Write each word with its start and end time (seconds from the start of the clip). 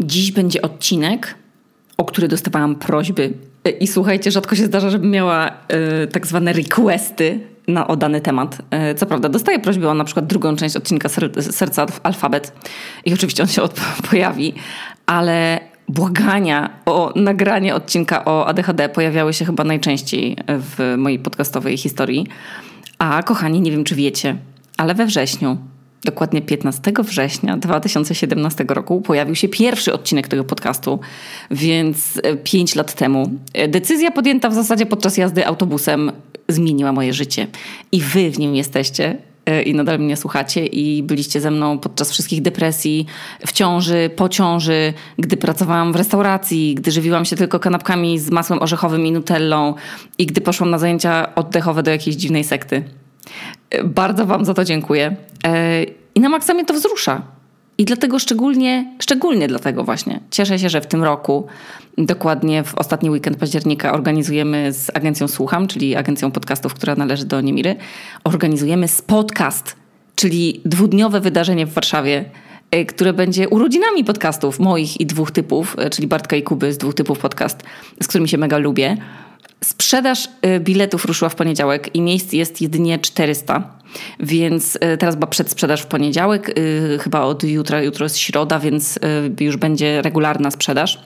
Dziś 0.00 0.32
będzie 0.32 0.62
odcinek, 0.62 1.34
o 1.96 2.04
który 2.04 2.28
dostawałam 2.28 2.76
prośby. 2.76 3.32
I 3.80 3.86
słuchajcie, 3.86 4.30
rzadko 4.30 4.56
się 4.56 4.66
zdarza, 4.66 4.90
żebym 4.90 5.10
miała 5.10 5.50
y, 6.04 6.06
tak 6.06 6.26
zwane 6.26 6.52
requesty 6.52 7.40
na, 7.68 7.86
o 7.86 7.96
dany 7.96 8.20
temat. 8.20 8.58
Y, 8.90 8.94
co 8.94 9.06
prawda, 9.06 9.28
dostaję 9.28 9.58
prośbę 9.58 9.90
o 9.90 9.94
na 9.94 10.04
przykład 10.04 10.26
drugą 10.26 10.56
część 10.56 10.76
odcinka 10.76 11.08
ser, 11.08 11.42
Serca 11.42 11.86
Alfabet 12.02 12.52
i 13.04 13.14
oczywiście 13.14 13.42
on 13.42 13.48
się 13.48 13.62
od, 13.62 13.80
pojawi, 14.10 14.54
ale 15.06 15.60
błagania 15.88 16.70
o 16.86 17.12
nagranie 17.16 17.74
odcinka 17.74 18.24
o 18.24 18.46
ADHD 18.46 18.88
pojawiały 18.88 19.34
się 19.34 19.44
chyba 19.44 19.64
najczęściej 19.64 20.36
w 20.48 20.94
mojej 20.98 21.18
podcastowej 21.18 21.76
historii. 21.76 22.26
A 22.98 23.22
kochani, 23.22 23.60
nie 23.60 23.70
wiem 23.70 23.84
czy 23.84 23.94
wiecie, 23.94 24.36
ale 24.76 24.94
we 24.94 25.06
wrześniu 25.06 25.56
dokładnie 26.06 26.42
15 26.42 26.92
września 26.98 27.56
2017 27.56 28.64
roku 28.68 29.00
pojawił 29.00 29.34
się 29.34 29.48
pierwszy 29.48 29.92
odcinek 29.92 30.28
tego 30.28 30.44
podcastu, 30.44 31.00
więc 31.50 32.20
5 32.44 32.74
lat 32.74 32.94
temu. 32.94 33.30
Decyzja 33.68 34.10
podjęta 34.10 34.48
w 34.48 34.54
zasadzie 34.54 34.86
podczas 34.86 35.16
jazdy 35.16 35.46
autobusem 35.46 36.12
zmieniła 36.48 36.92
moje 36.92 37.12
życie. 37.12 37.46
I 37.92 38.00
wy 38.00 38.30
w 38.30 38.38
nim 38.38 38.54
jesteście 38.54 39.16
e, 39.46 39.62
i 39.62 39.74
nadal 39.74 39.98
mnie 39.98 40.16
słuchacie 40.16 40.66
i 40.66 41.02
byliście 41.02 41.40
ze 41.40 41.50
mną 41.50 41.78
podczas 41.78 42.12
wszystkich 42.12 42.42
depresji, 42.42 43.06
w 43.46 43.52
ciąży, 43.52 44.10
po 44.16 44.28
ciąży, 44.28 44.92
gdy 45.18 45.36
pracowałam 45.36 45.92
w 45.92 45.96
restauracji, 45.96 46.74
gdy 46.74 46.90
żywiłam 46.90 47.24
się 47.24 47.36
tylko 47.36 47.60
kanapkami 47.60 48.18
z 48.18 48.30
masłem 48.30 48.62
orzechowym 48.62 49.06
i 49.06 49.12
nutellą 49.12 49.74
i 50.18 50.26
gdy 50.26 50.40
poszłam 50.40 50.70
na 50.70 50.78
zajęcia 50.78 51.34
oddechowe 51.34 51.82
do 51.82 51.90
jakiejś 51.90 52.16
dziwnej 52.16 52.44
sekty. 52.44 52.84
Bardzo 53.84 54.26
Wam 54.26 54.44
za 54.44 54.54
to 54.54 54.64
dziękuję. 54.64 55.16
E, 55.44 55.84
I 56.14 56.20
na 56.20 56.28
maksa 56.28 56.54
mnie 56.54 56.64
to 56.64 56.74
wzrusza. 56.74 57.22
I 57.78 57.84
dlatego 57.84 58.18
szczególnie, 58.18 58.94
szczególnie 59.02 59.48
dlatego 59.48 59.84
właśnie 59.84 60.20
cieszę 60.30 60.58
się, 60.58 60.68
że 60.68 60.80
w 60.80 60.86
tym 60.86 61.04
roku, 61.04 61.46
dokładnie 61.98 62.64
w 62.64 62.74
ostatni 62.74 63.10
weekend 63.10 63.36
października, 63.36 63.92
organizujemy 63.92 64.72
z 64.72 64.90
agencją 64.94 65.28
Słucham, 65.28 65.68
czyli 65.68 65.96
agencją 65.96 66.30
podcastów, 66.30 66.74
która 66.74 66.94
należy 66.94 67.24
do 67.24 67.40
Niemiry, 67.40 67.76
organizujemy 68.24 68.86
Podcast, 69.06 69.76
czyli 70.14 70.60
dwudniowe 70.64 71.20
wydarzenie 71.20 71.66
w 71.66 71.72
Warszawie, 71.72 72.24
e, 72.70 72.84
które 72.84 73.12
będzie 73.12 73.48
urodzinami 73.48 74.04
podcastów 74.04 74.60
moich 74.60 75.00
i 75.00 75.06
dwóch 75.06 75.30
typów, 75.30 75.76
e, 75.78 75.90
czyli 75.90 76.08
Bartka 76.08 76.36
i 76.36 76.42
Kuby 76.42 76.72
z 76.72 76.78
dwóch 76.78 76.94
typów 76.94 77.18
podcast, 77.18 77.62
z 78.02 78.06
którymi 78.06 78.28
się 78.28 78.38
mega 78.38 78.58
lubię. 78.58 78.96
Sprzedaż 79.64 80.28
y, 80.46 80.60
biletów 80.60 81.04
ruszyła 81.04 81.28
w 81.28 81.34
poniedziałek 81.34 81.94
i 81.94 82.00
miejsc 82.00 82.32
jest 82.32 82.60
jedynie 82.60 82.98
400. 82.98 83.78
Więc 84.20 84.76
y, 84.76 84.96
teraz 84.98 85.16
była 85.16 85.26
przedsprzedaż 85.26 85.82
w 85.82 85.86
poniedziałek, 85.86 86.58
y, 86.58 86.98
chyba 87.00 87.20
od 87.20 87.44
jutra, 87.44 87.82
jutro 87.82 88.04
jest 88.04 88.18
środa, 88.18 88.58
więc 88.58 88.98
już 89.40 89.56
będzie 89.56 90.02
regularna 90.02 90.50
sprzedaż. 90.50 91.00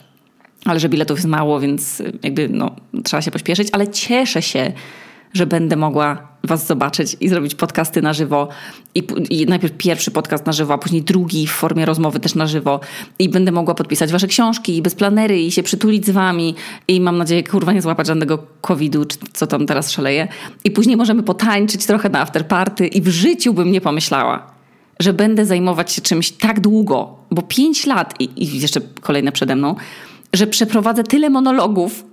Ale 0.64 0.80
że 0.80 0.88
biletów 0.88 1.18
jest 1.18 1.28
mało, 1.28 1.60
więc 1.60 2.02
jakby 2.22 2.48
no, 2.48 2.76
trzeba 3.04 3.22
się 3.22 3.30
pośpieszyć, 3.30 3.68
ale 3.72 3.88
cieszę 3.88 4.42
się, 4.42 4.72
że 5.32 5.46
będę 5.46 5.76
mogła 5.76 6.30
Was 6.44 6.66
zobaczyć 6.66 7.16
i 7.20 7.28
zrobić 7.28 7.54
podcasty 7.54 8.02
na 8.02 8.12
żywo. 8.12 8.48
I, 8.94 9.02
I, 9.30 9.46
najpierw 9.46 9.76
pierwszy 9.76 10.10
podcast 10.10 10.46
na 10.46 10.52
żywo, 10.52 10.74
a 10.74 10.78
później 10.78 11.02
drugi 11.02 11.46
w 11.46 11.50
formie 11.50 11.86
rozmowy 11.86 12.20
też 12.20 12.34
na 12.34 12.46
żywo. 12.46 12.80
I 13.18 13.28
będę 13.28 13.52
mogła 13.52 13.74
podpisać 13.74 14.12
Wasze 14.12 14.26
książki 14.26 14.76
i 14.76 14.82
bez 14.82 14.94
planery 14.94 15.40
i 15.40 15.52
się 15.52 15.62
przytulić 15.62 16.06
z 16.06 16.10
Wami. 16.10 16.54
I 16.88 17.00
mam 17.00 17.18
nadzieję, 17.18 17.44
kurwa, 17.44 17.72
nie 17.72 17.82
złapać 17.82 18.06
żadnego 18.06 18.38
COVID-u, 18.60 19.04
czy 19.04 19.18
co 19.32 19.46
tam 19.46 19.66
teraz 19.66 19.90
szaleje. 19.90 20.28
I 20.64 20.70
później 20.70 20.96
możemy 20.96 21.22
potańczyć 21.22 21.86
trochę 21.86 22.08
na 22.08 22.20
afterparty. 22.20 22.86
I 22.86 23.00
w 23.00 23.08
życiu 23.08 23.54
bym 23.54 23.72
nie 23.72 23.80
pomyślała, 23.80 24.46
że 25.00 25.12
będę 25.12 25.46
zajmować 25.46 25.92
się 25.92 26.02
czymś 26.02 26.30
tak 26.30 26.60
długo, 26.60 27.16
bo 27.30 27.42
pięć 27.42 27.86
lat 27.86 28.14
i, 28.20 28.28
i 28.36 28.60
jeszcze 28.60 28.80
kolejne 29.00 29.32
przede 29.32 29.56
mną, 29.56 29.74
że 30.32 30.46
przeprowadzę 30.46 31.04
tyle 31.04 31.30
monologów, 31.30 32.04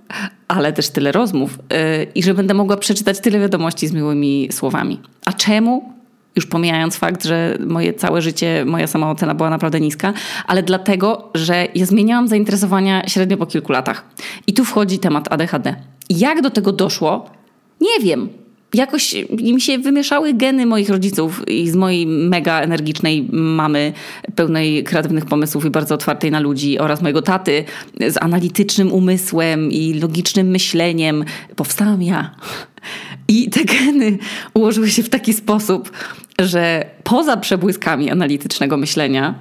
ale 0.48 0.72
też 0.72 0.88
tyle 0.88 1.12
rozmów 1.12 1.58
yy, 1.70 2.06
i 2.14 2.22
że 2.22 2.34
będę 2.34 2.54
mogła 2.54 2.76
przeczytać 2.76 3.20
tyle 3.20 3.40
wiadomości 3.40 3.88
z 3.88 3.92
miłymi 3.92 4.48
słowami. 4.52 5.00
A 5.24 5.32
czemu? 5.32 5.92
Już 6.36 6.46
pomijając 6.46 6.96
fakt, 6.96 7.24
że 7.24 7.58
moje 7.66 7.94
całe 7.94 8.22
życie, 8.22 8.64
moja 8.66 8.86
samoocena 8.86 9.34
była 9.34 9.50
naprawdę 9.50 9.80
niska, 9.80 10.12
ale 10.46 10.62
dlatego, 10.62 11.30
że 11.34 11.66
ja 11.74 11.86
zmieniałam 11.86 12.28
zainteresowania 12.28 13.08
średnio 13.08 13.36
po 13.36 13.46
kilku 13.46 13.72
latach. 13.72 14.04
I 14.46 14.54
tu 14.54 14.64
wchodzi 14.64 14.98
temat 14.98 15.32
ADHD. 15.32 15.76
Jak 16.10 16.42
do 16.42 16.50
tego 16.50 16.72
doszło? 16.72 17.30
Nie 17.80 18.04
wiem 18.04 18.28
jakoś 18.74 19.14
im 19.38 19.60
się 19.60 19.78
wymieszały 19.78 20.34
geny 20.34 20.66
moich 20.66 20.88
rodziców 20.88 21.48
i 21.48 21.70
z 21.70 21.76
mojej 21.76 22.06
mega 22.06 22.60
energicznej 22.60 23.28
mamy, 23.32 23.92
pełnej 24.34 24.84
kreatywnych 24.84 25.24
pomysłów 25.24 25.64
i 25.64 25.70
bardzo 25.70 25.94
otwartej 25.94 26.30
na 26.30 26.40
ludzi 26.40 26.78
oraz 26.78 27.02
mojego 27.02 27.22
taty 27.22 27.64
z 28.08 28.16
analitycznym 28.16 28.92
umysłem 28.92 29.72
i 29.72 29.94
logicznym 29.94 30.46
myśleniem. 30.46 31.24
Powstałam 31.56 32.02
ja. 32.02 32.34
I 33.28 33.50
te 33.50 33.64
geny 33.64 34.18
ułożyły 34.54 34.90
się 34.90 35.02
w 35.02 35.08
taki 35.08 35.34
sposób, 35.34 35.92
że 36.38 36.84
poza 37.04 37.36
przebłyskami 37.36 38.10
analitycznego 38.10 38.76
myślenia 38.76 39.34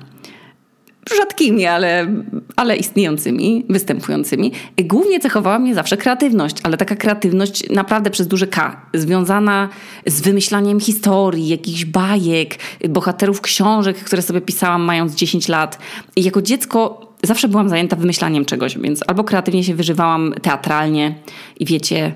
rzadkimi, 1.15 1.65
ale, 1.65 2.07
ale 2.55 2.75
istniejącymi, 2.75 3.65
występującymi. 3.69 4.51
Głównie 4.83 5.19
cechowała 5.19 5.59
mnie 5.59 5.75
zawsze 5.75 5.97
kreatywność, 5.97 6.57
ale 6.63 6.77
taka 6.77 6.95
kreatywność 6.95 7.69
naprawdę 7.69 8.09
przez 8.09 8.27
duże 8.27 8.47
K, 8.47 8.81
związana 8.93 9.69
z 10.05 10.21
wymyślaniem 10.21 10.79
historii, 10.79 11.47
jakichś 11.47 11.85
bajek, 11.85 12.55
bohaterów 12.89 13.41
książek, 13.41 13.97
które 13.97 14.21
sobie 14.21 14.41
pisałam 14.41 14.81
mając 14.81 15.15
10 15.15 15.47
lat. 15.47 15.79
I 16.15 16.23
jako 16.23 16.41
dziecko 16.41 17.07
zawsze 17.23 17.47
byłam 17.47 17.69
zajęta 17.69 17.95
wymyślaniem 17.95 18.45
czegoś, 18.45 18.77
więc 18.77 19.03
albo 19.07 19.23
kreatywnie 19.23 19.63
się 19.63 19.75
wyżywałam 19.75 20.33
teatralnie 20.41 21.15
i 21.59 21.65
wiecie, 21.65 22.15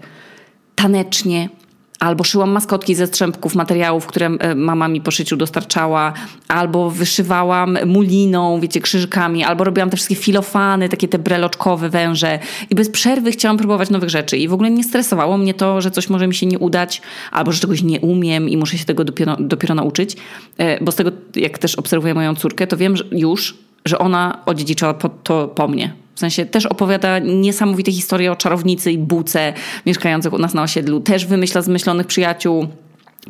tanecznie, 0.75 1.49
albo 2.01 2.23
szyłam 2.23 2.51
maskotki 2.51 2.95
ze 2.95 3.07
strzępków 3.07 3.55
materiałów, 3.55 4.05
które 4.05 4.25
e, 4.25 4.55
mama 4.55 4.87
mi 4.87 5.01
po 5.01 5.11
szyciu 5.11 5.37
dostarczała, 5.37 6.13
albo 6.47 6.91
wyszywałam 6.91 7.77
muliną, 7.85 8.59
wiecie, 8.59 8.81
krzyżkami, 8.81 9.43
albo 9.43 9.63
robiłam 9.63 9.89
te 9.89 9.95
wszystkie 9.95 10.15
filofany, 10.15 10.89
takie 10.89 11.07
te 11.07 11.19
breloczkowe 11.19 11.89
węże. 11.89 12.39
I 12.69 12.75
bez 12.75 12.89
przerwy 12.89 13.31
chciałam 13.31 13.57
próbować 13.57 13.89
nowych 13.89 14.09
rzeczy. 14.09 14.37
I 14.37 14.47
w 14.47 14.53
ogóle 14.53 14.71
nie 14.71 14.83
stresowało 14.83 15.37
mnie 15.37 15.53
to, 15.53 15.81
że 15.81 15.91
coś 15.91 16.09
może 16.09 16.27
mi 16.27 16.35
się 16.35 16.45
nie 16.45 16.59
udać, 16.59 17.01
albo 17.31 17.51
że 17.51 17.59
czegoś 17.59 17.83
nie 17.83 17.99
umiem 17.99 18.49
i 18.49 18.57
muszę 18.57 18.77
się 18.77 18.85
tego 18.85 19.03
dopiero, 19.03 19.37
dopiero 19.39 19.75
nauczyć, 19.75 20.15
e, 20.57 20.83
bo 20.83 20.91
z 20.91 20.95
tego, 20.95 21.11
jak 21.35 21.57
też 21.57 21.75
obserwuję 21.75 22.13
moją 22.13 22.35
córkę, 22.35 22.67
to 22.67 22.77
wiem 22.77 22.97
że 22.97 23.03
już, 23.11 23.57
że 23.85 23.99
ona 23.99 24.39
odziedziczyła 24.45 24.93
to 25.23 25.47
po 25.47 25.67
mnie 25.67 25.93
sensie 26.21 26.45
też 26.45 26.65
opowiada 26.65 27.19
niesamowite 27.19 27.91
historie 27.91 28.31
o 28.31 28.35
czarownicy 28.35 28.91
i 28.91 28.97
buce 28.97 29.53
mieszkających 29.85 30.33
u 30.33 30.37
nas 30.37 30.53
na 30.53 30.63
osiedlu. 30.63 30.99
Też 30.99 31.25
wymyśla 31.25 31.61
zmyślonych 31.61 32.07
przyjaciół. 32.07 32.67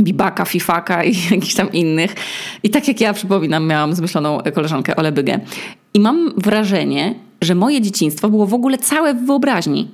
Bibaka, 0.02 0.46
Fifaka 0.46 1.04
i 1.04 1.16
jakichś 1.32 1.54
tam 1.54 1.72
innych. 1.72 2.16
I 2.64 2.70
tak 2.70 2.88
jak 2.88 3.02
ja 3.02 3.14
przypominam, 3.14 3.68
miałam 3.68 3.96
zmyśloną 3.96 4.40
koleżankę 4.54 4.96
Ole 4.96 5.12
Bygę. 5.12 5.40
I 5.94 6.00
mam 6.00 6.34
wrażenie, 6.38 7.16
że 7.42 7.56
moje 7.56 7.82
dzieciństwo 7.82 8.30
było 8.30 8.46
w 8.48 8.54
ogóle 8.54 8.78
całe 8.78 9.14
w 9.14 9.26
wyobraźni. 9.26 9.88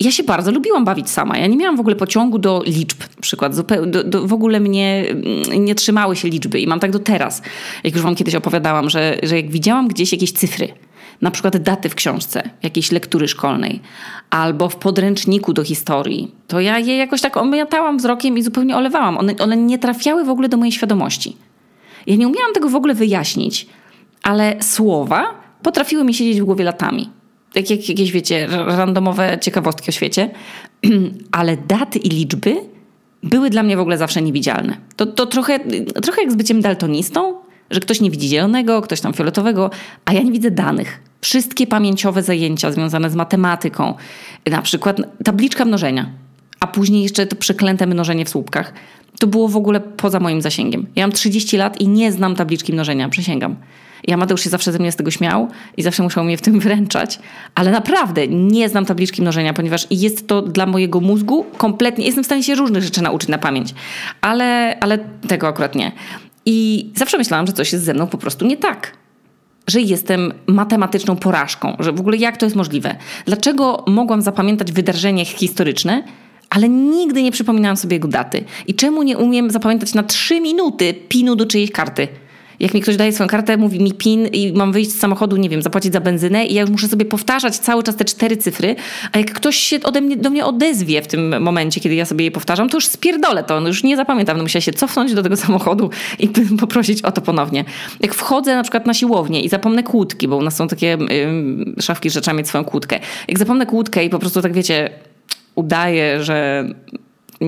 Ja 0.00 0.10
się 0.10 0.22
bardzo 0.22 0.52
lubiłam 0.52 0.84
bawić 0.84 1.10
sama. 1.10 1.38
Ja 1.38 1.46
nie 1.46 1.56
miałam 1.56 1.76
w 1.76 1.80
ogóle 1.80 1.96
pociągu 1.96 2.38
do 2.38 2.62
liczb, 2.66 3.00
na 3.00 3.22
przykład. 3.22 3.54
Zupełnie, 3.54 3.90
do, 3.90 4.04
do, 4.04 4.26
w 4.26 4.32
ogóle 4.32 4.60
mnie 4.60 5.04
mm, 5.08 5.64
nie 5.64 5.74
trzymały 5.74 6.16
się 6.16 6.28
liczby 6.28 6.60
i 6.60 6.66
mam 6.66 6.80
tak 6.80 6.90
do 6.90 6.98
teraz. 6.98 7.42
Jak 7.84 7.94
już 7.94 8.02
wam 8.02 8.14
kiedyś 8.14 8.34
opowiadałam, 8.34 8.90
że, 8.90 9.18
że 9.22 9.36
jak 9.36 9.50
widziałam 9.50 9.88
gdzieś 9.88 10.12
jakieś 10.12 10.32
cyfry, 10.32 10.68
na 11.22 11.30
przykład 11.30 11.56
daty 11.56 11.88
w 11.88 11.94
książce, 11.94 12.50
jakiejś 12.62 12.92
lektury 12.92 13.28
szkolnej, 13.28 13.80
albo 14.30 14.68
w 14.68 14.76
podręczniku 14.76 15.52
do 15.52 15.64
historii, 15.64 16.34
to 16.46 16.60
ja 16.60 16.78
je 16.78 16.96
jakoś 16.96 17.20
tak 17.20 17.36
omiatałam 17.36 17.98
wzrokiem 17.98 18.38
i 18.38 18.42
zupełnie 18.42 18.76
olewałam. 18.76 19.18
One, 19.18 19.34
one 19.38 19.56
nie 19.56 19.78
trafiały 19.78 20.24
w 20.24 20.28
ogóle 20.28 20.48
do 20.48 20.56
mojej 20.56 20.72
świadomości. 20.72 21.36
Ja 22.06 22.16
nie 22.16 22.28
umiałam 22.28 22.52
tego 22.54 22.68
w 22.68 22.74
ogóle 22.74 22.94
wyjaśnić, 22.94 23.66
ale 24.22 24.56
słowa 24.62 25.24
potrafiły 25.62 26.04
mi 26.04 26.14
siedzieć 26.14 26.40
w 26.40 26.44
głowie 26.44 26.64
latami. 26.64 27.10
Tak 27.52 27.70
jak 27.70 27.88
jakieś, 27.88 28.12
wiecie, 28.12 28.46
randomowe 28.50 29.38
ciekawostki 29.40 29.88
o 29.88 29.92
świecie, 29.92 30.30
ale 31.32 31.56
daty 31.56 31.98
i 31.98 32.08
liczby 32.08 32.56
były 33.22 33.50
dla 33.50 33.62
mnie 33.62 33.76
w 33.76 33.80
ogóle 33.80 33.98
zawsze 33.98 34.22
niewidzialne. 34.22 34.76
To, 34.96 35.06
to 35.06 35.26
trochę, 35.26 35.60
trochę 36.02 36.22
jak 36.22 36.32
z 36.32 36.34
byciem 36.34 36.60
daltonistą, 36.60 37.34
że 37.74 37.80
ktoś 37.80 38.00
nie 38.00 38.10
widzi 38.10 38.28
zielonego, 38.28 38.82
ktoś 38.82 39.00
tam 39.00 39.14
fioletowego, 39.14 39.70
a 40.04 40.12
ja 40.12 40.22
nie 40.22 40.32
widzę 40.32 40.50
danych. 40.50 41.00
Wszystkie 41.20 41.66
pamięciowe 41.66 42.22
zajęcia 42.22 42.72
związane 42.72 43.10
z 43.10 43.14
matematyką, 43.14 43.94
na 44.50 44.62
przykład 44.62 45.00
tabliczka 45.24 45.64
mnożenia, 45.64 46.10
a 46.60 46.66
później 46.66 47.02
jeszcze 47.02 47.26
to 47.26 47.36
przeklęte 47.36 47.86
mnożenie 47.86 48.24
w 48.24 48.28
słupkach, 48.28 48.72
to 49.18 49.26
było 49.26 49.48
w 49.48 49.56
ogóle 49.56 49.80
poza 49.80 50.20
moim 50.20 50.42
zasięgiem. 50.42 50.86
Ja 50.96 51.06
mam 51.06 51.12
30 51.12 51.56
lat 51.56 51.80
i 51.80 51.88
nie 51.88 52.12
znam 52.12 52.36
tabliczki 52.36 52.72
mnożenia, 52.72 53.08
przysięgam. 53.08 53.56
I 54.06 54.12
Amadeusz 54.12 54.40
się 54.40 54.50
zawsze 54.50 54.72
ze 54.72 54.78
mnie 54.78 54.92
z 54.92 54.96
tego 54.96 55.10
śmiał 55.10 55.48
i 55.76 55.82
zawsze 55.82 56.02
musiał 56.02 56.24
mnie 56.24 56.36
w 56.36 56.42
tym 56.42 56.60
wyręczać, 56.60 57.18
ale 57.54 57.70
naprawdę 57.70 58.28
nie 58.28 58.68
znam 58.68 58.84
tabliczki 58.84 59.22
mnożenia, 59.22 59.54
ponieważ 59.54 59.86
jest 59.90 60.28
to 60.28 60.42
dla 60.42 60.66
mojego 60.66 61.00
mózgu 61.00 61.46
kompletnie, 61.56 62.06
jestem 62.06 62.24
w 62.24 62.26
stanie 62.26 62.42
się 62.42 62.54
różnych 62.54 62.82
rzeczy 62.82 63.02
nauczyć 63.02 63.28
na 63.28 63.38
pamięć, 63.38 63.74
ale, 64.20 64.78
ale 64.80 64.98
tego 65.28 65.48
akurat 65.48 65.74
nie. 65.74 65.92
I 66.46 66.90
zawsze 66.96 67.18
myślałam, 67.18 67.46
że 67.46 67.52
coś 67.52 67.72
jest 67.72 67.84
ze 67.84 67.94
mną 67.94 68.06
po 68.06 68.18
prostu 68.18 68.46
nie 68.46 68.56
tak. 68.56 68.92
że 69.68 69.80
jestem 69.80 70.32
matematyczną 70.46 71.16
porażką, 71.16 71.76
że 71.78 71.92
w 71.92 72.00
ogóle 72.00 72.16
jak 72.16 72.36
to 72.36 72.46
jest 72.46 72.56
możliwe? 72.56 72.96
Dlaczego 73.26 73.84
mogłam 73.86 74.22
zapamiętać 74.22 74.72
wydarzenie 74.72 75.24
historyczne, 75.24 76.02
ale 76.50 76.68
nigdy 76.68 77.22
nie 77.22 77.32
przypominałam 77.32 77.76
sobie 77.76 77.96
jego 77.96 78.08
daty? 78.08 78.44
I 78.66 78.74
czemu 78.74 79.02
nie 79.02 79.18
umiem 79.18 79.50
zapamiętać 79.50 79.94
na 79.94 80.02
trzy 80.02 80.40
minuty 80.40 80.94
pinu 81.08 81.36
do 81.36 81.46
czyjejś 81.46 81.70
karty? 81.70 82.08
Jak 82.64 82.74
mi 82.74 82.80
ktoś 82.80 82.96
daje 82.96 83.12
swoją 83.12 83.28
kartę, 83.28 83.56
mówi 83.56 83.80
mi 83.80 83.92
PIN 83.92 84.26
i 84.26 84.52
mam 84.52 84.72
wyjść 84.72 84.90
z 84.90 84.98
samochodu, 84.98 85.36
nie 85.36 85.48
wiem, 85.48 85.62
zapłacić 85.62 85.92
za 85.92 86.00
benzynę 86.00 86.46
i 86.46 86.54
ja 86.54 86.60
już 86.60 86.70
muszę 86.70 86.88
sobie 86.88 87.04
powtarzać 87.04 87.56
cały 87.56 87.82
czas 87.82 87.96
te 87.96 88.04
cztery 88.04 88.36
cyfry, 88.36 88.76
a 89.12 89.18
jak 89.18 89.32
ktoś 89.32 89.56
się 89.56 89.82
ode 89.82 90.00
mnie, 90.00 90.16
do 90.16 90.30
mnie 90.30 90.44
odezwie 90.44 91.02
w 91.02 91.06
tym 91.06 91.42
momencie, 91.42 91.80
kiedy 91.80 91.94
ja 91.94 92.04
sobie 92.04 92.24
je 92.24 92.30
powtarzam, 92.30 92.68
to 92.68 92.76
już 92.76 92.86
spierdolę 92.86 93.44
to, 93.44 93.60
no 93.60 93.68
już 93.68 93.82
nie 93.82 93.96
zapamiętam, 93.96 94.36
no 94.36 94.42
musiała 94.42 94.60
się 94.60 94.72
cofnąć 94.72 95.14
do 95.14 95.22
tego 95.22 95.36
samochodu 95.46 95.90
i 96.18 96.28
poprosić 96.60 97.02
o 97.02 97.12
to 97.12 97.20
ponownie. 97.20 97.64
Jak 98.00 98.14
wchodzę 98.14 98.56
na 98.56 98.62
przykład 98.62 98.86
na 98.86 98.94
siłownię 98.94 99.40
i 99.40 99.48
zapomnę 99.48 99.82
kłódki, 99.82 100.28
bo 100.28 100.36
u 100.36 100.42
nas 100.42 100.56
są 100.56 100.68
takie 100.68 100.98
yy, 101.66 101.82
szafki, 101.82 102.10
że 102.10 102.20
trzeba 102.20 102.36
mieć 102.36 102.48
swoją 102.48 102.64
kłódkę. 102.64 103.00
Jak 103.28 103.38
zapomnę 103.38 103.66
kłódkę 103.66 104.04
i 104.04 104.10
po 104.10 104.18
prostu 104.18 104.42
tak 104.42 104.52
wiecie, 104.52 104.90
udaję, 105.54 106.24
że 106.24 106.64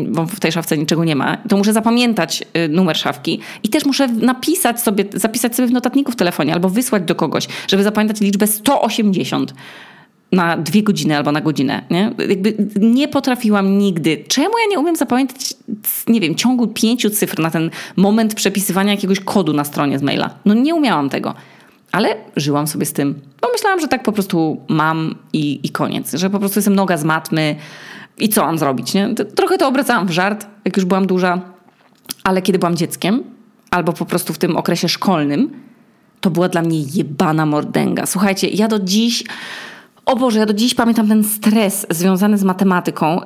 bo 0.09 0.27
w 0.27 0.41
tej 0.41 0.53
szafce 0.53 0.79
niczego 0.79 1.05
nie 1.05 1.17
ma, 1.17 1.37
to 1.37 1.57
muszę 1.57 1.73
zapamiętać 1.73 2.43
y, 2.57 2.69
numer 2.69 2.97
szafki 2.97 3.41
i 3.63 3.69
też 3.69 3.85
muszę 3.85 4.09
napisać 4.09 4.81
sobie, 4.81 5.05
zapisać 5.15 5.57
sobie 5.57 5.69
w 5.69 5.73
notatniku 5.73 6.13
w 6.13 6.17
telefonie 6.17 6.55
albo 6.55 6.69
wysłać 6.69 7.03
do 7.03 7.15
kogoś, 7.15 7.49
żeby 7.69 7.83
zapamiętać 7.83 8.21
liczbę 8.21 8.47
180 8.47 9.55
na 10.33 10.57
dwie 10.57 10.83
godziny 10.83 11.17
albo 11.17 11.33
na 11.33 11.41
godzinę. 11.41 11.83
Nie? 11.91 12.13
Jakby 12.29 12.57
nie 12.81 13.09
potrafiłam 13.09 13.79
nigdy. 13.79 14.25
Czemu 14.29 14.59
ja 14.59 14.71
nie 14.71 14.79
umiem 14.79 14.97
zapamiętać, 14.97 15.55
nie 16.09 16.21
wiem, 16.21 16.35
ciągu 16.35 16.67
pięciu 16.67 17.11
cyfr 17.11 17.39
na 17.39 17.51
ten 17.51 17.71
moment 17.97 18.35
przepisywania 18.35 18.91
jakiegoś 18.91 19.21
kodu 19.21 19.53
na 19.53 19.65
stronie 19.65 19.99
z 19.99 20.03
maila? 20.03 20.35
No 20.45 20.55
nie 20.55 20.75
umiałam 20.75 21.11
tego. 21.11 21.35
Ale 21.93 22.17
żyłam 22.37 22.67
sobie 22.67 22.87
z 22.87 22.93
tym. 22.93 23.21
Bo 23.41 23.49
myślałam, 23.53 23.81
że 23.81 23.89
tak 23.89 24.03
po 24.03 24.13
prostu 24.13 24.61
mam 24.69 25.15
i, 25.33 25.61
i 25.63 25.69
koniec. 25.69 26.15
Że 26.15 26.31
po 26.31 26.39
prostu 26.39 26.59
jestem 26.59 26.75
noga 26.75 26.97
z 26.97 27.05
matmy, 27.05 27.57
i 28.19 28.29
co 28.29 28.47
mam 28.47 28.59
zrobić, 28.59 28.95
nie? 28.95 29.15
Trochę 29.15 29.59
to 29.59 29.69
obracałam 29.69 30.07
w 30.07 30.11
żart, 30.11 30.47
jak 30.65 30.77
już 30.77 30.87
byłam 30.87 31.07
duża, 31.07 31.41
ale 32.25 32.43
kiedy 32.43 32.59
byłam 32.59 32.77
dzieckiem, 32.77 33.25
albo 33.71 33.93
po 33.93 34.05
prostu 34.05 34.33
w 34.33 34.39
tym 34.39 34.57
okresie 34.57 34.89
szkolnym, 34.89 35.51
to 36.21 36.31
była 36.31 36.49
dla 36.49 36.63
mnie 36.63 36.81
jebana 36.95 37.47
mordęga. 37.47 38.07
Słuchajcie, 38.07 38.49
ja 38.49 38.69
do 38.69 38.79
dziś, 38.79 39.25
o 40.07 40.17
Boże, 40.17 40.39
ja 40.39 40.47
do 40.47 40.55
dziś 40.55 40.75
pamiętam 40.75 41.09
ten 41.09 41.25
stres 41.25 41.87
związany 41.91 42.39
z 42.39 42.45
matematyką. 42.45 43.21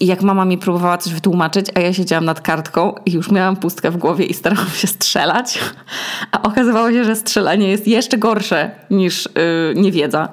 Jak 0.00 0.22
mama 0.22 0.44
mi 0.44 0.58
próbowała 0.58 0.98
coś 0.98 1.12
wytłumaczyć, 1.12 1.66
a 1.74 1.80
ja 1.80 1.92
siedziałam 1.92 2.24
nad 2.24 2.40
kartką 2.40 2.94
i 3.06 3.12
już 3.12 3.30
miałam 3.30 3.56
pustkę 3.56 3.90
w 3.90 3.96
głowie 3.96 4.24
i 4.24 4.34
starałam 4.34 4.70
się 4.70 4.86
strzelać. 4.86 5.58
A 6.32 6.42
okazywało 6.42 6.92
się, 6.92 7.04
że 7.04 7.16
strzelanie 7.16 7.68
jest 7.68 7.88
jeszcze 7.88 8.18
gorsze 8.18 8.70
niż 8.90 9.28
yy, 9.74 9.82
niewiedza. 9.82 10.28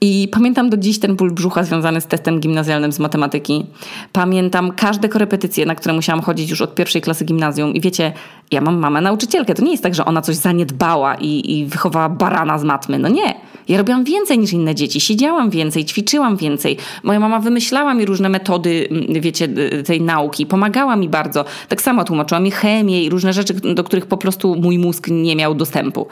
I 0.00 0.28
pamiętam 0.32 0.70
do 0.70 0.76
dziś 0.76 0.98
ten 0.98 1.16
ból 1.16 1.32
brzucha 1.32 1.64
związany 1.64 2.00
z 2.00 2.06
testem 2.06 2.40
gimnazjalnym 2.40 2.92
z 2.92 2.98
matematyki. 2.98 3.66
Pamiętam 4.12 4.72
każde 4.72 5.08
korepetycje, 5.08 5.66
na 5.66 5.74
które 5.74 5.94
musiałam 5.94 6.22
chodzić 6.22 6.50
już 6.50 6.62
od 6.62 6.74
pierwszej 6.74 7.02
klasy 7.02 7.24
gimnazjum. 7.24 7.74
I 7.74 7.80
wiecie, 7.80 8.12
ja 8.50 8.60
mam 8.60 8.78
mamę 8.78 9.00
nauczycielkę. 9.00 9.54
To 9.54 9.64
nie 9.64 9.70
jest 9.70 9.82
tak, 9.82 9.94
że 9.94 10.04
ona 10.04 10.22
coś 10.22 10.36
zaniedbała 10.36 11.14
i, 11.14 11.58
i 11.58 11.66
wychowała 11.66 12.08
barana 12.08 12.58
z 12.58 12.64
matmy. 12.64 12.98
No 12.98 13.08
nie. 13.08 13.34
Ja 13.72 13.78
robiłam 13.78 14.04
więcej 14.04 14.38
niż 14.38 14.52
inne 14.52 14.74
dzieci. 14.74 15.00
Siedziałam 15.00 15.50
więcej, 15.50 15.84
ćwiczyłam 15.84 16.36
więcej. 16.36 16.76
Moja 17.02 17.20
mama 17.20 17.40
wymyślała 17.40 17.94
mi 17.94 18.04
różne 18.04 18.28
metody, 18.28 18.88
wiecie, 19.20 19.48
tej 19.86 20.00
nauki. 20.00 20.46
Pomagała 20.46 20.96
mi 20.96 21.08
bardzo. 21.08 21.44
Tak 21.68 21.82
samo 21.82 22.04
tłumaczyła 22.04 22.40
mi 22.40 22.50
chemię 22.50 23.04
i 23.04 23.10
różne 23.10 23.32
rzeczy, 23.32 23.54
do 23.54 23.84
których 23.84 24.06
po 24.06 24.16
prostu 24.16 24.54
mój 24.54 24.78
mózg 24.78 25.08
nie 25.10 25.36
miał 25.36 25.54
dostępu. 25.54 26.06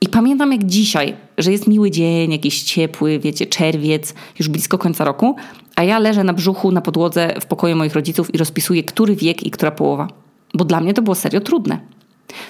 I 0.00 0.08
pamiętam 0.08 0.52
jak 0.52 0.64
dzisiaj, 0.64 1.16
że 1.38 1.52
jest 1.52 1.66
miły 1.66 1.90
dzień, 1.90 2.32
jakiś 2.32 2.62
ciepły, 2.62 3.18
wiecie, 3.18 3.46
czerwiec, 3.46 4.14
już 4.38 4.48
blisko 4.48 4.78
końca 4.78 5.04
roku, 5.04 5.36
a 5.76 5.84
ja 5.84 5.98
leżę 5.98 6.24
na 6.24 6.32
brzuchu, 6.32 6.72
na 6.72 6.80
podłodze 6.80 7.34
w 7.40 7.46
pokoju 7.46 7.76
moich 7.76 7.94
rodziców 7.94 8.34
i 8.34 8.38
rozpisuję, 8.38 8.84
który 8.84 9.16
wiek 9.16 9.42
i 9.46 9.50
która 9.50 9.70
połowa. 9.70 10.08
Bo 10.54 10.64
dla 10.64 10.80
mnie 10.80 10.94
to 10.94 11.02
było 11.02 11.14
serio 11.14 11.40
trudne. 11.40 11.80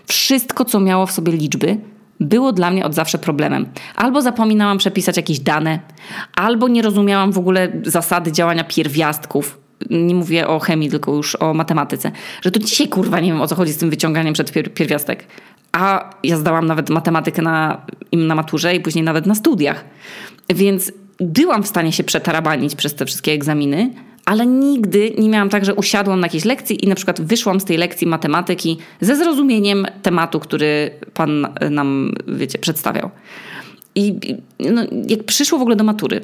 Wszystko, 0.07 0.65
co 0.65 0.81
miało 0.81 1.07
w 1.07 1.13
sobie 1.13 1.33
liczby, 1.33 1.79
było 2.21 2.53
dla 2.53 2.71
mnie 2.71 2.87
od 2.87 2.95
zawsze 2.95 3.19
problemem. 3.19 3.67
Albo 3.97 4.23
zapominałam 4.23 4.79
przepisać 4.79 5.17
jakieś 5.17 5.41
dane, 5.41 5.79
albo 6.37 6.69
nie 6.69 6.83
rozumiałam 6.83 7.33
w 7.33 7.39
ogóle 7.39 7.73
zasady 7.85 8.33
działania 8.33 8.65
pierwiastków. 8.65 9.61
Nie 9.91 10.15
mówię 10.15 10.49
o 10.49 10.59
chemii, 10.59 10.91
tylko 10.91 11.13
już 11.15 11.37
o 11.37 11.55
matematyce. 11.55 12.13
Że 12.43 12.51
to 12.51 12.59
dzisiaj 12.59 12.89
kurwa 12.89 13.21
nie 13.21 13.33
wiem 13.33 13.41
o 13.41 13.47
co 13.47 13.55
chodzi 13.55 13.73
z 13.73 13.77
tym 13.77 13.91
wyciąganiem 13.91 14.35
przed 14.35 14.53
pierwiastek 14.75 15.27
a 15.77 16.11
ja 16.23 16.37
zdałam 16.37 16.67
nawet 16.67 16.91
matematykę 16.91 17.43
na, 17.43 17.87
na 18.13 18.35
maturze 18.35 18.75
i 18.75 18.81
później 18.81 19.05
nawet 19.05 19.27
na 19.27 19.35
studiach. 19.35 19.85
Więc 20.55 20.93
byłam 21.21 21.63
w 21.63 21.67
stanie 21.67 21.93
się 21.93 22.05
przetarabanić 22.05 22.75
przez 22.75 22.95
te 22.95 23.07
wszystkie 23.07 23.33
egzaminy, 23.33 23.91
ale 24.27 24.47
nigdy 24.47 25.15
nie 25.19 25.29
miałam 25.29 25.49
tak, 25.49 25.65
że 25.65 25.75
usiadłam 25.75 26.21
na 26.21 26.27
jakiejś 26.27 26.45
lekcji 26.45 26.85
i 26.85 26.89
na 26.89 26.95
przykład 26.95 27.21
wyszłam 27.21 27.61
z 27.61 27.65
tej 27.65 27.77
lekcji 27.77 28.07
matematyki 28.07 28.79
ze 29.01 29.17
zrozumieniem 29.17 29.87
tematu, 30.03 30.41
który 30.41 30.91
pan 31.15 31.47
nam, 31.71 32.13
wiecie, 32.29 32.59
przedstawiał. 32.59 33.11
I 33.95 34.15
no, 34.59 34.83
jak 35.09 35.25
przyszło 35.25 35.59
w 35.59 35.63
ogóle 35.63 35.77
do 35.77 35.85
matury, 35.85 36.21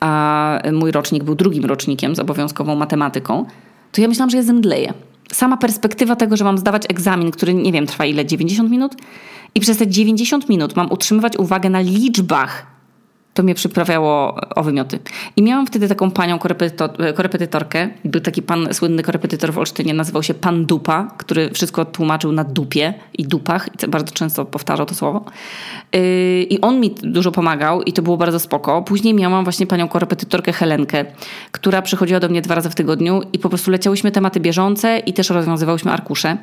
a 0.00 0.60
mój 0.72 0.92
rocznik 0.92 1.24
był 1.24 1.34
drugim 1.34 1.64
rocznikiem 1.64 2.16
z 2.16 2.18
obowiązkową 2.18 2.76
matematyką, 2.76 3.46
to 3.92 4.00
ja 4.00 4.08
myślałam, 4.08 4.30
że 4.30 4.36
ja 4.36 4.42
zemdleję 4.42 4.94
sama 5.32 5.56
perspektywa 5.56 6.16
tego, 6.16 6.36
że 6.36 6.44
mam 6.44 6.58
zdawać 6.58 6.82
egzamin, 6.88 7.30
który 7.30 7.54
nie 7.54 7.72
wiem, 7.72 7.86
trwa 7.86 8.06
ile? 8.06 8.26
90 8.26 8.70
minut? 8.70 8.92
I 9.54 9.60
przez 9.60 9.76
te 9.76 9.86
90 9.86 10.48
minut 10.48 10.76
mam 10.76 10.92
utrzymywać 10.92 11.38
uwagę 11.38 11.70
na 11.70 11.80
liczbach 11.80 12.75
to 13.36 13.42
mnie 13.42 13.54
przyprawiało 13.54 14.34
o 14.56 14.62
wymioty. 14.62 14.98
I 15.36 15.42
miałam 15.42 15.66
wtedy 15.66 15.88
taką 15.88 16.10
panią 16.10 16.38
korepetytorkę. 17.14 17.88
Był 18.04 18.20
taki 18.20 18.42
pan, 18.42 18.74
słynny 18.74 19.02
korepetytor 19.02 19.52
w 19.52 19.58
Olsztynie, 19.58 19.94
nazywał 19.94 20.22
się 20.22 20.34
Pan 20.34 20.66
Dupa, 20.66 21.08
który 21.18 21.50
wszystko 21.50 21.84
tłumaczył 21.84 22.32
na 22.32 22.44
dupie 22.44 22.94
i 23.18 23.24
dupach. 23.24 23.68
I 23.84 23.88
bardzo 23.88 24.12
często 24.12 24.44
powtarzał 24.44 24.86
to 24.86 24.94
słowo. 24.94 25.24
Yy, 25.92 26.00
I 26.42 26.60
on 26.60 26.80
mi 26.80 26.90
dużo 26.90 27.32
pomagał 27.32 27.82
i 27.82 27.92
to 27.92 28.02
było 28.02 28.16
bardzo 28.16 28.40
spoko. 28.40 28.82
Później 28.82 29.14
miałam 29.14 29.44
właśnie 29.44 29.66
panią 29.66 29.88
korepetytorkę 29.88 30.52
Helenkę, 30.52 31.04
która 31.52 31.82
przychodziła 31.82 32.20
do 32.20 32.28
mnie 32.28 32.42
dwa 32.42 32.54
razy 32.54 32.70
w 32.70 32.74
tygodniu 32.74 33.22
i 33.32 33.38
po 33.38 33.48
prostu 33.48 33.70
leciałyśmy 33.70 34.10
tematy 34.10 34.40
bieżące 34.40 34.98
i 34.98 35.12
też 35.12 35.30
rozwiązywałyśmy 35.30 35.92
arkusze. 35.92 36.36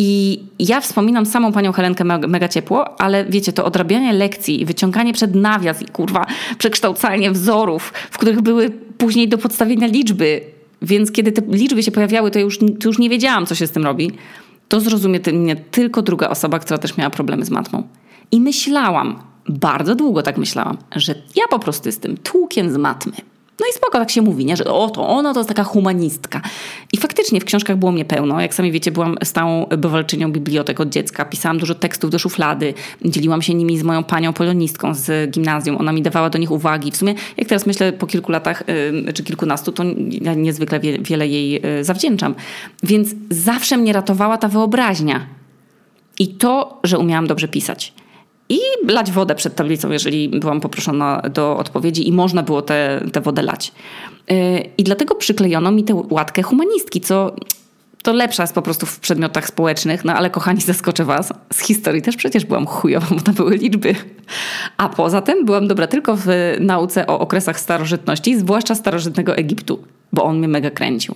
I 0.00 0.38
ja 0.58 0.80
wspominam 0.80 1.26
samą 1.26 1.52
panią 1.52 1.72
Helenkę 1.72 2.04
mega 2.04 2.48
ciepło, 2.48 3.00
ale 3.00 3.24
wiecie, 3.24 3.52
to 3.52 3.64
odrabianie 3.64 4.12
lekcji 4.12 4.60
i 4.60 4.64
wyciąganie 4.64 5.12
przed 5.12 5.34
nawias 5.34 5.82
i 5.82 5.86
kurwa 5.86 6.26
przekształcanie 6.58 7.30
wzorów, 7.30 7.92
w 8.10 8.18
których 8.18 8.40
były 8.40 8.70
później 8.98 9.28
do 9.28 9.38
podstawienia 9.38 9.86
liczby. 9.86 10.40
Więc 10.82 11.12
kiedy 11.12 11.32
te 11.32 11.42
liczby 11.48 11.82
się 11.82 11.90
pojawiały, 11.90 12.30
to 12.30 12.38
już, 12.38 12.58
to 12.58 12.88
już 12.88 12.98
nie 12.98 13.10
wiedziałam, 13.10 13.46
co 13.46 13.54
się 13.54 13.66
z 13.66 13.70
tym 13.70 13.84
robi. 13.84 14.10
To 14.68 14.80
zrozumie 14.80 15.20
mnie 15.32 15.56
tylko 15.56 16.02
druga 16.02 16.28
osoba, 16.28 16.58
która 16.58 16.78
też 16.78 16.96
miała 16.96 17.10
problemy 17.10 17.44
z 17.44 17.50
matmą. 17.50 17.82
I 18.32 18.40
myślałam, 18.40 19.18
bardzo 19.48 19.94
długo 19.94 20.22
tak 20.22 20.38
myślałam, 20.38 20.76
że 20.96 21.14
ja 21.36 21.44
po 21.50 21.58
prostu 21.58 21.88
jestem 21.88 22.16
tłukiem 22.16 22.70
z 22.70 22.76
matmy. 22.76 23.12
No 23.60 23.66
i 23.70 23.72
spoko, 23.72 23.98
tak 23.98 24.10
się 24.10 24.22
mówi, 24.22 24.44
nie? 24.44 24.56
że 24.56 24.64
o, 24.64 24.90
to 24.90 25.08
ona 25.08 25.34
to 25.34 25.40
jest 25.40 25.48
taka 25.48 25.64
humanistka. 25.64 26.40
I 26.92 26.96
faktycznie 26.96 27.40
w 27.40 27.44
książkach 27.44 27.76
było 27.76 27.92
mnie 27.92 28.04
pełno. 28.04 28.40
Jak 28.40 28.54
sami 28.54 28.72
wiecie, 28.72 28.90
byłam 28.90 29.16
stałą 29.24 29.66
bywalczynią 29.66 30.32
bibliotek 30.32 30.80
od 30.80 30.88
dziecka. 30.88 31.24
Pisałam 31.24 31.58
dużo 31.58 31.74
tekstów 31.74 32.10
do 32.10 32.18
szuflady. 32.18 32.74
Dzieliłam 33.04 33.42
się 33.42 33.54
nimi 33.54 33.78
z 33.78 33.82
moją 33.82 34.04
panią 34.04 34.32
polonistką 34.32 34.94
z 34.94 35.30
gimnazjum. 35.30 35.76
Ona 35.76 35.92
mi 35.92 36.02
dawała 36.02 36.30
do 36.30 36.38
nich 36.38 36.50
uwagi. 36.50 36.90
W 36.90 36.96
sumie, 36.96 37.14
jak 37.36 37.48
teraz 37.48 37.66
myślę 37.66 37.92
po 37.92 38.06
kilku 38.06 38.32
latach, 38.32 38.62
czy 39.14 39.22
kilkunastu, 39.22 39.72
to 39.72 39.84
ja 40.20 40.34
niezwykle 40.34 40.80
wiele 40.80 41.28
jej 41.28 41.66
y, 41.80 41.84
zawdzięczam. 41.84 42.34
Więc 42.82 43.08
zawsze 43.30 43.76
mnie 43.76 43.92
ratowała 43.92 44.38
ta 44.38 44.48
wyobraźnia. 44.48 45.26
I 46.18 46.28
to, 46.28 46.80
że 46.84 46.98
umiałam 46.98 47.26
dobrze 47.26 47.48
pisać 47.48 47.92
i 48.48 48.58
lać 48.86 49.12
wodę 49.12 49.34
przed 49.34 49.54
tablicą, 49.54 49.90
jeżeli 49.90 50.28
byłam 50.28 50.60
poproszona 50.60 51.22
do 51.34 51.56
odpowiedzi 51.56 52.08
i 52.08 52.12
można 52.12 52.42
było 52.42 52.62
tę 52.62 52.78
te, 52.78 53.10
te 53.10 53.20
wodę 53.20 53.42
lać. 53.42 53.72
Yy, 54.30 54.36
I 54.78 54.84
dlatego 54.84 55.14
przyklejono 55.14 55.70
mi 55.70 55.84
tę 55.84 56.02
łatkę 56.10 56.42
humanistki, 56.42 57.00
co 57.00 57.34
to 58.02 58.12
lepsza 58.12 58.42
jest 58.42 58.54
po 58.54 58.62
prostu 58.62 58.86
w 58.86 59.00
przedmiotach 59.00 59.48
społecznych, 59.48 60.04
no 60.04 60.14
ale 60.14 60.30
kochani, 60.30 60.60
zaskoczę 60.60 61.04
was, 61.04 61.32
z 61.52 61.60
historii 61.60 62.02
też 62.02 62.16
przecież 62.16 62.44
byłam 62.44 62.66
chujowa, 62.66 63.06
bo 63.10 63.20
to 63.20 63.32
były 63.32 63.56
liczby. 63.56 63.94
A 64.76 64.88
poza 64.88 65.22
tym 65.22 65.44
byłam 65.44 65.68
dobra 65.68 65.86
tylko 65.86 66.16
w 66.16 66.26
nauce 66.60 67.06
o 67.06 67.18
okresach 67.18 67.60
starożytności, 67.60 68.38
zwłaszcza 68.38 68.74
starożytnego 68.74 69.36
Egiptu. 69.36 69.84
Bo 70.12 70.24
on 70.24 70.38
mnie 70.38 70.48
mega 70.48 70.70
kręcił. 70.70 71.14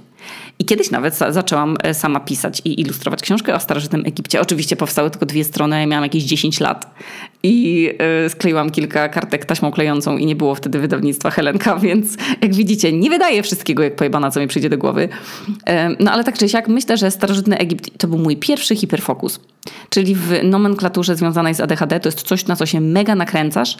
I 0.58 0.64
kiedyś 0.64 0.90
nawet 0.90 1.14
zaczęłam 1.14 1.76
e, 1.82 1.94
sama 1.94 2.20
pisać 2.20 2.62
i 2.64 2.80
ilustrować 2.80 3.22
książkę 3.22 3.54
o 3.54 3.60
starożytnym 3.60 4.02
Egipcie. 4.06 4.40
Oczywiście 4.40 4.76
powstały 4.76 5.10
tylko 5.10 5.26
dwie 5.26 5.44
strony, 5.44 5.80
ja 5.80 5.86
miałam 5.86 6.04
jakieś 6.04 6.24
10 6.24 6.60
lat. 6.60 6.94
I 7.42 7.88
e, 7.98 8.30
skleiłam 8.30 8.70
kilka 8.70 9.08
kartek 9.08 9.44
taśmą 9.44 9.70
klejącą 9.70 10.16
i 10.16 10.26
nie 10.26 10.36
było 10.36 10.54
wtedy 10.54 10.78
wydawnictwa 10.78 11.30
Helenka, 11.30 11.76
więc 11.86 12.16
jak 12.42 12.54
widzicie, 12.54 12.92
nie 12.92 13.10
wydaje 13.10 13.42
wszystkiego 13.42 13.82
jak 13.82 13.96
pojebana, 13.96 14.30
co 14.30 14.40
mi 14.40 14.46
przyjdzie 14.46 14.70
do 14.70 14.78
głowy. 14.78 15.08
No 16.00 16.12
ale 16.12 16.24
tak 16.24 16.38
czy 16.38 16.48
siak, 16.48 16.68
myślę, 16.68 16.96
że 16.96 17.10
starożytny 17.10 17.58
Egipt 17.58 17.98
to 17.98 18.08
był 18.08 18.18
mój 18.18 18.36
pierwszy 18.36 18.76
hiperfokus. 18.76 19.40
Czyli 19.90 20.14
w 20.14 20.44
nomenklaturze 20.44 21.16
związanej 21.16 21.54
z 21.54 21.60
ADHD 21.60 22.00
to 22.00 22.08
jest 22.08 22.22
coś, 22.22 22.46
na 22.46 22.56
co 22.56 22.66
się 22.66 22.80
mega 22.80 23.14
nakręcasz 23.14 23.76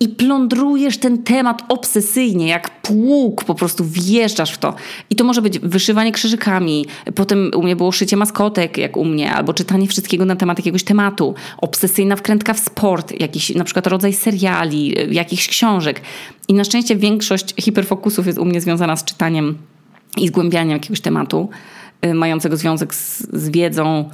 i 0.00 0.08
plądrujesz 0.08 0.98
ten 0.98 1.22
temat 1.22 1.62
obsesyjnie, 1.68 2.48
jak 2.48 2.80
pług, 2.82 3.44
po 3.44 3.54
prostu 3.54 3.84
wjeżdżasz 3.84 4.52
w 4.52 4.58
to. 4.58 4.74
I 5.10 5.16
to 5.16 5.24
może 5.24 5.42
być 5.42 5.58
wyszywanie 5.58 6.12
krzyżykami, 6.12 6.86
potem 7.14 7.50
u 7.56 7.62
mnie 7.62 7.76
było 7.76 7.92
szycie 7.92 8.16
maskotek, 8.16 8.78
jak 8.78 8.96
u 8.96 9.04
mnie, 9.04 9.32
albo 9.32 9.54
czytanie 9.54 9.88
wszystkiego 9.88 10.24
na 10.24 10.36
temat 10.36 10.58
jakiegoś 10.58 10.84
tematu, 10.84 11.34
obsesyjna 11.58 12.16
wkrętka 12.16 12.54
w 12.54 12.58
sport, 12.58 13.20
jakiś 13.20 13.54
na 13.54 13.64
przykład 13.64 13.86
rodzaj 13.86 14.12
seriali, 14.12 14.94
jakichś 15.10 15.48
książek. 15.48 16.00
I 16.48 16.54
na 16.54 16.64
szczęście 16.64 16.96
większość 16.96 17.54
hiperfokusów 17.60 18.26
jest 18.26 18.38
u 18.38 18.44
mnie 18.44 18.60
związana 18.60 18.96
z 18.96 19.04
czytaniem 19.04 19.58
i 20.16 20.28
zgłębianiem 20.28 20.72
jakiegoś 20.72 21.00
tematu, 21.00 21.48
y, 22.06 22.14
mającego 22.14 22.56
związek 22.56 22.94
z, 22.94 23.18
z 23.32 23.48
wiedzą, 23.48 24.10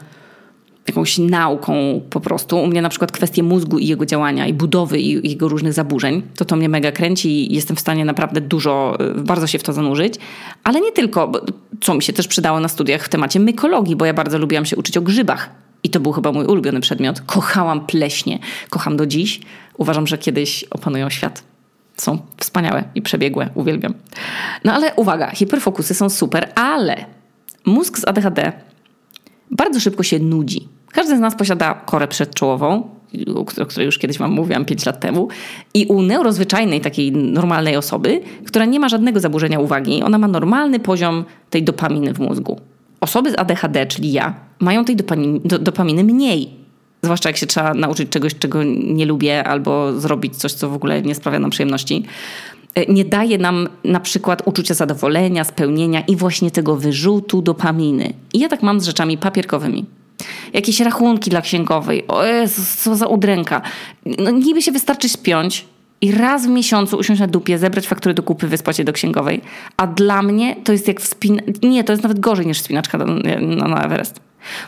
jakąś 0.89 1.19
nauką 1.19 2.01
po 2.11 2.21
prostu. 2.21 2.63
U 2.63 2.67
mnie 2.67 2.83
na 2.83 2.89
przykład 2.89 3.13
kwestie 3.13 3.43
mózgu 3.43 3.79
i 3.79 3.87
jego 3.87 4.07
działania 4.07 4.47
i 4.47 4.55
budowy 4.55 5.01
i 5.01 5.31
jego 5.31 5.49
różnych 5.49 5.73
zaburzeń, 5.73 6.23
to 6.37 6.45
to 6.45 6.57
mnie 6.57 6.69
mega 6.69 6.93
kręci 6.93 7.53
i 7.53 7.55
jestem 7.55 7.77
w 7.77 7.81
stanie 7.81 8.05
naprawdę 8.05 8.41
dużo, 8.41 8.99
y, 9.19 9.21
bardzo 9.21 9.47
się 9.47 9.59
w 9.59 9.63
to 9.63 9.73
zanurzyć. 9.73 10.15
Ale 10.65 10.81
nie 10.81 10.93
tylko, 10.93 11.33
co 11.81 11.95
mi 11.95 12.03
się 12.03 12.13
też 12.13 12.29
przydało 12.29 12.61
na 12.61 12.69
studiach 12.69 13.05
w 13.05 13.09
temacie 13.09 13.41
mykologii, 13.41 13.97
bo 13.97 14.05
ja 14.05 14.15
bardzo 14.15 14.39
lubiłam 14.39 14.67
się 14.67 14.77
uczyć 14.77 14.97
o 14.97 15.01
grzybach. 15.01 15.51
I 15.83 15.91
to 15.91 16.01
był 16.01 16.13
chyba 16.13 16.33
mój 16.33 16.47
ulubiony 16.47 16.81
przedmiot. 16.81 17.21
Kochałam 17.21 17.87
pleśnie. 17.87 18.39
Kocham 18.71 18.97
do 18.97 19.07
dziś. 19.07 19.41
Uważam, 19.77 20.07
że 20.07 20.19
kiedyś 20.19 20.65
opanują 20.65 21.11
świat. 21.11 21.43
Są 21.97 22.19
wspaniałe 22.37 22.85
i 22.95 23.03
przebiegłe. 23.03 23.51
Uwielbiam. 23.55 23.95
No 24.65 24.73
ale 24.73 24.95
uwaga, 24.95 25.31
hiperfokusy 25.31 25.95
są 25.95 26.11
super, 26.11 26.53
ale 26.55 27.05
mózg 27.65 27.99
z 27.99 28.09
ADHD 28.09 28.53
bardzo 29.51 29.81
szybko 29.81 30.03
się 30.03 30.19
nudzi. 30.19 30.69
Każdy 30.93 31.17
z 31.17 31.21
nas 31.21 31.35
posiada 31.35 31.75
korę 31.75 32.09
przedczołową, 32.09 32.89
o 33.37 33.67
której 33.67 33.87
już 33.87 33.99
kiedyś 33.99 34.19
Wam 34.19 34.33
mówiłam 34.33 34.65
5 34.65 34.87
lat 34.87 35.01
temu. 35.01 35.29
I 35.75 35.87
u 35.87 36.03
neurozwyczajnej, 36.03 36.81
takiej 36.81 37.13
normalnej 37.13 37.77
osoby, 37.77 38.21
która 38.47 38.65
nie 38.65 38.81
ma 38.81 38.89
żadnego 38.89 39.21
zaburzenia 39.21 39.61
uwagi, 39.61 40.03
ona 40.03 40.19
ma 40.19 40.29
normalny 40.29 40.81
poziom 40.81 41.25
tej 41.51 41.63
dopaminy 41.63 42.15
w 42.15 42.19
mózgu. 42.19 42.61
Osoby 43.01 43.31
z 43.31 43.39
ADHD, 43.39 43.87
czyli 43.87 44.13
ja, 44.13 44.35
mają 44.61 44.85
tej 44.85 44.97
dopaminy, 44.97 45.41
do, 45.45 45.59
dopaminy 45.59 46.05
mniej. 46.05 46.51
Zwłaszcza 47.03 47.29
jak 47.29 47.37
się 47.37 47.47
trzeba 47.47 47.75
nauczyć 47.75 48.09
czegoś, 48.09 48.35
czego 48.39 48.63
nie 48.65 49.07
lubię, 49.07 49.45
albo 49.45 50.01
zrobić 50.01 50.37
coś, 50.37 50.53
co 50.53 50.71
w 50.71 50.75
ogóle 50.75 51.03
nie 51.03 51.15
sprawia 51.15 51.39
nam 51.39 51.51
przyjemności. 51.51 52.05
E, 52.75 52.93
nie 52.93 53.05
daje 53.05 53.39
nam 53.39 53.69
na 53.85 54.01
przykład 54.01 54.43
uczucia 54.45 54.75
zadowolenia, 54.75 55.45
spełnienia 55.45 56.01
i 56.01 56.17
właśnie 56.17 56.51
tego 56.51 56.77
wyrzutu 56.77 57.43
dopaminy. 57.43 58.13
I 58.33 58.39
ja 58.39 58.49
tak 58.49 58.63
mam 58.63 58.81
z 58.81 58.85
rzeczami 58.85 59.19
papierkowymi. 59.19 59.85
Jakieś 60.53 60.81
rachunki 60.81 61.31
dla 61.31 61.41
księgowej. 61.41 62.07
O 62.09 62.25
Jezus, 62.25 62.77
co 62.77 62.97
za 62.97 63.07
udręka. 63.07 63.63
No, 64.19 64.31
niby 64.31 64.63
się 64.63 64.73
wystarczy 64.73 65.09
spiąć 65.09 65.67
i 66.01 66.13
raz 66.13 66.47
w 66.47 66.49
miesiącu 66.49 66.97
usiąść 66.97 67.21
na 67.21 67.27
dupie, 67.27 67.59
zebrać 67.59 67.87
faktury 67.87 68.15
do 68.15 68.23
kupy, 68.23 68.47
wyspać 68.47 68.79
je 68.79 68.85
do 68.85 68.93
księgowej. 68.93 69.41
A 69.77 69.87
dla 69.87 70.23
mnie 70.23 70.57
to 70.65 70.73
jest 70.73 70.89
jak 70.89 71.01
wspina... 71.01 71.43
Nie, 71.63 71.85
to 71.85 71.93
jest 71.93 72.03
nawet 72.03 72.21
gorzej 72.21 72.47
niż 72.47 72.59
wspinaczka 72.59 72.99
na, 72.99 73.07
na 73.69 73.85
Everest. 73.85 74.21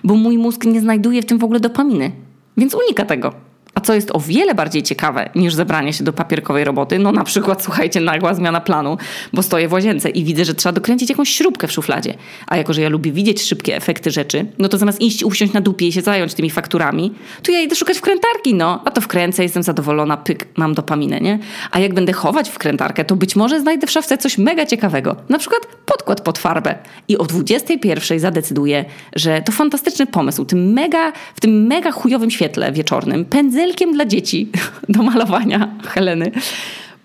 Bo 0.05 0.15
mój 0.15 0.39
mózg 0.39 0.65
nie 0.65 0.81
znajduje 0.81 1.23
w 1.23 1.27
tym 1.27 1.39
w 1.39 1.45
ogóle 1.45 1.61
dopaminy. 1.61 2.13
Więc 2.57 2.75
unika 2.75 3.05
tego. 3.05 3.52
A 3.75 3.81
co 3.81 3.95
jest 3.95 4.11
o 4.13 4.21
wiele 4.21 4.55
bardziej 4.55 4.83
ciekawe 4.83 5.31
niż 5.35 5.55
zebranie 5.55 5.93
się 5.93 6.05
do 6.05 6.13
papierkowej 6.13 6.65
roboty, 6.65 6.99
no 6.99 7.13
na 7.13 7.25
przykład, 7.25 7.63
słuchajcie, 7.65 8.01
nagła 8.01 8.35
zmiana 8.35 8.61
planu, 8.61 8.99
bo 9.33 9.43
stoję 9.43 9.69
w 9.69 9.73
łazience 9.73 10.11
i 10.11 10.25
widzę, 10.25 10.45
że 10.45 10.55
trzeba 10.55 10.73
dokręcić 10.73 11.11
jakąś 11.11 11.29
śrubkę 11.29 11.69
w 11.69 11.73
szufladzie. 11.73 12.15
A 12.47 12.57
jako, 12.57 12.73
że 12.73 12.81
ja 12.81 12.89
lubię 12.89 13.13
widzieć 13.13 13.43
szybkie 13.43 13.77
efekty 13.77 14.11
rzeczy, 14.11 14.47
no 14.59 14.69
to 14.69 14.79
zamiast 14.79 15.01
iść, 15.01 15.25
usiąść 15.25 15.53
na 15.53 15.61
dupie 15.61 15.87
i 15.87 15.93
się 15.93 16.03
zająć 16.03 16.35
tymi 16.35 16.51
fakturami, 16.51 17.15
to 17.43 17.53
ja 17.53 17.61
idę 17.61 17.77
szukać 17.77 17.99
wkrętarki, 17.99 18.55
no. 18.55 18.83
A 18.85 18.91
to 18.91 19.01
wkręcę, 19.01 19.43
jestem 19.43 19.63
zadowolona, 19.63 20.17
pyk, 20.17 20.47
mam 20.57 20.75
dopaminę, 20.75 21.21
nie? 21.21 21.39
A 21.71 21.79
jak 21.79 21.95
będę 21.95 22.13
chować 22.13 22.49
wkrętarkę, 22.49 23.05
to 23.05 23.17
być 23.17 23.37
może 23.37 23.61
znajdę 23.61 23.87
w 23.87 23.91
szafce 23.91 24.19
coś 24.19 24.39
mega 24.39 24.67
ciekawego. 24.67 25.17
Na 25.29 25.39
przykład 25.39 25.67
podkład 25.87 26.21
pod 26.21 26.39
farbę. 26.39 26.75
I 27.09 27.19
o 27.19 27.25
21 27.25 28.21
zadecyduję, 28.21 28.85
że 29.17 29.43
to 29.43 29.53
fantastyczny 29.53 30.07
pomysł. 30.07 30.45
Tym 30.45 30.73
mega, 30.73 31.13
w 31.35 31.41
tym 31.41 31.67
mega 31.67 31.93
chujowym 31.93 32.31
świetle 32.31 32.73
wieczornym 32.73 33.25
pędzę 33.25 33.62
pędzelkiem 33.63 33.93
dla 33.93 34.05
dzieci 34.05 34.51
do 34.89 35.03
malowania 35.03 35.75
Heleny 35.85 36.31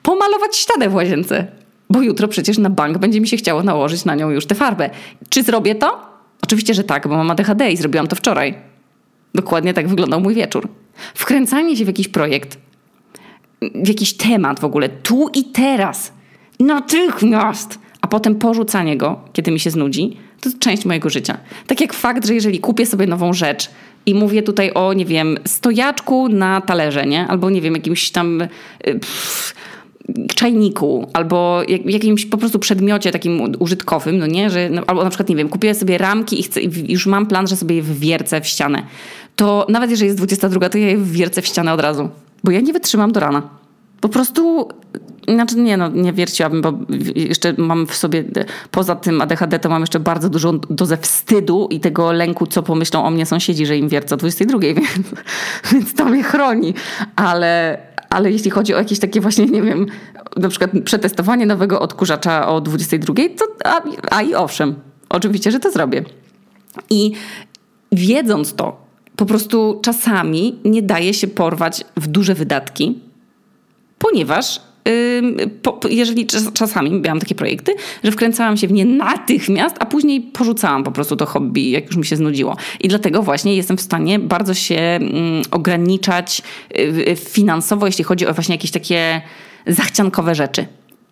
pomalować 0.03 0.55
ścianę 0.55 0.89
w 0.89 0.95
łazience. 0.95 1.47
Bo 1.89 2.01
jutro 2.01 2.27
przecież 2.27 2.57
na 2.57 2.69
bank 2.69 2.97
będzie 2.97 3.21
mi 3.21 3.27
się 3.27 3.37
chciało 3.37 3.63
nałożyć 3.63 4.05
na 4.05 4.15
nią 4.15 4.29
już 4.29 4.45
tę 4.45 4.55
farbę. 4.55 4.89
Czy 5.29 5.43
zrobię 5.43 5.75
to? 5.75 6.01
Oczywiście, 6.43 6.73
że 6.73 6.83
tak, 6.83 7.07
bo 7.07 7.17
mam 7.17 7.31
ADHD 7.31 7.71
i 7.71 7.77
zrobiłam 7.77 8.07
to 8.07 8.15
wczoraj. 8.15 8.55
Dokładnie 9.35 9.73
tak 9.73 9.87
wyglądał 9.87 10.21
mój 10.21 10.33
wieczór. 10.33 10.67
Wkręcanie 11.13 11.77
się 11.77 11.83
w 11.83 11.87
jakiś 11.87 12.07
projekt, 12.07 12.57
w 13.61 13.87
jakiś 13.87 14.13
temat 14.13 14.59
w 14.59 14.65
ogóle, 14.65 14.89
tu 14.89 15.29
i 15.33 15.43
teraz, 15.43 16.13
natychmiast, 16.59 17.79
a 18.01 18.07
potem 18.07 18.35
porzucanie 18.35 18.97
go, 18.97 19.19
kiedy 19.33 19.51
mi 19.51 19.59
się 19.59 19.71
znudzi, 19.71 20.17
to 20.41 20.49
część 20.59 20.85
mojego 20.85 21.09
życia. 21.09 21.37
Tak 21.67 21.81
jak 21.81 21.93
fakt, 21.93 22.27
że 22.27 22.33
jeżeli 22.33 22.59
kupię 22.59 22.85
sobie 22.85 23.07
nową 23.07 23.33
rzecz, 23.33 23.69
i 24.07 24.15
mówię 24.15 24.43
tutaj 24.43 24.71
o, 24.73 24.93
nie 24.93 25.05
wiem, 25.05 25.37
stojaczku 25.45 26.29
na 26.29 26.61
talerze, 26.61 27.05
nie? 27.05 27.27
Albo, 27.27 27.49
nie 27.49 27.61
wiem, 27.61 27.73
jakimś 27.73 28.11
tam 28.11 28.41
y, 28.41 28.47
pff, 28.83 29.53
czajniku, 30.35 31.07
albo 31.13 31.61
jak, 31.67 31.85
jakimś 31.85 32.25
po 32.25 32.37
prostu 32.37 32.59
przedmiocie 32.59 33.11
takim 33.11 33.41
użytkowym, 33.59 34.17
no 34.17 34.27
nie? 34.27 34.49
Że, 34.49 34.69
no, 34.69 34.81
albo 34.87 35.03
na 35.03 35.09
przykład, 35.09 35.29
nie 35.29 35.35
wiem, 35.35 35.49
kupię 35.49 35.75
sobie 35.75 35.97
ramki 35.97 36.39
i 36.39 36.43
chcę, 36.43 36.61
już 36.87 37.05
mam 37.05 37.25
plan, 37.25 37.47
że 37.47 37.55
sobie 37.55 37.75
je 37.75 37.81
wwiercę 37.81 38.41
w 38.41 38.47
ścianę. 38.47 38.83
To 39.35 39.65
nawet 39.69 39.89
jeżeli 39.89 40.07
jest 40.07 40.17
22, 40.17 40.69
to 40.69 40.77
ja 40.77 40.87
je 40.87 40.97
wwiercę 40.97 41.41
w 41.41 41.47
ścianę 41.47 41.73
od 41.73 41.81
razu. 41.81 42.09
Bo 42.43 42.51
ja 42.51 42.61
nie 42.61 42.73
wytrzymam 42.73 43.11
do 43.11 43.19
rana. 43.19 43.56
Po 44.01 44.09
prostu 44.09 44.67
znaczy 45.27 45.55
nie, 45.55 45.77
no 45.77 45.87
nie 45.87 46.13
wierciłabym, 46.13 46.61
bo 46.61 46.73
jeszcze 47.15 47.53
mam 47.57 47.87
w 47.87 47.95
sobie, 47.95 48.23
poza 48.71 48.95
tym 48.95 49.21
ADHD, 49.21 49.59
to 49.59 49.69
mam 49.69 49.81
jeszcze 49.81 49.99
bardzo 49.99 50.29
dużą 50.29 50.59
dozę 50.69 50.97
wstydu 50.97 51.67
i 51.71 51.79
tego 51.79 52.11
lęku, 52.11 52.47
co 52.47 52.63
pomyślą 52.63 53.05
o 53.05 53.09
mnie 53.09 53.25
sąsiedzi, 53.25 53.65
że 53.65 53.77
im 53.77 53.89
wiercę 53.89 54.15
o 54.15 54.17
22, 54.17 54.59
więc, 54.63 55.07
więc 55.71 55.93
to 55.93 56.05
mnie 56.05 56.23
chroni. 56.23 56.73
Ale, 57.15 57.77
ale 58.09 58.31
jeśli 58.31 58.51
chodzi 58.51 58.73
o 58.73 58.77
jakieś 58.77 58.99
takie 58.99 59.21
właśnie, 59.21 59.45
nie 59.45 59.61
wiem, 59.61 59.85
na 60.37 60.49
przykład 60.49 60.71
przetestowanie 60.83 61.45
nowego 61.45 61.79
odkurzacza 61.79 62.47
o 62.47 62.61
22, 62.61 63.13
to 63.13 63.45
a, 63.65 63.81
a 64.11 64.21
i 64.21 64.35
owszem, 64.35 64.75
oczywiście, 65.09 65.51
że 65.51 65.59
to 65.59 65.71
zrobię. 65.71 66.03
I 66.89 67.11
wiedząc 67.91 68.53
to, 68.53 68.87
po 69.15 69.25
prostu 69.25 69.79
czasami 69.83 70.59
nie 70.65 70.81
daje 70.81 71.13
się 71.13 71.27
porwać 71.27 71.85
w 71.97 72.07
duże 72.07 72.33
wydatki, 72.33 73.06
ponieważ 73.99 74.61
po, 75.61 75.79
jeżeli 75.89 76.27
czasami 76.53 76.91
miałam 76.91 77.19
takie 77.19 77.35
projekty, 77.35 77.75
że 78.03 78.11
wkręcałam 78.11 78.57
się 78.57 78.67
w 78.67 78.71
nie 78.71 78.85
natychmiast, 78.85 79.75
a 79.79 79.85
później 79.85 80.21
porzucałam 80.21 80.83
po 80.83 80.91
prostu 80.91 81.15
to 81.15 81.25
hobby, 81.25 81.69
jak 81.69 81.85
już 81.85 81.97
mi 81.97 82.05
się 82.05 82.15
znudziło. 82.15 82.57
I 82.79 82.87
dlatego 82.87 83.23
właśnie 83.23 83.55
jestem 83.55 83.77
w 83.77 83.81
stanie 83.81 84.19
bardzo 84.19 84.53
się 84.53 84.99
ograniczać 85.51 86.41
y, 86.77 87.15
finansowo, 87.15 87.85
jeśli 87.85 88.03
chodzi 88.03 88.27
o 88.27 88.33
właśnie 88.33 88.55
jakieś 88.55 88.71
takie 88.71 89.21
zachciankowe 89.67 90.35
rzeczy. 90.35 90.65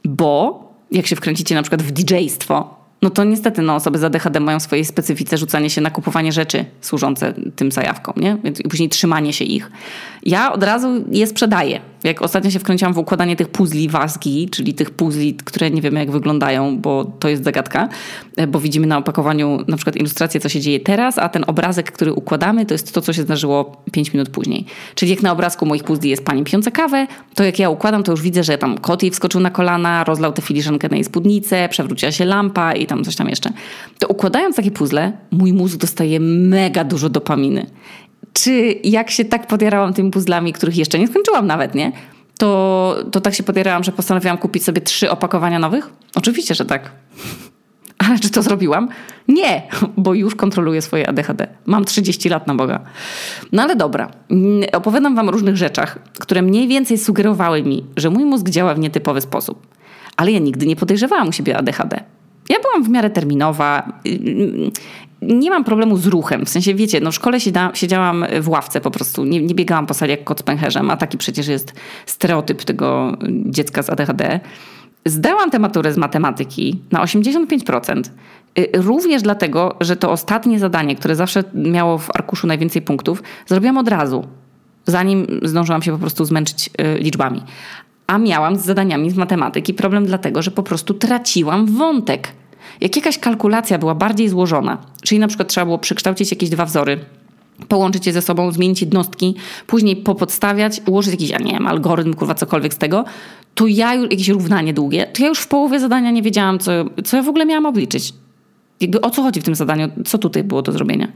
Bo 0.06 0.66
jak 0.92 1.08
się 1.08 1.16
wkręcicie 1.16 1.56
na 1.56 1.62
przykład 1.62 1.82
w 1.82 1.92
DJ-stwo, 1.92 2.76
no 3.02 3.10
to 3.10 3.24
niestety 3.24 3.62
no, 3.62 3.76
osoby 3.76 3.98
z 3.98 4.04
ADHD 4.04 4.40
mają 4.40 4.60
w 4.60 4.64
swojej 4.64 4.86
specyfice 4.86 5.38
rzucanie 5.38 5.70
się 5.70 5.82
na 5.82 5.90
kupowanie 5.90 6.32
rzeczy 6.32 6.66
służące 6.82 7.34
tym 7.56 7.72
zajawkom, 7.72 8.14
nie? 8.18 8.38
I 8.66 8.70
później 8.70 8.90
trzymanie 8.90 9.34
się 9.34 9.46
ich. 9.46 9.72
Ja 10.24 10.54
od 10.54 10.64
razu 10.64 11.04
je 11.12 11.28
sprzedaję. 11.28 11.80
Jak 12.06 12.22
ostatnio 12.22 12.52
się 12.52 12.60
wkręciłam 12.60 12.94
w 12.94 12.98
układanie 12.98 13.36
tych 13.36 13.50
puzli 13.50 13.90
wazgi, 13.90 14.50
czyli 14.50 14.74
tych 14.74 14.92
puzli, 14.92 15.34
które 15.34 15.72
nie 15.72 15.82
wiemy 15.82 16.00
jak 16.00 16.12
wyglądają, 16.12 16.80
bo 16.80 17.06
to 17.06 17.30
jest 17.30 17.44
zagadka, 17.44 17.90
bo 18.48 18.60
widzimy 18.60 18.88
na 18.88 18.98
opakowaniu 18.98 19.60
na 19.68 19.78
przykład 19.78 19.96
ilustrację, 19.96 20.40
co 20.40 20.50
się 20.50 20.60
dzieje 20.60 20.80
teraz, 20.80 21.18
a 21.18 21.30
ten 21.30 21.44
obrazek, 21.48 21.92
który 21.92 22.14
układamy, 22.14 22.66
to 22.66 22.74
jest 22.74 22.94
to, 22.94 23.02
co 23.02 23.14
się 23.14 23.22
zdarzyło 23.22 23.82
5 23.92 24.14
minut 24.14 24.30
później. 24.30 24.66
Czyli 24.96 25.12
jak 25.12 25.22
na 25.22 25.32
obrazku 25.32 25.66
moich 25.66 25.84
puzli 25.84 26.10
jest 26.10 26.26
pani 26.26 26.44
pijąca 26.44 26.72
kawę, 26.72 27.08
to 27.36 27.44
jak 27.44 27.60
ja 27.60 27.70
układam, 27.70 28.04
to 28.04 28.12
już 28.12 28.22
widzę, 28.22 28.44
że 28.44 28.58
tam 28.58 28.78
kot 28.78 29.04
jej 29.04 29.12
wskoczył 29.12 29.42
na 29.42 29.52
kolana, 29.52 30.04
rozlał 30.04 30.34
tę 30.34 30.42
filiżankę 30.42 30.90
na 30.90 30.96
jej 30.96 31.04
spódnicę, 31.04 31.70
przewróciła 31.70 32.12
się 32.12 32.26
lampa 32.26 32.74
i 32.74 32.86
tam 32.86 33.04
coś 33.04 33.16
tam 33.16 33.30
jeszcze. 33.30 33.50
To 34.00 34.08
układając 34.08 34.56
takie 34.56 34.72
puzzle, 34.72 35.12
mój 35.32 35.54
mózg 35.54 35.78
dostaje 35.78 36.20
mega 36.20 36.84
dużo 36.84 37.10
dopaminy 37.10 37.66
czy 38.40 38.76
jak 38.84 39.12
się 39.12 39.26
tak 39.26 39.48
podjarałam 39.48 39.94
tymi 39.94 40.12
puzzlami, 40.12 40.54
których 40.54 40.78
jeszcze 40.78 41.00
nie 41.00 41.08
skończyłam 41.08 41.48
nawet, 41.48 41.76
nie? 41.76 41.92
To, 42.38 42.96
to 43.12 43.22
tak 43.22 43.36
się 43.36 43.44
podjarałam, 43.44 43.84
że 43.84 43.92
postanowiłam 43.92 44.38
kupić 44.38 44.64
sobie 44.64 44.82
trzy 44.82 45.12
opakowania 45.12 45.60
nowych? 45.60 45.90
Oczywiście, 46.16 46.56
że 46.56 46.66
tak. 46.66 46.92
Ale 48.08 48.20
czy 48.20 48.30
to 48.30 48.42
zrobiłam? 48.42 48.90
Nie, 49.28 49.68
bo 49.98 50.14
już 50.14 50.36
kontroluję 50.36 50.82
swoje 50.82 51.10
ADHD. 51.10 51.48
Mam 51.66 51.86
30 51.86 52.30
lat 52.30 52.48
na 52.48 52.56
Boga. 52.56 52.80
No 53.52 53.64
ale 53.64 53.76
dobra, 53.76 54.12
opowiadam 54.74 55.16
wam 55.16 55.28
o 55.30 55.32
różnych 55.32 55.58
rzeczach, 55.58 56.00
które 56.20 56.42
mniej 56.42 56.68
więcej 56.68 56.98
sugerowały 56.98 57.64
mi, 57.64 57.86
że 57.98 58.10
mój 58.10 58.26
mózg 58.26 58.50
działa 58.50 58.74
w 58.74 58.80
nietypowy 58.80 59.22
sposób. 59.22 59.68
Ale 60.18 60.32
ja 60.32 60.40
nigdy 60.40 60.66
nie 60.66 60.76
podejrzewałam 60.76 61.28
u 61.28 61.32
siebie 61.32 61.58
ADHD. 61.58 62.04
Ja 62.50 62.60
byłam 62.60 62.84
w 62.84 62.90
miarę 62.90 63.10
terminowa. 63.10 63.94
Nie 65.22 65.50
mam 65.50 65.64
problemu 65.64 65.98
z 65.98 66.08
ruchem. 66.08 66.46
W 66.46 66.50
sensie, 66.50 66.76
wiecie, 66.76 67.00
no 67.02 67.12
w 67.12 67.16
szkole 67.16 67.40
siedziałam 67.74 68.26
w 68.42 68.50
ławce 68.50 68.82
po 68.82 68.92
prostu. 68.92 69.26
Nie, 69.26 69.42
nie 69.42 69.56
biegałam 69.56 69.86
po 69.86 69.94
sali 69.94 70.12
jak 70.12 70.24
kot 70.24 70.40
z 70.40 70.44
pęcherzem, 70.44 70.92
a 70.92 70.98
taki 70.98 71.18
przecież 71.18 71.48
jest 71.48 71.74
stereotyp 72.06 72.64
tego 72.64 73.18
dziecka 73.46 73.84
z 73.84 73.90
ADHD. 73.90 74.40
Zdałam 75.06 75.52
tę 75.52 75.60
maturę 75.60 75.94
z 75.94 75.98
matematyki 75.98 76.80
na 76.92 77.04
85%. 77.04 78.02
Y, 78.60 78.70
również 78.74 79.22
dlatego, 79.22 79.76
że 79.82 79.96
to 79.96 80.12
ostatnie 80.12 80.60
zadanie, 80.60 80.96
które 80.96 81.16
zawsze 81.16 81.44
miało 81.54 81.98
w 81.98 82.10
arkuszu 82.16 82.48
najwięcej 82.48 82.82
punktów, 82.82 83.24
zrobiłam 83.48 83.78
od 83.78 83.88
razu, 83.88 84.28
zanim 84.86 85.28
zdążyłam 85.44 85.82
się 85.82 85.92
po 85.92 85.98
prostu 85.98 86.26
zmęczyć 86.26 86.70
y, 86.98 87.00
liczbami. 87.00 87.42
A 88.08 88.18
miałam 88.18 88.56
z 88.56 88.66
zadaniami 88.66 89.12
z 89.12 89.18
matematyki 89.18 89.74
problem 89.74 90.06
dlatego, 90.06 90.42
że 90.42 90.52
po 90.52 90.64
prostu 90.64 90.94
traciłam 90.94 91.66
wątek. 91.66 92.32
Jak 92.82 92.96
jakaś 92.96 93.18
kalkulacja 93.18 93.78
była 93.78 93.96
bardziej 93.96 94.30
złożona, 94.30 94.78
czyli 95.02 95.20
na 95.20 95.28
przykład 95.28 95.50
trzeba 95.50 95.66
było 95.66 95.78
przekształcić 95.78 96.32
jakieś 96.32 96.50
dwa 96.50 96.66
wzory, 96.66 97.00
połączyć 97.68 98.08
je 98.08 98.14
ze 98.14 98.22
sobą, 98.22 98.52
zmienić 98.52 98.82
jednostki, 98.82 99.36
później 99.68 99.96
popodstawiać, 99.96 100.82
ułożyć 100.88 101.12
jakiś, 101.12 101.30
ja 101.30 101.38
nie 101.38 101.52
wiem, 101.52 101.68
algorytm, 101.68 102.14
kurwa, 102.14 102.36
cokolwiek 102.36 102.74
z 102.74 102.78
tego, 102.78 103.06
to 103.56 103.68
ja 103.68 103.94
już, 103.94 104.12
jakieś 104.12 104.30
równanie 104.30 104.74
długie, 104.74 105.08
to 105.14 105.24
ja 105.24 105.30
już 105.30 105.40
w 105.40 105.48
połowie 105.48 105.80
zadania 105.80 106.12
nie 106.12 106.22
wiedziałam, 106.22 106.60
co, 106.60 106.72
co 107.06 107.18
ja 107.18 107.24
w 107.24 107.30
ogóle 107.30 107.46
miałam 107.46 107.66
obliczyć. 107.66 108.14
Jakby 108.82 109.02
o 109.02 109.10
co 109.10 109.22
chodzi 109.22 109.42
w 109.42 109.44
tym 109.44 109.56
zadaniu, 109.56 109.90
co 110.06 110.18
tutaj 110.18 110.44
było 110.44 110.62
do 110.62 110.72
zrobienia. 110.72 111.12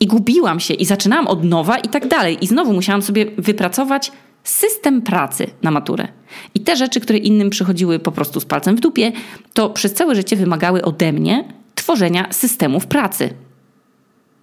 I 0.00 0.06
gubiłam 0.06 0.60
się 0.60 0.74
i 0.74 0.84
zaczynałam 0.84 1.26
od 1.26 1.44
nowa 1.44 1.78
i 1.78 1.88
tak 1.88 2.08
dalej. 2.08 2.38
I 2.40 2.46
znowu 2.46 2.72
musiałam 2.72 3.02
sobie 3.02 3.26
wypracować 3.38 4.12
system 4.44 5.02
pracy 5.02 5.46
na 5.62 5.70
maturę. 5.70 6.08
I 6.54 6.60
te 6.60 6.76
rzeczy, 6.76 7.00
które 7.00 7.18
innym 7.18 7.50
przychodziły 7.50 7.98
po 7.98 8.12
prostu 8.12 8.40
z 8.40 8.44
palcem 8.44 8.76
w 8.76 8.80
dupie, 8.80 9.12
to 9.54 9.70
przez 9.70 9.94
całe 9.94 10.14
życie 10.14 10.36
wymagały 10.36 10.82
ode 10.82 11.12
mnie 11.12 11.44
tworzenia 11.74 12.32
systemów 12.32 12.86
pracy. 12.86 13.30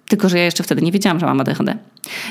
Tylko, 0.08 0.30
że 0.30 0.38
ja 0.38 0.46
jeszcze 0.46 0.64
wtedy 0.64 0.82
nie 0.82 0.92
wiedziałam, 0.92 1.20
że 1.20 1.26
mam 1.26 1.42
ADHD. 1.42 1.78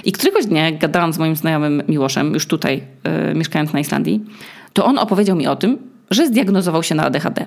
I 0.05 0.13
któregoś 0.13 0.47
dnia, 0.47 0.65
jak 0.65 0.79
gadałam 0.79 1.13
z 1.13 1.19
moim 1.19 1.37
znajomym 1.37 1.83
Miłoszem, 1.89 2.35
już 2.35 2.47
tutaj, 2.47 2.83
yy, 3.27 3.35
mieszkając 3.35 3.73
na 3.73 3.81
Islandii, 3.81 4.25
to 4.73 4.85
on 4.85 4.99
opowiedział 4.99 5.37
mi 5.37 5.47
o 5.47 5.57
tym, 5.57 5.79
że 6.11 6.27
zdiagnozował 6.27 6.83
się 6.83 6.95
na 6.95 7.05
ADHD. 7.05 7.47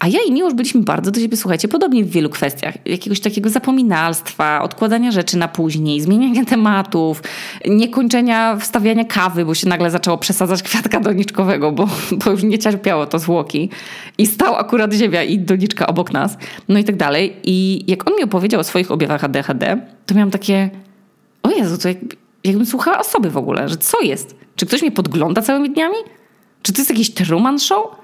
A 0.00 0.08
ja 0.08 0.18
i 0.26 0.32
Miłosz 0.32 0.54
byliśmy 0.54 0.80
bardzo 0.82 1.10
do 1.10 1.20
siebie, 1.20 1.36
słuchajcie, 1.36 1.68
podobni 1.68 2.04
w 2.04 2.10
wielu 2.10 2.30
kwestiach. 2.30 2.74
Jakiegoś 2.86 3.20
takiego 3.20 3.50
zapominalstwa, 3.50 4.62
odkładania 4.62 5.10
rzeczy 5.10 5.38
na 5.38 5.48
później, 5.48 6.00
zmieniania 6.00 6.44
tematów, 6.44 7.22
niekończenia 7.66 8.56
wstawiania 8.56 9.04
kawy, 9.04 9.44
bo 9.44 9.54
się 9.54 9.68
nagle 9.68 9.90
zaczęło 9.90 10.18
przesadzać 10.18 10.62
kwiatka 10.62 11.00
doniczkowego, 11.00 11.72
bo, 11.72 11.88
bo 12.24 12.30
już 12.30 12.42
nie 12.42 12.58
cierpiało 12.58 13.06
to 13.06 13.18
zwłoki. 13.18 13.70
I 14.18 14.26
stał 14.26 14.56
akurat 14.56 14.92
ziemia 14.92 15.22
i 15.22 15.38
doniczka 15.38 15.86
obok 15.86 16.12
nas, 16.12 16.36
no 16.68 16.78
i 16.78 16.84
tak 16.84 16.96
dalej. 16.96 17.36
I 17.44 17.84
jak 17.86 18.10
on 18.10 18.16
mi 18.16 18.22
opowiedział 18.22 18.60
o 18.60 18.64
swoich 18.64 18.90
objawach 18.90 19.24
ADHD, 19.24 19.86
to 20.06 20.14
miałam 20.14 20.30
takie, 20.30 20.70
o 21.42 21.50
Jezu, 21.50 21.78
to 21.78 21.88
jak, 21.88 21.98
jakbym 22.44 22.66
słuchała 22.66 22.98
osoby 22.98 23.30
w 23.30 23.36
ogóle, 23.36 23.68
że 23.68 23.76
co 23.76 24.00
jest? 24.00 24.36
Czy 24.56 24.66
ktoś 24.66 24.82
mnie 24.82 24.92
podgląda 24.92 25.42
całymi 25.42 25.70
dniami? 25.70 25.96
Czy 26.62 26.72
to 26.72 26.80
jest 26.80 26.90
jakiś 26.90 27.10
Truman 27.10 27.58
Show? 27.58 27.99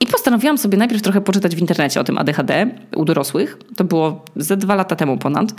I 0.00 0.06
postanowiłam 0.06 0.58
sobie 0.58 0.78
najpierw 0.78 1.02
trochę 1.02 1.20
poczytać 1.20 1.56
w 1.56 1.58
internecie 1.58 2.00
o 2.00 2.04
tym 2.04 2.18
ADHD 2.18 2.70
u 2.96 3.04
dorosłych. 3.04 3.58
To 3.76 3.84
było 3.84 4.24
ze 4.36 4.56
dwa 4.56 4.74
lata 4.74 4.96
temu 4.96 5.18
ponad. 5.18 5.54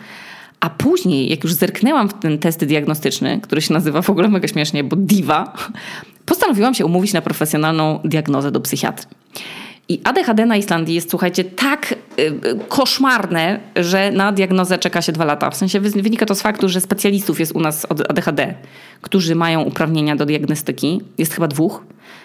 A 0.59 0.69
później, 0.69 1.29
jak 1.29 1.43
już 1.43 1.53
zerknęłam 1.53 2.09
w 2.09 2.13
ten 2.13 2.39
test 2.39 2.65
diagnostyczny, 2.65 3.39
który 3.41 3.61
się 3.61 3.73
nazywa 3.73 4.01
w 4.01 4.09
ogóle 4.09 4.29
mega 4.29 4.47
śmiesznie, 4.47 4.83
bo 4.83 4.95
DIVA, 4.95 5.53
postanowiłam 6.25 6.73
się 6.73 6.85
umówić 6.85 7.13
na 7.13 7.21
profesjonalną 7.21 7.99
diagnozę 8.03 8.51
do 8.51 8.59
psychiatry. 8.59 9.05
I 9.89 10.01
ADHD 10.03 10.45
na 10.45 10.57
Islandii 10.57 10.95
jest, 10.95 11.09
słuchajcie, 11.09 11.43
tak 11.43 11.95
y, 12.19 12.33
koszmarne, 12.67 13.59
że 13.75 14.11
na 14.11 14.31
diagnozę 14.31 14.77
czeka 14.77 15.01
się 15.01 15.11
dwa 15.11 15.25
lata. 15.25 15.49
W 15.49 15.55
sensie 15.55 15.79
wynika 15.79 16.25
to 16.25 16.35
z 16.35 16.41
faktu, 16.41 16.69
że 16.69 16.81
specjalistów 16.81 17.39
jest 17.39 17.51
u 17.51 17.59
nas 17.59 17.85
od 17.85 18.11
ADHD, 18.11 18.53
którzy 19.01 19.35
mają 19.35 19.61
uprawnienia 19.61 20.15
do 20.15 20.25
diagnostyki. 20.25 21.01
Jest 21.17 21.33
chyba 21.33 21.47
dwóch, 21.47 21.83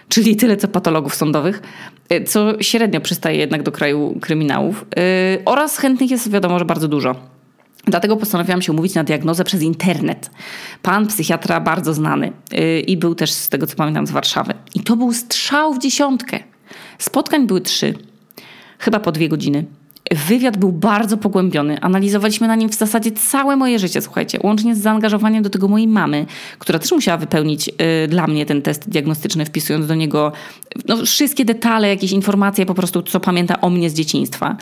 czyli 0.08 0.36
tyle 0.36 0.56
co 0.56 0.68
patologów 0.68 1.14
sądowych, 1.14 1.62
y, 2.12 2.24
co 2.24 2.62
średnio 2.62 3.00
przystaje 3.00 3.38
jednak 3.38 3.62
do 3.62 3.72
kraju 3.72 4.18
kryminałów. 4.20 4.84
Y, 5.38 5.44
oraz 5.44 5.78
chętnych 5.78 6.10
jest 6.10 6.30
wiadomo, 6.30 6.58
że 6.58 6.64
bardzo 6.64 6.88
dużo. 6.88 7.14
Dlatego 7.84 8.16
postanowiłam 8.16 8.62
się 8.62 8.72
umówić 8.72 8.94
na 8.94 9.04
diagnozę 9.04 9.44
przez 9.44 9.62
internet. 9.62 10.30
Pan 10.82 11.06
psychiatra 11.06 11.60
bardzo 11.60 11.94
znany 11.94 12.32
i 12.86 12.96
był 12.96 13.14
też 13.14 13.32
z 13.32 13.48
tego 13.48 13.66
co 13.66 13.76
pamiętam 13.76 14.06
z 14.06 14.10
Warszawy. 14.10 14.54
I 14.74 14.80
to 14.80 14.96
był 14.96 15.12
strzał 15.12 15.74
w 15.74 15.78
dziesiątkę. 15.78 16.38
Spotkań 16.98 17.46
były 17.46 17.60
trzy, 17.60 17.94
chyba 18.78 19.00
po 19.00 19.12
dwie 19.12 19.28
godziny. 19.28 19.64
Wywiad 20.14 20.56
był 20.56 20.72
bardzo 20.72 21.16
pogłębiony. 21.16 21.80
Analizowaliśmy 21.80 22.48
na 22.48 22.54
nim 22.54 22.68
w 22.68 22.74
zasadzie 22.74 23.10
całe 23.10 23.56
moje 23.56 23.78
życie, 23.78 24.02
słuchajcie, 24.02 24.38
łącznie 24.42 24.74
z 24.74 24.78
zaangażowaniem 24.78 25.42
do 25.42 25.50
tego 25.50 25.68
mojej 25.68 25.88
mamy, 25.88 26.26
która 26.58 26.78
też 26.78 26.92
musiała 26.92 27.18
wypełnić 27.18 27.68
y, 27.68 28.08
dla 28.08 28.26
mnie 28.26 28.46
ten 28.46 28.62
test 28.62 28.88
diagnostyczny, 28.88 29.44
wpisując 29.44 29.86
do 29.86 29.94
niego 29.94 30.32
no, 30.88 30.96
wszystkie 30.96 31.44
detale, 31.44 31.88
jakieś 31.88 32.12
informacje, 32.12 32.66
po 32.66 32.74
prostu 32.74 33.02
co 33.02 33.20
pamięta 33.20 33.60
o 33.60 33.70
mnie 33.70 33.90
z 33.90 33.94
dzieciństwa. 33.94 34.56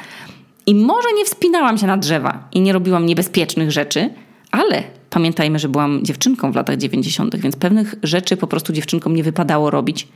I 0.66 0.74
może 0.74 1.08
nie 1.16 1.24
wspinałam 1.24 1.78
się 1.78 1.86
na 1.86 1.96
drzewa 1.96 2.48
i 2.52 2.60
nie 2.60 2.72
robiłam 2.72 3.06
niebezpiecznych 3.06 3.70
rzeczy, 3.70 4.10
ale 4.50 4.82
pamiętajmy, 5.10 5.58
że 5.58 5.68
byłam 5.68 6.04
dziewczynką 6.04 6.52
w 6.52 6.56
latach 6.56 6.76
90., 6.76 7.36
więc 7.36 7.56
pewnych 7.56 7.94
rzeczy 8.02 8.36
po 8.36 8.46
prostu 8.46 8.72
dziewczynkom 8.72 9.16
nie 9.16 9.22
wypadało 9.22 9.70
robić. 9.70 10.08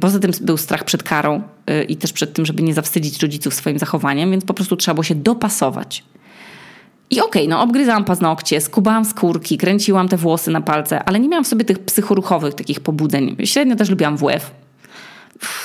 Poza 0.00 0.18
tym 0.18 0.30
był 0.40 0.56
strach 0.56 0.84
przed 0.84 1.02
karą 1.02 1.42
y, 1.70 1.84
i 1.84 1.96
też 1.96 2.12
przed 2.12 2.32
tym, 2.32 2.46
żeby 2.46 2.62
nie 2.62 2.74
zawstydzić 2.74 3.22
rodziców 3.22 3.54
swoim 3.54 3.78
zachowaniem, 3.78 4.30
więc 4.30 4.44
po 4.44 4.54
prostu 4.54 4.76
trzeba 4.76 4.94
było 4.94 5.04
się 5.04 5.14
dopasować. 5.14 6.04
I 7.10 7.20
okej, 7.20 7.42
okay, 7.42 7.48
no 7.48 7.62
obgryzałam 7.62 8.04
paznokcie, 8.04 8.60
skubałam 8.60 9.04
skórki, 9.04 9.58
kręciłam 9.58 10.08
te 10.08 10.16
włosy 10.16 10.50
na 10.50 10.60
palce, 10.60 11.04
ale 11.04 11.20
nie 11.20 11.28
miałam 11.28 11.44
w 11.44 11.48
sobie 11.48 11.64
tych 11.64 11.78
psychoruchowych 11.78 12.54
takich 12.54 12.80
pobudzeń. 12.80 13.36
Średnio 13.44 13.76
też 13.76 13.90
lubiłam 13.90 14.16
WF. 14.16 14.50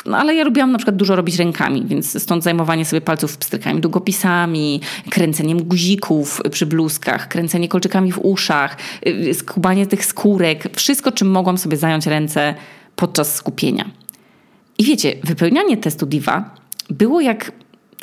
No 0.06 0.18
ale 0.18 0.36
ja 0.36 0.44
lubiłam 0.44 0.72
na 0.72 0.78
przykład 0.78 0.96
dużo 0.96 1.16
robić 1.16 1.36
rękami, 1.36 1.86
więc 1.86 2.24
stąd 2.24 2.44
zajmowanie 2.44 2.86
sobie 2.86 3.02
palców 3.02 3.38
pstrykami, 3.38 3.82
długopisami, 3.82 4.82
kręceniem 5.10 5.64
guzików 5.64 6.42
przy 6.52 6.66
bluzkach, 6.66 7.28
kręcenie 7.28 7.68
kolczykami 7.68 8.12
w 8.12 8.20
uszach, 8.24 8.78
y, 9.08 9.34
skubanie 9.34 9.88
tych 9.88 10.06
skórek. 10.06 10.70
Wszystko, 10.76 11.12
czym 11.12 11.32
mogłam 11.32 11.58
sobie 11.58 11.78
zająć 11.78 12.08
ręce 12.08 12.56
podczas 13.00 13.36
skupienia. 13.36 13.90
I 14.78 14.84
wiecie, 14.84 15.16
wypełnianie 15.24 15.78
testu 15.78 16.06
DIVA 16.06 16.50
było 16.90 17.22
jak 17.22 17.52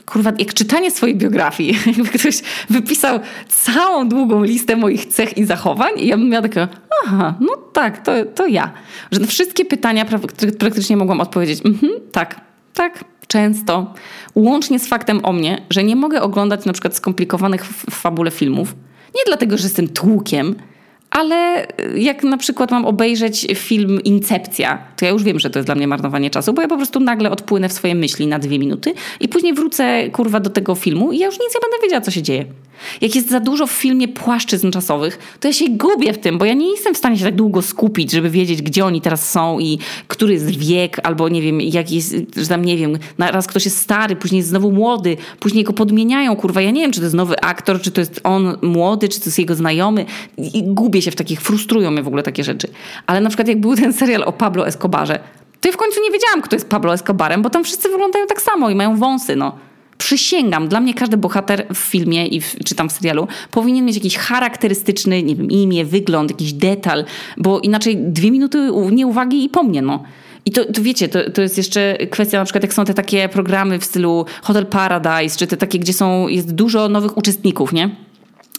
kurwa, 0.06 0.32
jak 0.38 0.54
czytanie 0.54 0.90
swojej 0.90 1.16
biografii. 1.16 1.78
Jakby 1.86 2.18
ktoś 2.18 2.42
wypisał 2.70 3.20
całą 3.48 4.08
długą 4.08 4.42
listę 4.42 4.76
moich 4.76 5.06
cech 5.06 5.38
i 5.38 5.44
zachowań 5.44 5.92
i 5.96 6.06
ja 6.06 6.16
bym 6.16 6.28
miała 6.28 6.42
takie, 6.42 6.68
aha, 7.06 7.34
no 7.40 7.56
tak, 7.72 8.04
to, 8.04 8.12
to 8.34 8.46
ja. 8.46 8.72
Że 9.12 9.20
na 9.20 9.26
wszystkie 9.26 9.64
pytania 9.64 10.06
praktycznie 10.58 10.96
mogłam 10.96 11.20
odpowiedzieć, 11.20 11.66
mhm, 11.66 11.92
tak, 12.12 12.40
tak, 12.74 13.04
często. 13.26 13.94
Łącznie 14.34 14.78
z 14.78 14.88
faktem 14.88 15.20
o 15.22 15.32
mnie, 15.32 15.62
że 15.70 15.84
nie 15.84 15.96
mogę 15.96 16.22
oglądać 16.22 16.64
na 16.64 16.72
przykład 16.72 16.96
skomplikowanych 16.96 17.66
w 17.66 17.90
fabule 17.90 18.30
filmów. 18.30 18.74
Nie 19.14 19.22
dlatego, 19.26 19.56
że 19.58 19.64
jestem 19.64 19.88
tłukiem, 19.88 20.54
ale 21.16 21.66
jak 21.94 22.24
na 22.24 22.36
przykład 22.36 22.70
mam 22.70 22.84
obejrzeć 22.84 23.46
film 23.54 24.00
Incepcja, 24.04 24.78
to 24.96 25.04
ja 25.04 25.10
już 25.10 25.22
wiem, 25.22 25.40
że 25.40 25.50
to 25.50 25.58
jest 25.58 25.68
dla 25.68 25.74
mnie 25.74 25.88
marnowanie 25.88 26.30
czasu, 26.30 26.52
bo 26.52 26.62
ja 26.62 26.68
po 26.68 26.76
prostu 26.76 27.00
nagle 27.00 27.30
odpłynę 27.30 27.68
w 27.68 27.72
swoje 27.72 27.94
myśli 27.94 28.26
na 28.26 28.38
dwie 28.38 28.58
minuty 28.58 28.94
i 29.20 29.28
później 29.28 29.54
wrócę 29.54 30.10
kurwa 30.10 30.40
do 30.40 30.50
tego 30.50 30.74
filmu 30.74 31.12
i 31.12 31.18
ja 31.18 31.26
już 31.26 31.34
nic 31.34 31.54
nie 31.54 31.60
będę 31.60 31.82
wiedziała, 31.82 32.00
co 32.00 32.10
się 32.10 32.22
dzieje. 32.22 32.44
Jak 33.00 33.14
jest 33.14 33.30
za 33.30 33.40
dużo 33.40 33.66
w 33.66 33.70
filmie 33.70 34.08
płaszczyzn 34.08 34.70
czasowych, 34.70 35.36
to 35.40 35.48
ja 35.48 35.54
się 35.54 35.64
gubię 35.68 36.12
w 36.12 36.18
tym, 36.18 36.38
bo 36.38 36.44
ja 36.44 36.54
nie 36.54 36.70
jestem 36.70 36.94
w 36.94 36.98
stanie 36.98 37.18
się 37.18 37.24
tak 37.24 37.34
długo 37.34 37.62
skupić, 37.62 38.12
żeby 38.12 38.30
wiedzieć, 38.30 38.62
gdzie 38.62 38.84
oni 38.84 39.00
teraz 39.00 39.30
są 39.30 39.58
i 39.58 39.78
który 40.08 40.32
jest 40.32 40.58
wiek, 40.58 41.00
albo 41.02 41.28
nie 41.28 41.42
wiem, 41.42 41.60
jak 41.60 41.90
jest, 41.90 42.14
że 42.36 42.46
tam 42.46 42.64
nie 42.64 42.76
wiem, 42.76 42.98
raz 43.18 43.46
ktoś 43.46 43.64
jest 43.64 43.78
stary, 43.78 44.16
później 44.16 44.38
jest 44.38 44.48
znowu 44.48 44.72
młody, 44.72 45.16
później 45.40 45.64
go 45.64 45.72
podmieniają, 45.72 46.36
kurwa, 46.36 46.60
ja 46.60 46.70
nie 46.70 46.80
wiem, 46.80 46.92
czy 46.92 47.00
to 47.00 47.04
jest 47.04 47.16
nowy 47.16 47.40
aktor, 47.40 47.80
czy 47.80 47.90
to 47.90 48.00
jest 48.00 48.20
on 48.24 48.56
młody, 48.62 49.08
czy 49.08 49.20
to 49.20 49.26
jest 49.26 49.38
jego 49.38 49.54
znajomy 49.54 50.04
i 50.38 50.62
gubię 50.62 51.02
się 51.02 51.10
w 51.10 51.16
takich, 51.16 51.40
frustrują 51.40 51.90
mnie 51.90 52.02
w 52.02 52.08
ogóle 52.08 52.22
takie 52.22 52.44
rzeczy. 52.44 52.68
Ale 53.06 53.20
na 53.20 53.28
przykład 53.28 53.48
jak 53.48 53.60
był 53.60 53.76
ten 53.76 53.92
serial 53.92 54.22
o 54.22 54.32
Pablo 54.32 54.66
Escobarze, 54.66 55.18
to 55.60 55.68
ja 55.68 55.72
w 55.72 55.76
końcu 55.76 56.00
nie 56.02 56.10
wiedziałam, 56.10 56.42
kto 56.42 56.56
jest 56.56 56.68
Pablo 56.68 56.94
Escobarem, 56.94 57.42
bo 57.42 57.50
tam 57.50 57.64
wszyscy 57.64 57.88
wyglądają 57.88 58.26
tak 58.26 58.42
samo 58.42 58.70
i 58.70 58.74
mają 58.74 58.96
wąsy, 58.96 59.36
no. 59.36 59.52
Przysięgam, 59.98 60.68
dla 60.68 60.80
mnie 60.80 60.94
każdy 60.94 61.16
bohater 61.16 61.66
w 61.74 61.78
filmie 61.78 62.26
i 62.26 62.40
w, 62.40 62.56
czy 62.64 62.74
tam 62.74 62.88
w 62.88 62.92
serialu 62.92 63.28
powinien 63.50 63.84
mieć 63.84 63.96
jakiś 63.96 64.16
charakterystyczny, 64.16 65.22
nie 65.22 65.36
wiem, 65.36 65.50
imię, 65.50 65.84
wygląd, 65.84 66.30
jakiś 66.30 66.52
detal, 66.52 67.04
bo 67.36 67.60
inaczej 67.60 67.96
dwie 67.96 68.30
minuty 68.30 68.70
nieuwagi 68.92 69.44
i 69.44 69.48
po 69.48 69.62
mnie, 69.62 69.82
no. 69.82 70.02
I 70.44 70.50
to, 70.50 70.64
to 70.64 70.82
wiecie, 70.82 71.08
to, 71.08 71.30
to 71.30 71.42
jest 71.42 71.56
jeszcze 71.56 71.98
kwestia 72.10 72.38
na 72.38 72.44
przykład 72.44 72.64
jak 72.64 72.74
są 72.74 72.84
te 72.84 72.94
takie 72.94 73.28
programy 73.28 73.78
w 73.78 73.84
stylu 73.84 74.26
Hotel 74.42 74.66
Paradise, 74.66 75.38
czy 75.38 75.46
te 75.46 75.56
takie, 75.56 75.78
gdzie 75.78 75.92
są, 75.92 76.28
jest 76.28 76.54
dużo 76.54 76.88
nowych 76.88 77.16
uczestników, 77.16 77.72
nie? 77.72 77.90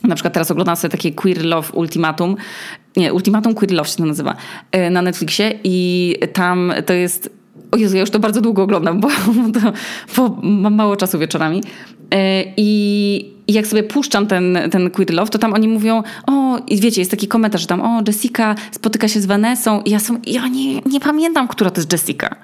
Na 0.03 0.15
przykład 0.15 0.33
teraz 0.33 0.51
oglądam 0.51 0.75
sobie 0.75 0.91
takie 0.91 1.11
Queer 1.11 1.45
Love 1.45 1.71
Ultimatum. 1.73 2.35
Nie, 2.97 3.13
Ultimatum 3.13 3.53
Queer 3.53 3.71
Love 3.71 3.89
się 3.89 3.95
to 3.97 4.05
nazywa. 4.05 4.35
e, 4.71 4.89
Na 4.89 5.01
Netflixie 5.01 5.59
i 5.63 6.15
tam 6.33 6.73
to 6.85 6.93
jest... 6.93 7.36
O 7.71 7.77
Jezu, 7.77 7.95
ja 7.95 8.01
już 8.01 8.09
to 8.09 8.19
bardzo 8.19 8.41
długo 8.41 8.63
oglądam, 8.63 8.99
bo, 9.01 9.07
to, 9.53 9.73
bo 10.17 10.37
mam 10.43 10.75
mało 10.75 10.95
czasu 10.95 11.19
wieczorami. 11.19 11.63
E, 12.11 12.43
I, 12.57 13.31
I 13.47 13.53
jak 13.53 13.67
sobie 13.67 13.83
puszczam 13.83 14.27
ten, 14.27 14.57
ten 14.71 14.89
Queer 14.89 15.13
Love, 15.13 15.29
to 15.31 15.37
tam 15.37 15.53
oni 15.53 15.67
mówią, 15.67 16.03
o, 16.27 16.57
i 16.67 16.79
wiecie, 16.79 17.01
jest 17.01 17.11
taki 17.11 17.27
komentarz, 17.27 17.61
że 17.61 17.67
tam, 17.67 17.81
o, 17.81 18.01
Jessica 18.07 18.55
spotyka 18.71 19.07
się 19.07 19.21
z 19.21 19.25
Vanessą. 19.25 19.81
I 19.81 19.89
ja, 19.89 19.99
są, 19.99 20.19
ja 20.27 20.47
nie, 20.47 20.81
nie 20.81 20.99
pamiętam, 20.99 21.47
która 21.47 21.69
to 21.69 21.81
jest 21.81 21.91
Jessica. 21.91 22.35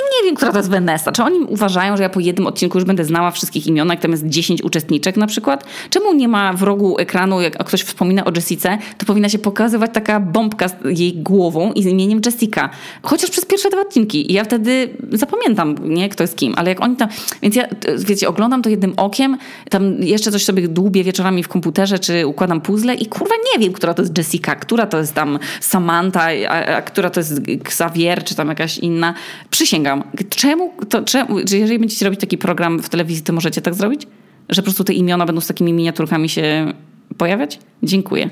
Nie 0.00 0.26
wiem, 0.26 0.36
która 0.36 0.52
to 0.52 0.58
jest 0.58 0.70
Vanessa. 0.70 1.12
Czy 1.12 1.22
oni 1.22 1.38
uważają, 1.38 1.96
że 1.96 2.02
ja 2.02 2.08
po 2.08 2.20
jednym 2.20 2.46
odcinku 2.46 2.78
już 2.78 2.84
będę 2.84 3.04
znała 3.04 3.30
wszystkich 3.30 3.66
imion, 3.66 3.88
jak 3.88 4.00
tam 4.00 4.10
jest 4.10 4.26
10 4.26 4.62
uczestniczek 4.62 5.16
na 5.16 5.26
przykład? 5.26 5.64
Czemu 5.90 6.12
nie 6.12 6.28
ma 6.28 6.52
w 6.52 6.62
rogu 6.62 6.98
ekranu, 6.98 7.40
jak 7.40 7.64
ktoś 7.64 7.82
wspomina 7.82 8.24
o 8.24 8.30
Jessice, 8.36 8.78
to 8.98 9.06
powinna 9.06 9.28
się 9.28 9.38
pokazywać 9.38 9.90
taka 9.94 10.20
bombka 10.20 10.68
z 10.68 10.74
jej 10.84 11.12
głową 11.12 11.72
i 11.72 11.82
z 11.82 11.86
imieniem 11.86 12.20
Jessica. 12.26 12.70
Chociaż 13.02 13.30
przez 13.30 13.44
pierwsze 13.44 13.70
dwa 13.70 13.80
odcinki. 13.80 14.32
I 14.32 14.34
ja 14.34 14.44
wtedy 14.44 14.88
zapamiętam, 15.12 15.74
nie, 15.82 16.08
kto 16.08 16.22
jest 16.22 16.36
kim. 16.36 16.54
Ale 16.56 16.68
jak 16.68 16.80
oni 16.80 16.96
tam... 16.96 17.08
Więc 17.42 17.56
ja, 17.56 17.64
wiecie, 17.98 18.28
oglądam 18.28 18.62
to 18.62 18.68
jednym 18.68 18.94
okiem, 18.96 19.36
tam 19.70 20.02
jeszcze 20.02 20.30
coś 20.30 20.44
sobie 20.44 20.68
dłubię 20.68 21.04
wieczorami 21.04 21.42
w 21.42 21.48
komputerze, 21.48 21.98
czy 21.98 22.26
układam 22.26 22.60
puzzle 22.60 22.94
i 22.94 23.06
kurwa 23.06 23.34
nie 23.52 23.60
wiem, 23.60 23.72
która 23.72 23.94
to 23.94 24.02
jest 24.02 24.18
Jessica, 24.18 24.54
która 24.54 24.86
to 24.86 24.98
jest 24.98 25.14
tam 25.14 25.38
Samantha, 25.60 26.26
a, 26.48 26.76
a 26.76 26.82
która 26.82 27.10
to 27.10 27.20
jest 27.20 27.40
Xavier, 27.48 28.24
czy 28.24 28.34
tam 28.34 28.48
jakaś 28.48 28.78
inna. 28.78 29.14
Przysięgam 29.50 29.81
Czemu, 30.28 30.70
to, 30.88 31.02
czemu, 31.02 31.38
że 31.48 31.58
jeżeli 31.58 31.78
będziecie 31.78 32.04
robić 32.04 32.20
taki 32.20 32.38
program 32.38 32.78
w 32.78 32.88
telewizji, 32.88 33.24
to 33.24 33.32
możecie 33.32 33.60
tak 33.60 33.74
zrobić? 33.74 34.06
Że 34.48 34.62
po 34.62 34.64
prostu 34.64 34.84
te 34.84 34.92
imiona 34.92 35.26
będą 35.26 35.40
z 35.40 35.46
takimi 35.46 35.72
miniaturkami 35.72 36.28
się 36.28 36.72
pojawiać? 37.16 37.58
Dziękuję. 37.82 38.30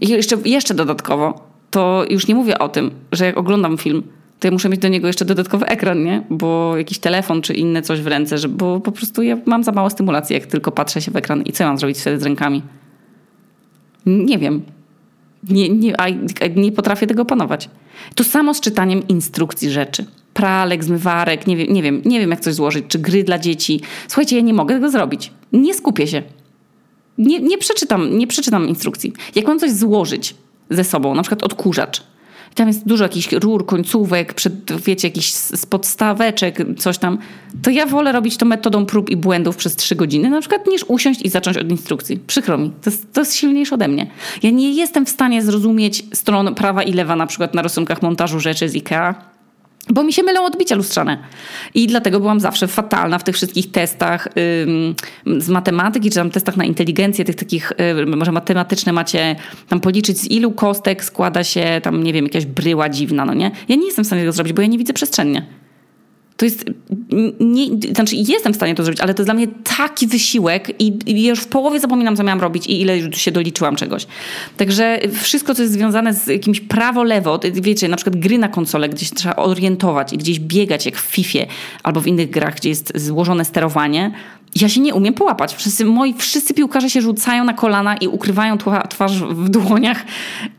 I 0.00 0.08
jeszcze, 0.08 0.36
jeszcze 0.44 0.74
dodatkowo, 0.74 1.46
to 1.70 2.04
już 2.10 2.26
nie 2.26 2.34
mówię 2.34 2.58
o 2.58 2.68
tym, 2.68 2.90
że 3.12 3.24
jak 3.24 3.38
oglądam 3.38 3.78
film, 3.78 4.02
to 4.40 4.48
ja 4.48 4.52
muszę 4.52 4.68
mieć 4.68 4.80
do 4.80 4.88
niego 4.88 5.06
jeszcze 5.06 5.24
dodatkowy 5.24 5.66
ekran, 5.66 6.04
nie? 6.04 6.22
Bo 6.30 6.76
jakiś 6.76 6.98
telefon 6.98 7.42
czy 7.42 7.54
inne 7.54 7.82
coś 7.82 8.00
w 8.00 8.06
ręce, 8.06 8.38
że, 8.38 8.48
bo 8.48 8.80
po 8.80 8.92
prostu 8.92 9.22
ja 9.22 9.38
mam 9.46 9.64
za 9.64 9.72
mało 9.72 9.90
stymulacji, 9.90 10.34
jak 10.34 10.46
tylko 10.46 10.72
patrzę 10.72 11.02
się 11.02 11.10
w 11.10 11.16
ekran 11.16 11.42
i 11.42 11.52
co 11.52 11.64
mam 11.64 11.78
zrobić 11.78 11.98
wtedy 11.98 12.20
z 12.20 12.22
rękami? 12.22 12.62
Nie 14.06 14.38
wiem. 14.38 14.62
Nie, 15.50 15.68
nie, 15.68 15.94
nie 16.56 16.72
potrafię 16.72 17.06
tego 17.06 17.24
panować. 17.24 17.70
To 18.14 18.24
samo 18.24 18.54
z 18.54 18.60
czytaniem 18.60 19.08
instrukcji 19.08 19.70
rzeczy. 19.70 20.04
Pralek, 20.34 20.84
zmywarek, 20.84 21.46
nie 21.46 21.56
wiem, 21.56 21.72
nie 21.72 21.82
wiem, 21.82 22.02
nie 22.04 22.20
wiem 22.20 22.30
jak 22.30 22.40
coś 22.40 22.54
złożyć, 22.54 22.84
czy 22.88 22.98
gry 22.98 23.24
dla 23.24 23.38
dzieci. 23.38 23.80
Słuchajcie, 24.08 24.36
ja 24.36 24.42
nie 24.42 24.54
mogę 24.54 24.74
tego 24.74 24.90
zrobić. 24.90 25.32
Nie 25.52 25.74
skupię 25.74 26.06
się. 26.06 26.22
Nie, 27.18 27.40
nie, 27.40 27.58
przeczytam, 27.58 28.18
nie 28.18 28.26
przeczytam 28.26 28.68
instrukcji. 28.68 29.12
Jak 29.34 29.46
mam 29.46 29.58
coś 29.58 29.72
złożyć 29.72 30.34
ze 30.70 30.84
sobą, 30.84 31.14
na 31.14 31.22
przykład 31.22 31.42
odkurzacz, 31.42 32.02
tam 32.56 32.68
jest 32.68 32.86
dużo 32.86 33.04
jakichś 33.04 33.32
rur, 33.32 33.66
końcówek, 33.66 34.34
przed, 34.34 34.82
wiecie, 34.82 35.08
jakichś 35.08 35.32
z 35.32 35.66
podstaweczek, 35.66 36.58
coś 36.78 36.98
tam, 36.98 37.18
to 37.62 37.70
ja 37.70 37.86
wolę 37.86 38.12
robić 38.12 38.36
to 38.36 38.46
metodą 38.46 38.86
prób 38.86 39.10
i 39.10 39.16
błędów 39.16 39.56
przez 39.56 39.76
trzy 39.76 39.94
godziny, 39.94 40.30
na 40.30 40.40
przykład, 40.40 40.66
niż 40.66 40.84
usiąść 40.88 41.22
i 41.22 41.28
zacząć 41.28 41.56
od 41.56 41.70
instrukcji. 41.70 42.18
Przykro 42.26 42.58
mi, 42.58 42.70
to 42.82 42.90
jest, 42.90 43.12
to 43.12 43.20
jest 43.20 43.34
silniejsze 43.34 43.74
ode 43.74 43.88
mnie. 43.88 44.06
Ja 44.42 44.50
nie 44.50 44.72
jestem 44.72 45.06
w 45.06 45.10
stanie 45.10 45.42
zrozumieć 45.42 46.04
stron 46.14 46.54
prawa 46.54 46.82
i 46.82 46.92
lewa, 46.92 47.16
na 47.16 47.26
przykład 47.26 47.54
na 47.54 47.62
rysunkach 47.62 48.02
montażu 48.02 48.40
rzeczy 48.40 48.68
z 48.68 48.74
IKEA, 48.74 49.14
bo 49.90 50.02
mi 50.04 50.12
się 50.12 50.22
mylą 50.22 50.44
odbicia 50.44 50.74
lustrzane. 50.74 51.18
I 51.74 51.86
dlatego 51.86 52.20
byłam 52.20 52.40
zawsze 52.40 52.66
fatalna 52.68 53.18
w 53.18 53.24
tych 53.24 53.34
wszystkich 53.34 53.70
testach 53.70 54.28
ym, 55.26 55.40
z 55.40 55.48
matematyki, 55.48 56.10
czy 56.10 56.14
tam 56.14 56.30
testach 56.30 56.56
na 56.56 56.64
inteligencję, 56.64 57.24
tych 57.24 57.36
takich, 57.36 57.72
ym, 58.00 58.18
może 58.18 58.32
matematyczne 58.32 58.92
macie 58.92 59.36
tam 59.68 59.80
policzyć 59.80 60.18
z 60.18 60.30
ilu 60.30 60.52
kostek 60.52 61.04
składa 61.04 61.44
się 61.44 61.80
tam, 61.82 62.02
nie 62.02 62.12
wiem, 62.12 62.24
jakaś 62.24 62.46
bryła 62.46 62.88
dziwna, 62.88 63.24
no 63.24 63.34
nie? 63.34 63.50
Ja 63.68 63.76
nie 63.76 63.86
jestem 63.86 64.04
w 64.04 64.06
stanie 64.06 64.22
tego 64.22 64.32
zrobić, 64.32 64.52
bo 64.52 64.62
ja 64.62 64.68
nie 64.68 64.78
widzę 64.78 64.92
przestrzennie. 64.92 65.46
To 66.36 66.44
jest, 66.44 66.64
nie, 67.40 67.66
znaczy 67.94 68.16
jestem 68.16 68.52
w 68.52 68.56
stanie 68.56 68.74
to 68.74 68.84
zrobić, 68.84 69.00
ale 69.00 69.14
to 69.14 69.22
jest 69.22 69.26
dla 69.26 69.34
mnie 69.34 69.46
taki 69.78 70.06
wysiłek 70.06 70.80
i, 70.80 70.98
i 71.06 71.26
już 71.26 71.40
w 71.40 71.46
połowie 71.46 71.80
zapominam, 71.80 72.16
co 72.16 72.22
miałam 72.22 72.40
robić 72.40 72.66
i 72.66 72.80
ile 72.80 72.98
już 72.98 73.16
się 73.16 73.30
doliczyłam 73.30 73.76
czegoś. 73.76 74.06
Także 74.56 74.98
wszystko, 75.22 75.54
co 75.54 75.62
jest 75.62 75.74
związane 75.74 76.14
z 76.14 76.26
jakimś 76.26 76.60
prawo-lewo, 76.60 77.40
wiecie, 77.52 77.88
na 77.88 77.96
przykład 77.96 78.16
gry 78.16 78.38
na 78.38 78.48
konsolę, 78.48 78.88
gdzieś 78.88 79.10
trzeba 79.10 79.36
orientować 79.36 80.12
i 80.12 80.18
gdzieś 80.18 80.40
biegać, 80.40 80.86
jak 80.86 80.96
w 80.96 81.00
FIFA 81.00 81.38
albo 81.82 82.00
w 82.00 82.06
innych 82.06 82.30
grach, 82.30 82.54
gdzie 82.54 82.68
jest 82.68 82.92
złożone 82.94 83.44
sterowanie, 83.44 84.12
ja 84.60 84.68
się 84.68 84.80
nie 84.80 84.94
umiem 84.94 85.14
połapać. 85.14 85.54
Wszyscy, 85.54 85.84
moi 85.84 86.14
wszyscy 86.14 86.54
piłkarze 86.54 86.90
się 86.90 87.00
rzucają 87.00 87.44
na 87.44 87.54
kolana 87.54 87.96
i 87.96 88.08
ukrywają 88.08 88.58
twarz 88.88 89.18
w 89.18 89.48
dłoniach. 89.48 90.04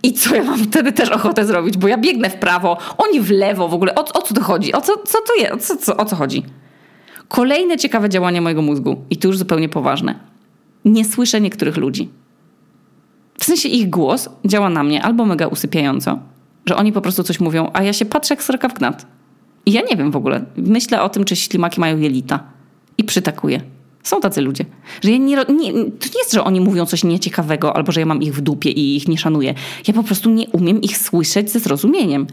I 0.03 0.13
co 0.13 0.35
ja 0.35 0.43
mam 0.43 0.59
wtedy 0.59 0.91
też 0.91 1.09
ochotę 1.09 1.45
zrobić? 1.45 1.77
Bo 1.77 1.87
ja 1.87 1.97
biegnę 1.97 2.29
w 2.29 2.35
prawo, 2.35 2.77
oni 2.97 3.21
w 3.21 3.31
lewo 3.31 3.67
w 3.67 3.73
ogóle. 3.73 3.95
O, 3.95 3.99
o 4.13 4.21
co 4.21 4.33
to 4.33 4.41
chodzi? 4.41 4.73
O 4.73 4.81
co, 4.81 4.97
co 4.97 5.17
to 5.27 5.35
jest? 5.43 5.66
Co, 5.67 5.77
co, 5.77 5.97
o 5.97 6.05
co 6.05 6.15
chodzi? 6.15 6.43
Kolejne 7.27 7.77
ciekawe 7.77 8.09
działanie 8.09 8.41
mojego 8.41 8.61
mózgu. 8.61 9.01
I 9.09 9.17
to 9.17 9.27
już 9.27 9.37
zupełnie 9.37 9.69
poważne. 9.69 10.19
Nie 10.85 11.05
słyszę 11.05 11.41
niektórych 11.41 11.77
ludzi. 11.77 12.09
W 13.39 13.45
sensie 13.45 13.69
ich 13.69 13.89
głos 13.89 14.29
działa 14.45 14.69
na 14.69 14.83
mnie 14.83 15.03
albo 15.03 15.25
mega 15.25 15.47
usypiająco, 15.47 16.19
że 16.65 16.75
oni 16.75 16.91
po 16.91 17.01
prostu 17.01 17.23
coś 17.23 17.39
mówią, 17.39 17.69
a 17.73 17.83
ja 17.83 17.93
się 17.93 18.05
patrzę 18.05 18.33
jak 18.33 18.43
sroka 18.43 18.69
w 18.69 18.73
gnat. 18.73 19.05
I 19.65 19.71
ja 19.71 19.81
nie 19.89 19.97
wiem 19.97 20.11
w 20.11 20.15
ogóle. 20.15 20.45
Myślę 20.57 21.01
o 21.01 21.09
tym, 21.09 21.25
czy 21.25 21.35
ślimaki 21.35 21.79
mają 21.79 21.97
jelita. 21.97 22.43
I 22.97 23.03
przytakuję. 23.03 23.61
Są 24.03 24.21
tacy 24.21 24.41
ludzie. 24.41 24.65
Że 25.01 25.11
ja 25.11 25.17
nie, 25.17 25.35
nie, 25.35 25.73
to 25.73 26.05
nie 26.13 26.19
jest, 26.19 26.33
że 26.33 26.43
oni 26.43 26.61
mówią 26.61 26.85
coś 26.85 27.03
nieciekawego 27.03 27.75
albo 27.75 27.91
że 27.91 27.99
ja 27.99 28.05
mam 28.05 28.21
ich 28.21 28.35
w 28.35 28.41
dupie 28.41 28.69
i 28.69 28.95
ich 28.95 29.07
nie 29.07 29.17
szanuję. 29.17 29.53
Ja 29.87 29.93
po 29.93 30.03
prostu 30.03 30.29
nie 30.29 30.47
umiem 30.47 30.81
ich 30.81 30.97
słyszeć 30.97 31.51
ze 31.51 31.59
zrozumieniem. 31.59 32.27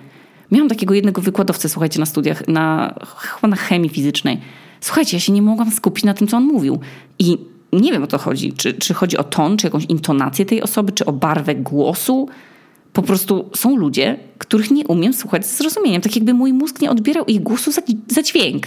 Miałam 0.51 0.69
takiego 0.69 0.95
jednego 0.95 1.23
wykładowcę, 1.23 1.69
słuchajcie, 1.69 2.01
na 2.01 2.07
studiach, 2.07 2.49
na, 2.49 2.95
chyba 3.19 3.49
na 3.49 3.57
chemii 3.57 3.91
fizycznej. 3.91 4.41
Słuchajcie, 4.81 5.17
ja 5.17 5.21
się 5.21 5.33
nie 5.33 5.43
mogłam 5.43 5.71
skupić 5.71 6.05
na 6.05 6.15
tym, 6.15 6.29
co 6.29 6.37
on 6.37 6.45
mówił. 6.45 6.81
I 7.19 7.39
nie 7.73 7.93
wiem 7.93 8.03
o 8.03 8.07
to 8.07 8.19
chodzi. 8.19 8.53
Czy, 8.53 8.73
czy 8.73 8.95
chodzi 8.95 9.17
o 9.17 9.25
ton, 9.25 9.57
czy 9.57 9.67
jakąś 9.67 9.85
intonację 9.85 10.47
tej 10.47 10.63
osoby, 10.63 10.93
czy 10.93 11.05
o 11.05 11.13
barwę 11.13 11.55
głosu. 11.55 12.29
Po 12.93 13.03
prostu 13.03 13.51
są 13.55 13.77
ludzie, 13.77 14.19
których 14.39 14.71
nie 14.71 14.87
umiem 14.87 15.15
słuchać 15.15 15.47
ze 15.47 15.57
zrozumieniem. 15.57 16.03
Tak 16.03 16.17
jakby 16.17 16.35
mój 16.35 16.53
mózg 16.53 16.81
nie 16.81 16.91
odbierał 16.91 17.25
ich 17.25 17.43
głosu 17.43 17.73
za, 17.73 17.83
za 18.09 18.23
dźwięk. 18.23 18.67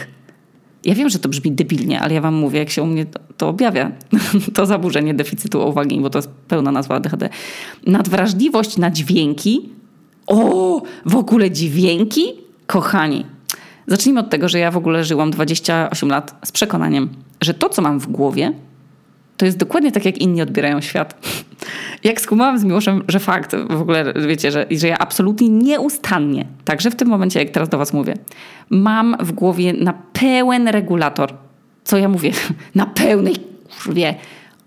Ja 0.86 0.96
wiem, 0.96 1.10
że 1.10 1.20
to 1.20 1.30
brzmi 1.30 1.52
debilnie, 1.52 2.00
ale 2.00 2.14
ja 2.14 2.22
wam 2.22 2.34
mówię, 2.34 2.60
jak 2.60 2.70
się 2.70 2.84
u 2.84 2.86
mnie 2.86 3.06
to, 3.06 3.20
to 3.38 3.50
objawia. 3.50 3.92
To 4.54 4.66
zaburzenie 4.66 5.14
deficytu 5.14 5.68
uwagi, 5.70 6.00
bo 6.00 6.10
to 6.10 6.18
jest 6.18 6.30
pełna 6.48 6.72
nazwa 6.72 6.96
ADHD. 6.96 7.30
Nadwrażliwość 7.86 8.78
na 8.78 8.92
dźwięki. 8.92 9.70
O, 10.28 10.82
w 11.06 11.16
ogóle 11.16 11.52
dźwięki? 11.52 12.34
Kochani, 12.66 13.26
zacznijmy 13.88 14.20
od 14.20 14.30
tego, 14.30 14.50
że 14.50 14.60
ja 14.60 14.72
w 14.72 14.78
ogóle 14.78 15.04
żyłam 15.04 15.32
28 15.32 16.10
lat 16.10 16.36
z 16.46 16.52
przekonaniem, 16.52 17.10
że 17.42 17.54
to, 17.54 17.70
co 17.70 17.82
mam 17.82 18.00
w 18.00 18.08
głowie, 18.08 18.54
to 19.38 19.46
jest 19.46 19.58
dokładnie 19.58 19.92
tak, 19.92 20.06
jak 20.06 20.18
inni 20.18 20.42
odbierają 20.42 20.82
świat. 20.82 21.14
Jak 22.04 22.22
skumałam 22.22 22.60
z 22.60 22.64
Miłoszem, 22.64 23.04
że 23.08 23.20
fakt, 23.20 23.56
w 23.70 23.82
ogóle 23.82 24.14
wiecie, 24.28 24.52
że, 24.52 24.66
że 24.72 24.88
ja 24.88 24.98
absolutnie 24.98 25.50
nieustannie, 25.50 26.46
także 26.66 26.92
w 26.92 26.96
tym 26.96 27.08
momencie, 27.08 27.40
jak 27.40 27.50
teraz 27.50 27.70
do 27.70 27.78
was 27.78 27.94
mówię, 27.94 28.14
mam 28.70 29.18
w 29.20 29.32
głowie 29.32 29.74
na 29.74 29.94
pełen 30.14 30.68
regulator, 30.68 31.34
co 31.84 31.98
ja 31.98 32.10
mówię, 32.10 32.32
na 32.76 32.86
pełnej 32.86 33.36
kurwie, 33.84 34.16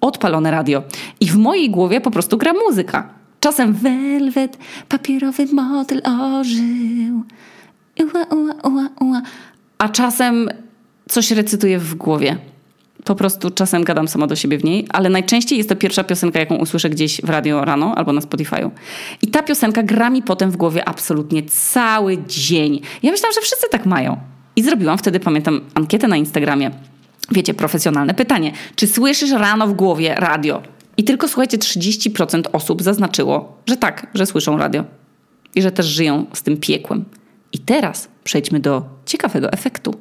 odpalone 0.01 0.51
radio. 0.51 0.83
I 1.21 1.27
w 1.27 1.37
mojej 1.37 1.71
głowie 1.71 2.01
po 2.01 2.11
prostu 2.11 2.39
gra 2.39 2.53
muzyka. 2.53 3.20
Czasem 3.41 3.73
welwet, 3.73 4.59
papierowy 4.89 5.47
motyl 5.47 6.03
ożył. 6.05 7.23
Ua, 8.01 8.25
ua, 8.25 8.55
ua, 8.71 8.89
ua. 9.01 9.23
A 9.79 9.89
czasem 9.89 10.49
coś 11.09 11.31
recytuję 11.31 11.79
w 11.79 11.95
głowie 11.95 12.37
po 13.05 13.15
prostu 13.15 13.51
czasem 13.51 13.85
gadam 13.85 14.09
sama 14.09 14.27
do 14.27 14.37
siebie 14.37 14.59
w 14.59 14.65
niej, 14.65 14.87
ale 14.89 15.09
najczęściej 15.09 15.59
jest 15.59 15.69
to 15.69 15.77
pierwsza 15.77 16.05
piosenka, 16.05 16.39
jaką 16.39 16.57
usłyszę 16.57 16.91
gdzieś 16.91 17.21
w 17.21 17.29
radio 17.29 17.65
rano 17.65 17.95
albo 17.97 18.13
na 18.13 18.21
Spotify'u. 18.21 18.71
I 19.23 19.27
ta 19.27 19.43
piosenka 19.43 19.83
gra 19.83 20.11
mi 20.11 20.23
potem 20.23 20.51
w 20.51 20.57
głowie 20.57 20.89
absolutnie 20.89 21.43
cały 21.43 22.19
dzień. 22.27 22.81
Ja 23.03 23.11
myślałam, 23.11 23.35
że 23.35 23.41
wszyscy 23.41 23.67
tak 23.71 23.87
mają. 23.87 24.17
I 24.57 24.63
zrobiłam 24.63 24.99
wtedy, 24.99 25.21
pamiętam, 25.21 25.61
ankietę 25.75 26.09
na 26.09 26.17
Instagramie. 26.17 26.71
Wiecie, 27.31 27.55
profesjonalne 27.55 28.15
pytanie. 28.15 28.53
Czy 28.77 28.87
słyszysz 28.87 29.31
rano 29.31 29.67
w 29.67 29.73
głowie 29.73 30.15
radio? 30.15 30.63
I 30.97 31.05
tylko 31.05 31.29
słuchajcie, 31.29 31.59
30% 31.59 32.43
osób 32.53 32.83
zaznaczyło, 32.83 33.63
że 33.67 33.77
tak, 33.77 34.07
że 34.15 34.27
słyszą 34.27 34.59
radio. 34.59 34.85
I 35.55 35.63
że 35.63 35.73
też 35.73 35.87
żyją 35.87 36.27
z 36.33 36.43
tym 36.43 36.57
piekłem. 36.57 37.05
I 37.53 37.59
teraz 37.59 38.09
przejdźmy 38.25 38.61
do 38.61 38.83
ciekawego 39.07 39.53
efektu. 39.53 39.95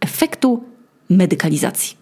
Efektu 0.00 0.64
medykalizacji. 1.10 1.96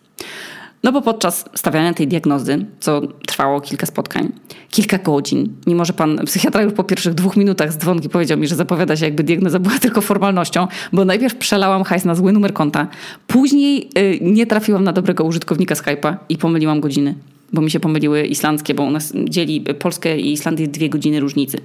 No 0.82 0.92
bo 0.92 1.02
podczas 1.02 1.44
stawiania 1.54 1.94
tej 1.94 2.08
diagnozy, 2.08 2.66
co 2.80 3.00
trwało 3.26 3.60
kilka 3.60 3.86
spotkań, 3.86 4.32
kilka 4.70 4.98
godzin, 4.98 5.54
mimo 5.66 5.84
że 5.84 5.92
pan 5.92 6.20
psychiatra 6.26 6.62
już 6.62 6.72
po 6.72 6.84
pierwszych 6.84 7.14
dwóch 7.14 7.36
minutach 7.36 7.72
z 7.72 7.76
dzwonki 7.78 8.08
powiedział 8.08 8.38
mi, 8.38 8.46
że 8.46 8.54
zapowiada 8.54 8.96
się 8.96 9.04
jakby 9.04 9.24
diagnoza 9.24 9.58
była 9.58 9.78
tylko 9.88 10.00
formalnością, 10.00 10.66
bo 10.92 11.04
najpierw 11.04 11.34
przelałam 11.34 11.84
hajs 11.84 12.04
na 12.04 12.14
zły 12.14 12.32
numer 12.32 12.52
konta, 12.52 12.86
później 13.26 13.90
yy, 13.94 14.18
nie 14.20 14.46
trafiłam 14.46 14.84
na 14.84 14.92
dobrego 14.92 15.24
użytkownika 15.24 15.74
Skype'a 15.74 16.16
i 16.28 16.38
pomyliłam 16.38 16.80
godziny, 16.80 17.14
bo 17.52 17.62
mi 17.62 17.70
się 17.70 17.80
pomyliły 17.80 18.26
islandzkie, 18.26 18.74
bo 18.74 18.82
u 18.82 18.90
nas 18.90 19.12
dzieli 19.24 19.60
Polskę 19.60 20.18
i 20.18 20.32
Islandię 20.32 20.68
dwie 20.68 20.88
godziny 20.88 21.20
różnicy. 21.20 21.58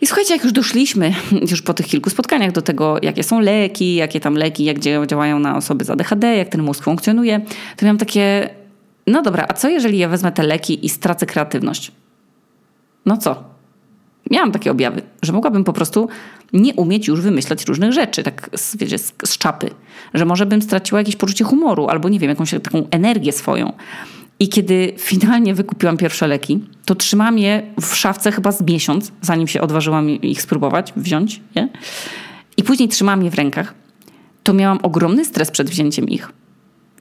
I 0.00 0.06
słuchajcie, 0.06 0.34
jak 0.34 0.44
już 0.44 0.52
doszliśmy 0.52 1.14
już 1.50 1.62
po 1.62 1.74
tych 1.74 1.86
kilku 1.86 2.10
spotkaniach 2.10 2.52
do 2.52 2.62
tego, 2.62 2.96
jakie 3.02 3.22
są 3.22 3.40
leki, 3.40 3.94
jakie 3.94 4.20
tam 4.20 4.34
leki, 4.34 4.64
jak 4.64 4.78
działają 5.06 5.38
na 5.38 5.56
osoby 5.56 5.84
z 5.84 5.90
ADHD, 5.90 6.36
jak 6.36 6.48
ten 6.48 6.62
mózg 6.62 6.84
funkcjonuje, 6.84 7.40
to 7.76 7.86
miałam 7.86 7.98
takie, 7.98 8.50
no 9.06 9.22
dobra, 9.22 9.46
a 9.48 9.54
co 9.54 9.68
jeżeli 9.68 9.98
ja 9.98 10.08
wezmę 10.08 10.32
te 10.32 10.42
leki 10.42 10.86
i 10.86 10.88
stracę 10.88 11.26
kreatywność? 11.26 11.92
No 13.06 13.16
co? 13.16 13.44
Miałam 14.30 14.52
takie 14.52 14.70
objawy, 14.70 15.02
że 15.22 15.32
mogłabym 15.32 15.64
po 15.64 15.72
prostu 15.72 16.08
nie 16.52 16.74
umieć 16.74 17.08
już 17.08 17.20
wymyślać 17.20 17.64
różnych 17.64 17.92
rzeczy, 17.92 18.22
tak 18.22 18.50
wiecie, 18.78 18.98
z, 18.98 19.14
z 19.24 19.38
czapy. 19.38 19.70
Że 20.14 20.24
może 20.24 20.46
bym 20.46 20.62
straciła 20.62 21.00
jakieś 21.00 21.16
poczucie 21.16 21.44
humoru 21.44 21.88
albo 21.88 22.08
nie 22.08 22.18
wiem, 22.18 22.30
jakąś 22.30 22.50
taką 22.50 22.86
energię 22.90 23.32
swoją. 23.32 23.72
I 24.40 24.48
kiedy 24.48 24.92
finalnie 24.98 25.54
wykupiłam 25.54 25.96
pierwsze 25.96 26.26
leki, 26.26 26.60
to 26.84 26.94
trzymałam 26.94 27.38
je 27.38 27.62
w 27.80 27.94
szafce 27.94 28.32
chyba 28.32 28.52
z 28.52 28.62
miesiąc, 28.62 29.12
zanim 29.20 29.48
się 29.48 29.60
odważyłam 29.60 30.10
ich 30.10 30.42
spróbować, 30.42 30.92
wziąć 30.96 31.40
je. 31.54 31.68
I 32.56 32.62
później 32.62 32.88
trzymałam 32.88 33.22
je 33.24 33.30
w 33.30 33.34
rękach. 33.34 33.74
To 34.42 34.54
miałam 34.54 34.78
ogromny 34.82 35.24
stres 35.24 35.50
przed 35.50 35.70
wzięciem 35.70 36.08
ich 36.08 36.32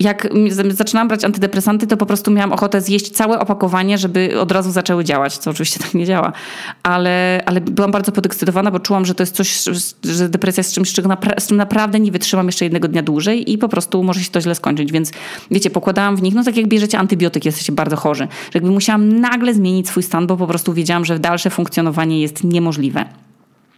jak 0.03 0.27
zaczynałam 0.69 1.07
brać 1.07 1.23
antydepresanty, 1.23 1.87
to 1.87 1.97
po 1.97 2.05
prostu 2.05 2.31
miałam 2.31 2.53
ochotę 2.53 2.81
zjeść 2.81 3.11
całe 3.11 3.39
opakowanie, 3.39 3.97
żeby 3.97 4.39
od 4.39 4.51
razu 4.51 4.71
zaczęły 4.71 5.03
działać, 5.03 5.37
co 5.37 5.51
oczywiście 5.51 5.79
tak 5.79 5.93
nie 5.93 6.05
działa. 6.05 6.31
Ale, 6.83 7.43
ale 7.45 7.61
byłam 7.61 7.91
bardzo 7.91 8.11
podekscytowana, 8.11 8.71
bo 8.71 8.79
czułam, 8.79 9.05
że 9.05 9.15
to 9.15 9.23
jest 9.23 9.35
coś, 9.35 9.63
że 10.03 10.29
depresja 10.29 10.61
jest 10.61 10.73
czymś, 10.73 10.89
z 11.39 11.47
czym 11.47 11.57
naprawdę 11.57 11.99
nie 11.99 12.11
wytrzymam 12.11 12.45
jeszcze 12.45 12.65
jednego 12.65 12.87
dnia 12.87 13.03
dłużej 13.03 13.51
i 13.51 13.57
po 13.57 13.69
prostu 13.69 14.03
może 14.03 14.19
się 14.19 14.31
to 14.31 14.41
źle 14.41 14.55
skończyć. 14.55 14.91
Więc 14.91 15.11
wiecie, 15.51 15.69
pokładałam 15.69 16.15
w 16.15 16.21
nich, 16.21 16.33
no 16.33 16.43
tak 16.43 16.57
jak 16.57 16.67
bierzecie 16.67 16.99
antybiotyk, 16.99 17.45
jesteście 17.45 17.71
bardzo 17.71 17.95
chorzy. 17.95 18.23
Że 18.23 18.51
jakby 18.53 18.71
musiałam 18.71 19.19
nagle 19.19 19.53
zmienić 19.53 19.87
swój 19.87 20.03
stan, 20.03 20.27
bo 20.27 20.37
po 20.37 20.47
prostu 20.47 20.73
wiedziałam, 20.73 21.05
że 21.05 21.19
dalsze 21.19 21.49
funkcjonowanie 21.49 22.21
jest 22.21 22.43
niemożliwe. 22.43 23.05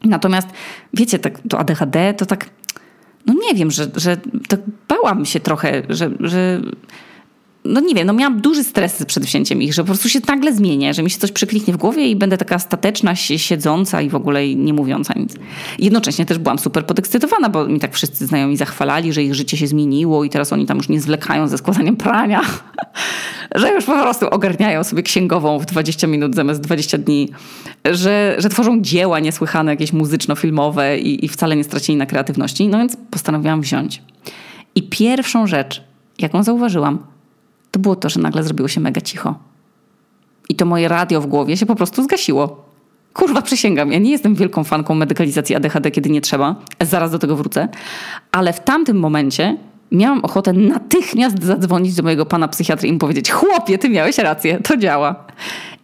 Natomiast 0.03 0.47
wiecie, 0.93 1.19
tak, 1.19 1.39
to 1.49 1.59
ADHD 1.59 2.13
to 2.13 2.25
tak 2.25 2.49
no 3.25 3.33
nie 3.33 3.55
wiem, 3.55 3.71
że, 3.71 3.87
że 3.95 4.17
tak 4.47 4.59
bałam 4.87 5.25
się 5.25 5.39
trochę, 5.39 5.83
że, 5.89 6.11
że 6.19 6.61
no 7.65 7.81
nie 7.81 7.95
wiem, 7.95 8.07
no 8.07 8.13
miałam 8.13 8.41
duży 8.41 8.63
stres 8.63 9.05
przed 9.05 9.25
wzięciem 9.25 9.61
ich, 9.61 9.73
że 9.73 9.81
po 9.81 9.85
prostu 9.85 10.09
się 10.09 10.19
nagle 10.27 10.53
zmienię, 10.53 10.93
że 10.93 11.03
mi 11.03 11.09
się 11.09 11.19
coś 11.19 11.31
przekliknie 11.31 11.73
w 11.73 11.77
głowie 11.77 12.07
i 12.07 12.15
będę 12.15 12.37
taka 12.37 12.59
stateczna, 12.59 13.15
siedząca 13.15 14.01
i 14.01 14.09
w 14.09 14.15
ogóle 14.15 14.55
nie 14.55 14.73
mówiąca 14.73 15.13
nic. 15.15 15.35
Jednocześnie 15.79 16.25
też 16.25 16.37
byłam 16.37 16.59
super 16.59 16.85
podekscytowana, 16.85 17.49
bo 17.49 17.67
mi 17.67 17.79
tak 17.79 17.93
wszyscy 17.93 18.27
znajomi 18.27 18.57
zachwalali, 18.57 19.13
że 19.13 19.23
ich 19.23 19.35
życie 19.35 19.57
się 19.57 19.67
zmieniło 19.67 20.23
i 20.23 20.29
teraz 20.29 20.53
oni 20.53 20.65
tam 20.65 20.77
już 20.77 20.89
nie 20.89 21.01
zwlekają 21.01 21.47
ze 21.47 21.57
składaniem 21.57 21.97
prania, 21.97 22.41
że 23.55 23.73
już 23.73 23.85
po 23.85 24.01
prostu 24.01 24.29
ogarniają 24.29 24.83
sobie 24.83 25.03
księgową 25.03 25.59
w 25.59 25.65
20 25.65 26.07
minut 26.07 26.35
zamiast 26.35 26.61
20 26.61 26.97
dni, 26.97 27.29
że, 27.91 28.35
że 28.37 28.49
tworzą 28.49 28.81
dzieła 28.81 29.19
niesłychane, 29.19 29.71
jakieś 29.71 29.93
muzyczno-filmowe 29.93 30.97
i, 30.97 31.25
i 31.25 31.27
wcale 31.27 31.55
nie 31.55 31.63
stracili 31.63 31.97
na 31.97 32.05
kreatywności. 32.05 32.67
No 32.67 32.77
więc 32.77 32.97
postanowiłam 33.11 33.61
wziąć. 33.61 34.01
I 34.75 34.83
pierwszą 34.83 35.47
rzecz, 35.47 35.83
jaką 36.19 36.43
zauważyłam, 36.43 37.14
to 37.75 37.79
było 37.79 37.95
to, 37.95 38.09
że 38.09 38.19
nagle 38.19 38.43
zrobiło 38.43 38.67
się 38.67 38.81
mega 38.81 39.01
cicho. 39.01 39.35
I 40.49 40.55
to 40.55 40.65
moje 40.65 40.87
radio 40.87 41.21
w 41.21 41.27
głowie 41.27 41.57
się 41.57 41.65
po 41.65 41.75
prostu 41.75 42.03
zgasiło. 42.03 42.65
Kurwa, 43.13 43.41
przysięgam, 43.41 43.91
ja 43.91 43.99
nie 43.99 44.11
jestem 44.11 44.35
wielką 44.35 44.63
fanką 44.63 44.95
medykalizacji 44.95 45.55
ADHD, 45.55 45.91
kiedy 45.91 46.09
nie 46.09 46.21
trzeba. 46.21 46.55
Zaraz 46.81 47.11
do 47.11 47.19
tego 47.19 47.35
wrócę. 47.35 47.67
Ale 48.31 48.53
w 48.53 48.59
tamtym 48.59 48.99
momencie 48.99 49.57
miałam 49.91 50.19
ochotę 50.19 50.53
natychmiast 50.53 51.43
zadzwonić 51.43 51.95
do 51.95 52.03
mojego 52.03 52.25
pana 52.25 52.47
psychiatry 52.47 52.87
i 52.87 52.93
mu 52.93 52.99
powiedzieć: 52.99 53.31
Chłopie, 53.31 53.77
ty 53.77 53.89
miałeś 53.89 54.17
rację, 54.17 54.59
to 54.61 54.77
działa. 54.77 55.25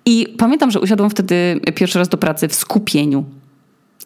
I 0.06 0.36
pamiętam, 0.38 0.72
że 0.72 0.80
usiadłam 0.80 1.10
wtedy 1.10 1.60
pierwszy 1.76 2.00
raz 2.00 2.10
do 2.10 2.18
pracy 2.18 2.48
w 2.48 2.56
skupieniu. 2.56 3.24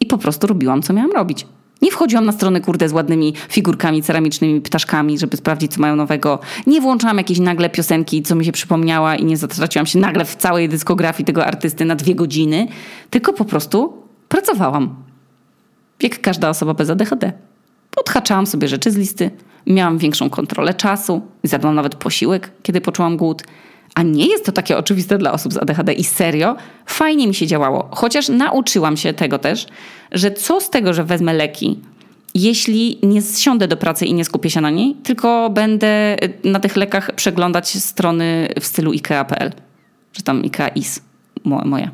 I 0.00 0.06
po 0.06 0.18
prostu 0.18 0.46
robiłam, 0.46 0.82
co 0.82 0.92
miałam 0.92 1.12
robić. 1.12 1.46
Nie 1.82 1.90
wchodziłam 1.90 2.26
na 2.26 2.32
stronę, 2.32 2.60
kurde, 2.60 2.88
z 2.88 2.92
ładnymi 2.92 3.34
figurkami, 3.48 4.02
ceramicznymi 4.02 4.60
ptaszkami, 4.60 5.18
żeby 5.18 5.36
sprawdzić, 5.36 5.74
co 5.74 5.80
mają 5.80 5.96
nowego. 5.96 6.38
Nie 6.66 6.80
włączałam 6.80 7.18
jakiejś 7.18 7.38
nagle 7.38 7.70
piosenki, 7.70 8.22
co 8.22 8.34
mi 8.34 8.44
się 8.44 8.52
przypomniała 8.52 9.16
i 9.16 9.24
nie 9.24 9.36
zatraciłam 9.36 9.86
się 9.86 9.98
nagle 9.98 10.24
w 10.24 10.36
całej 10.36 10.68
dyskografii 10.68 11.26
tego 11.26 11.46
artysty 11.46 11.84
na 11.84 11.94
dwie 11.94 12.14
godziny, 12.14 12.68
tylko 13.10 13.32
po 13.32 13.44
prostu 13.44 14.02
pracowałam. 14.28 14.94
Jak 16.02 16.20
każda 16.20 16.48
osoba 16.48 16.74
bez 16.74 16.90
ADHD. 16.90 17.32
Odhaczałam 17.96 18.46
sobie 18.46 18.68
rzeczy 18.68 18.90
z 18.90 18.96
listy, 18.96 19.30
miałam 19.66 19.98
większą 19.98 20.30
kontrolę 20.30 20.74
czasu, 20.74 21.22
zjadłam 21.44 21.74
nawet 21.74 21.94
posiłek, 21.94 22.50
kiedy 22.62 22.80
poczułam 22.80 23.16
głód. 23.16 23.42
A 23.96 24.02
nie 24.02 24.26
jest 24.26 24.46
to 24.46 24.52
takie 24.52 24.78
oczywiste 24.78 25.18
dla 25.18 25.32
osób 25.32 25.52
z 25.52 25.56
ADHD 25.56 25.92
i 25.92 26.04
serio, 26.04 26.56
fajnie 26.86 27.28
mi 27.28 27.34
się 27.34 27.46
działało. 27.46 27.88
Chociaż 27.90 28.28
nauczyłam 28.28 28.96
się 28.96 29.12
tego 29.12 29.38
też, 29.38 29.66
że 30.12 30.30
co 30.30 30.60
z 30.60 30.70
tego, 30.70 30.94
że 30.94 31.04
wezmę 31.04 31.34
leki, 31.34 31.80
jeśli 32.34 32.98
nie 33.02 33.22
zsiądę 33.22 33.68
do 33.68 33.76
pracy 33.76 34.06
i 34.06 34.14
nie 34.14 34.24
skupię 34.24 34.50
się 34.50 34.60
na 34.60 34.70
niej, 34.70 34.94
tylko 34.94 35.50
będę 35.50 36.16
na 36.44 36.60
tych 36.60 36.76
lekach 36.76 37.14
przeglądać 37.14 37.68
strony 37.68 38.48
w 38.60 38.66
stylu 38.66 38.90
IKEA.pl, 38.90 39.52
że 40.12 40.22
tam 40.22 40.42
IKEA 40.42 40.70
is 40.74 41.00
moja 41.44 41.90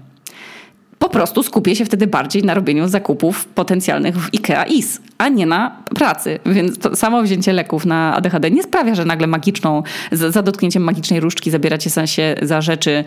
po 1.02 1.08
prostu 1.08 1.42
skupię 1.42 1.76
się 1.76 1.84
wtedy 1.84 2.06
bardziej 2.06 2.42
na 2.42 2.54
robieniu 2.54 2.88
zakupów 2.88 3.44
potencjalnych 3.44 4.16
w 4.16 4.34
IKEA 4.34 4.64
IS, 4.68 5.00
a 5.18 5.28
nie 5.28 5.46
na 5.46 5.82
pracy. 5.94 6.38
Więc 6.46 6.78
to 6.78 6.96
samo 6.96 7.22
wzięcie 7.22 7.52
leków 7.52 7.86
na 7.86 8.16
ADHD 8.16 8.50
nie 8.50 8.62
sprawia, 8.62 8.94
że 8.94 9.04
nagle 9.04 9.26
magiczną, 9.26 9.82
za 10.12 10.42
dotknięciem 10.42 10.82
magicznej 10.82 11.20
różdżki 11.20 11.50
zabieracie 11.50 11.90
się 12.06 12.34
za 12.42 12.60
rzeczy, 12.60 13.04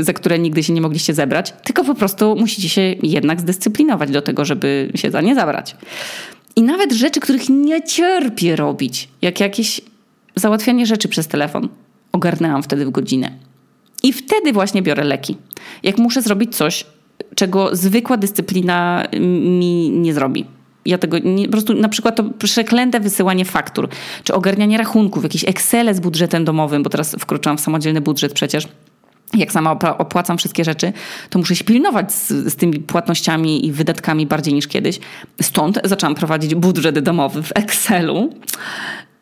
za 0.00 0.12
które 0.12 0.38
nigdy 0.38 0.62
się 0.62 0.72
nie 0.72 0.80
mogliście 0.80 1.14
zebrać, 1.14 1.54
tylko 1.64 1.84
po 1.84 1.94
prostu 1.94 2.36
musicie 2.36 2.68
się 2.68 2.82
jednak 3.02 3.40
zdyscyplinować 3.40 4.10
do 4.10 4.22
tego, 4.22 4.44
żeby 4.44 4.92
się 4.94 5.10
za 5.10 5.20
nie 5.20 5.34
zabrać. 5.34 5.76
I 6.56 6.62
nawet 6.62 6.92
rzeczy, 6.92 7.20
których 7.20 7.48
nie 7.48 7.82
cierpię 7.82 8.56
robić, 8.56 9.08
jak 9.22 9.40
jakieś 9.40 9.80
załatwianie 10.36 10.86
rzeczy 10.86 11.08
przez 11.08 11.28
telefon, 11.28 11.68
ogarnęłam 12.12 12.62
wtedy 12.62 12.86
w 12.86 12.90
godzinę. 12.90 13.47
I 14.02 14.12
wtedy 14.12 14.52
właśnie 14.52 14.82
biorę 14.82 15.04
leki. 15.04 15.36
Jak 15.82 15.98
muszę 15.98 16.22
zrobić 16.22 16.56
coś, 16.56 16.86
czego 17.34 17.76
zwykła 17.76 18.16
dyscyplina 18.16 19.04
mi 19.20 19.90
nie 19.90 20.14
zrobi. 20.14 20.44
Ja 20.86 20.98
tego 20.98 21.18
nie, 21.18 21.44
po 21.44 21.52
prostu 21.52 21.74
na 21.74 21.88
przykład 21.88 22.16
to 22.16 22.24
przeklęte 22.24 23.00
wysyłanie 23.00 23.44
faktur, 23.44 23.88
czy 24.24 24.34
ogarnianie 24.34 24.78
rachunków, 24.78 25.22
jakieś 25.22 25.44
Excele 25.44 25.94
z 25.94 26.00
budżetem 26.00 26.44
domowym, 26.44 26.82
bo 26.82 26.90
teraz 26.90 27.16
wkroczyłam 27.18 27.58
w 27.58 27.60
samodzielny 27.60 28.00
budżet 28.00 28.32
przecież 28.32 28.68
jak 29.34 29.52
sama 29.52 29.78
opłacam 29.98 30.38
wszystkie 30.38 30.64
rzeczy, 30.64 30.92
to 31.30 31.38
muszę 31.38 31.56
się 31.56 31.64
pilnować 31.64 32.12
z, 32.12 32.28
z, 32.28 32.56
tymi 32.56 32.80
płatnościami 32.80 33.66
i 33.66 33.72
wydatkami 33.72 34.26
bardziej 34.26 34.54
niż 34.54 34.66
kiedyś. 34.68 34.98
Stąd 35.42 35.80
zaczęłam 35.84 36.14
prowadzić 36.14 36.54
budżet 36.54 36.98
domowy 36.98 37.42
w 37.42 37.52
Excelu. 37.54 38.30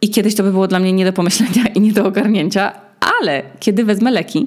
I 0.00 0.10
kiedyś 0.10 0.34
to 0.34 0.42
by 0.42 0.52
było 0.52 0.68
dla 0.68 0.78
mnie 0.78 0.92
nie 0.92 1.04
do 1.04 1.12
pomyślenia 1.12 1.66
i 1.74 1.80
nie 1.80 1.92
do 1.92 2.06
ogarnięcia, 2.06 2.72
ale 3.20 3.42
kiedy 3.60 3.84
wezmę 3.84 4.10
leki, 4.10 4.46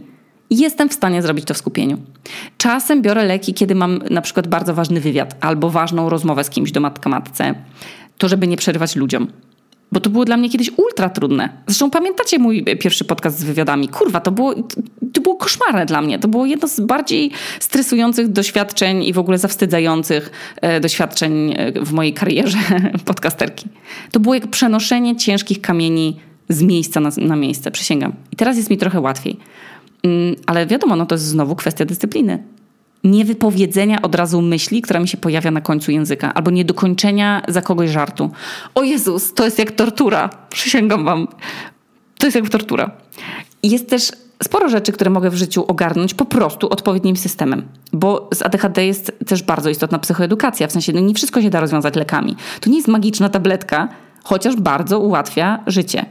jestem 0.49 0.89
w 0.89 0.93
stanie 0.93 1.21
zrobić 1.21 1.45
to 1.45 1.53
w 1.53 1.57
skupieniu. 1.57 1.97
Czasem 2.57 3.01
biorę 3.01 3.25
leki, 3.25 3.53
kiedy 3.53 3.75
mam 3.75 3.99
na 4.09 4.21
przykład 4.21 4.47
bardzo 4.47 4.73
ważny 4.73 4.99
wywiad 4.99 5.35
albo 5.41 5.69
ważną 5.69 6.09
rozmowę 6.09 6.43
z 6.43 6.49
kimś 6.49 6.71
do 6.71 6.79
matka 6.79 7.09
matce, 7.09 7.55
to 8.17 8.29
żeby 8.29 8.47
nie 8.47 8.57
przerywać 8.57 8.95
ludziom. 8.95 9.27
Bo 9.91 9.99
to 9.99 10.09
było 10.09 10.25
dla 10.25 10.37
mnie 10.37 10.49
kiedyś 10.49 10.71
ultra 10.77 11.09
trudne. 11.09 11.49
Zresztą 11.67 11.91
pamiętacie 11.91 12.39
mój 12.39 12.63
pierwszy 12.63 13.05
podcast 13.05 13.39
z 13.39 13.43
wywiadami? 13.43 13.87
Kurwa, 13.87 14.19
to 14.19 14.31
było, 14.31 14.55
to 15.13 15.21
było 15.21 15.35
koszmarne 15.35 15.85
dla 15.85 16.01
mnie. 16.01 16.19
To 16.19 16.27
było 16.27 16.45
jedno 16.45 16.67
z 16.67 16.79
bardziej 16.79 17.31
stresujących 17.59 18.27
doświadczeń 18.27 19.03
i 19.03 19.13
w 19.13 19.19
ogóle 19.19 19.37
zawstydzających 19.37 20.31
e, 20.61 20.79
doświadczeń 20.79 21.53
e, 21.57 21.71
w 21.85 21.93
mojej 21.93 22.13
karierze 22.13 22.57
podcasterki. 23.05 23.67
To 24.11 24.19
było 24.19 24.35
jak 24.35 24.47
przenoszenie 24.47 25.15
ciężkich 25.15 25.61
kamieni 25.61 26.19
z 26.49 26.61
miejsca 26.61 26.99
na, 26.99 27.09
na 27.17 27.35
miejsce, 27.35 27.71
przysięgam. 27.71 28.13
I 28.31 28.35
teraz 28.35 28.57
jest 28.57 28.69
mi 28.69 28.77
trochę 28.77 28.99
łatwiej. 28.99 29.37
Mm, 30.03 30.35
ale 30.45 30.65
wiadomo, 30.65 30.95
no 30.95 31.05
to 31.05 31.15
jest 31.15 31.25
znowu 31.25 31.55
kwestia 31.55 31.85
dyscypliny. 31.85 32.43
Niewypowiedzenia 33.03 34.01
od 34.01 34.15
razu 34.15 34.41
myśli, 34.41 34.81
która 34.81 34.99
mi 34.99 35.07
się 35.07 35.17
pojawia 35.17 35.51
na 35.51 35.61
końcu 35.61 35.91
języka, 35.91 36.33
albo 36.33 36.51
niedokończenia 36.51 37.41
za 37.47 37.61
kogoś 37.61 37.89
żartu. 37.89 38.31
O 38.75 38.83
Jezus, 38.83 39.33
to 39.33 39.45
jest 39.45 39.59
jak 39.59 39.71
tortura. 39.71 40.29
Przysięgam 40.49 41.05
wam. 41.05 41.27
To 42.17 42.27
jest 42.27 42.35
jak 42.35 42.49
tortura. 42.49 42.91
Jest 43.63 43.89
też 43.89 44.11
sporo 44.43 44.69
rzeczy, 44.69 44.91
które 44.91 45.09
mogę 45.09 45.29
w 45.29 45.35
życiu 45.35 45.65
ogarnąć 45.67 46.13
po 46.13 46.25
prostu 46.25 46.69
odpowiednim 46.69 47.17
systemem. 47.17 47.63
Bo 47.93 48.29
z 48.33 48.41
ADHD 48.41 48.85
jest 48.85 49.11
też 49.27 49.43
bardzo 49.43 49.69
istotna 49.69 49.99
psychoedukacja. 49.99 50.67
W 50.67 50.71
sensie, 50.71 50.93
no 50.93 50.99
nie 50.99 51.13
wszystko 51.13 51.41
się 51.41 51.49
da 51.49 51.59
rozwiązać 51.59 51.95
lekami. 51.95 52.35
To 52.61 52.69
nie 52.69 52.75
jest 52.75 52.87
magiczna 52.87 53.29
tabletka, 53.29 53.87
chociaż 54.23 54.55
bardzo 54.55 54.99
ułatwia 54.99 55.63
życie. 55.67 56.05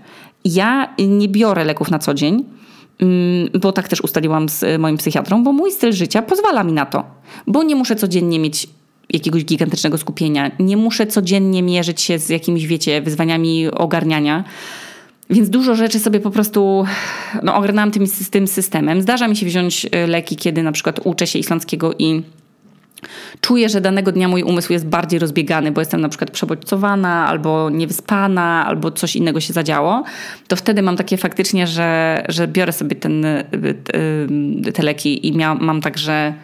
ja 0.45 0.95
nie 0.99 1.29
biorę 1.29 1.65
leków 1.65 1.91
na 1.91 1.99
co 1.99 2.15
dzień, 2.15 2.45
bo 3.61 3.73
tak 3.73 3.89
też 3.89 4.01
ustaliłam 4.01 4.49
z 4.49 4.81
moim 4.81 4.97
psychiatrą, 4.97 5.45
bo 5.45 5.53
mój 5.53 5.73
styl 5.73 5.93
życia 5.93 6.23
pozwala 6.23 6.65
mi 6.65 6.73
na 6.73 6.87
to, 6.87 7.05
bo 7.47 7.63
nie 7.63 7.77
muszę 7.77 7.97
codziennie 7.97 8.39
mieć 8.39 8.67
jakiegoś 9.11 9.45
gigantycznego 9.45 9.99
skupienia, 9.99 10.51
nie 10.59 10.77
muszę 10.77 11.07
codziennie 11.07 11.63
mierzyć 11.63 12.01
się 12.01 12.19
z 12.19 12.29
jakimiś, 12.29 12.67
wiecie, 12.67 13.03
wyzwaniami 13.03 13.69
ogarniania. 13.69 14.45
Więc 15.31 15.51
dużo 15.51 15.75
rzeczy 15.75 15.99
sobie 15.99 16.21
po 16.21 16.31
prostu 16.31 16.85
no, 17.43 17.55
ogarnęłam 17.55 17.91
tym, 17.91 18.05
tym 18.31 18.47
systemem. 18.47 19.03
Zdarza 19.03 19.29
mi 19.29 19.37
się 19.37 19.47
wziąć 19.47 19.85
y, 19.85 20.07
leki, 20.07 20.37
kiedy 20.37 20.63
na 20.63 20.73
przykład 20.73 21.01
uczę 21.05 21.27
się 21.27 21.39
islandzkiego 21.39 21.95
i 21.99 22.23
czuję, 23.41 23.69
że 23.69 23.81
danego 23.81 24.13
dnia 24.13 24.29
mój 24.29 24.43
umysł 24.43 24.73
jest 24.73 24.87
bardziej 24.87 25.19
rozbiegany, 25.19 25.73
bo 25.73 25.81
jestem 25.81 26.01
na 26.01 26.09
przykład 26.09 26.31
przebodźcowana, 26.31 27.27
albo 27.27 27.71
niewyspana, 27.71 28.67
albo 28.67 28.91
coś 28.91 29.17
innego 29.17 29.41
się 29.41 29.53
zadziało, 29.53 30.05
to 30.49 30.57
wtedy 30.57 30.83
mam 30.83 30.97
takie 30.97 31.17
faktycznie, 31.17 31.67
że, 31.67 32.25
że 32.29 32.49
biorę 32.49 32.73
sobie 32.73 32.97
ten, 32.97 33.25
y, 33.25 33.45
y, 34.69 34.73
te 34.73 34.83
leki 34.83 35.27
i 35.27 35.37
mia, 35.37 35.55
mam 35.55 35.81
tak, 35.81 35.99
że 35.99 36.35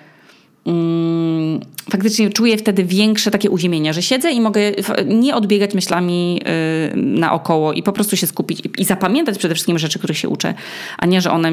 mm, 0.66 1.60
faktycznie 1.90 2.30
czuję 2.30 2.58
wtedy 2.58 2.84
większe 2.84 3.30
takie 3.30 3.50
uziemienie, 3.50 3.94
że 3.94 4.02
siedzę 4.02 4.32
i 4.32 4.40
mogę 4.40 4.60
nie 5.06 5.34
odbiegać 5.34 5.74
myślami 5.74 6.34
yy, 6.34 7.02
naokoło 7.02 7.72
i 7.72 7.82
po 7.82 7.92
prostu 7.92 8.16
się 8.16 8.26
skupić 8.26 8.60
i, 8.60 8.82
i, 8.82 8.84
zapamiętać 8.84 9.38
przede 9.38 9.54
wszystkim 9.54 9.78
rzeczy, 9.78 9.98
których 9.98 10.18
się 10.18 10.28
uczę, 10.28 10.54
a 10.98 11.06
nie, 11.06 11.20
że 11.20 11.30
one, 11.30 11.50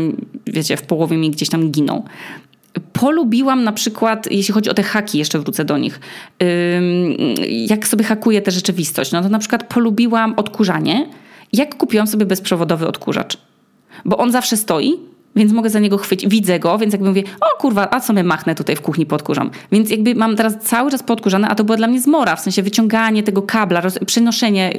wiecie, 0.48 0.78
w 0.78 0.82
połowie 0.82 1.18
mi 1.18 1.32
gdzieś 1.32 1.50
tam 1.50 1.72
giną. 1.72 2.04
Polubiłam 2.94 3.64
na 3.64 3.72
przykład, 3.72 4.32
jeśli 4.32 4.54
chodzi 4.54 4.70
o 4.70 4.74
te 4.74 4.84
haki, 4.84 5.18
jeszcze 5.18 5.40
wrócę 5.40 5.66
do 5.66 5.78
nich, 5.78 6.00
jak 7.48 7.88
sobie 7.88 8.04
hakuję 8.04 8.42
tę 8.42 8.52
rzeczywistość, 8.52 9.12
no 9.12 9.22
to 9.22 9.30
na 9.30 9.40
przykład 9.40 9.74
polubiłam 9.74 10.34
odkurzanie, 10.38 11.10
jak 11.54 11.76
kupiłam 11.76 12.08
sobie 12.08 12.26
bezprzewodowy 12.26 12.88
odkurzacz. 12.88 13.38
Bo 14.06 14.18
on 14.18 14.32
zawsze 14.32 14.58
stoi, 14.58 15.00
więc 15.36 15.54
mogę 15.54 15.70
za 15.70 15.80
niego 15.80 15.98
chwycić, 15.98 16.30
widzę 16.30 16.60
go, 16.60 16.78
więc 16.78 16.94
jakby 16.94 17.10
mówię, 17.10 17.24
o 17.42 17.62
kurwa, 17.62 17.88
a 17.92 18.00
co 18.00 18.14
my 18.14 18.24
machnę 18.24 18.56
tutaj 18.56 18.76
w 18.76 18.82
kuchni 18.82 19.06
podkurzam. 19.06 19.52
Więc 19.72 19.90
jakby 19.90 20.16
mam 20.16 20.36
teraz 20.36 20.58
cały 20.62 20.92
czas 20.92 21.04
podkurzane, 21.04 21.48
a 21.48 21.56
to 21.56 21.64
była 21.64 21.78
dla 21.78 21.88
mnie 21.88 22.02
zmora, 22.02 22.36
w 22.36 22.42
sensie 22.42 22.64
wyciąganie 22.64 23.24
tego 23.24 23.42
kabla, 23.42 23.82
roz, 23.82 24.00
przenoszenie 24.06 24.74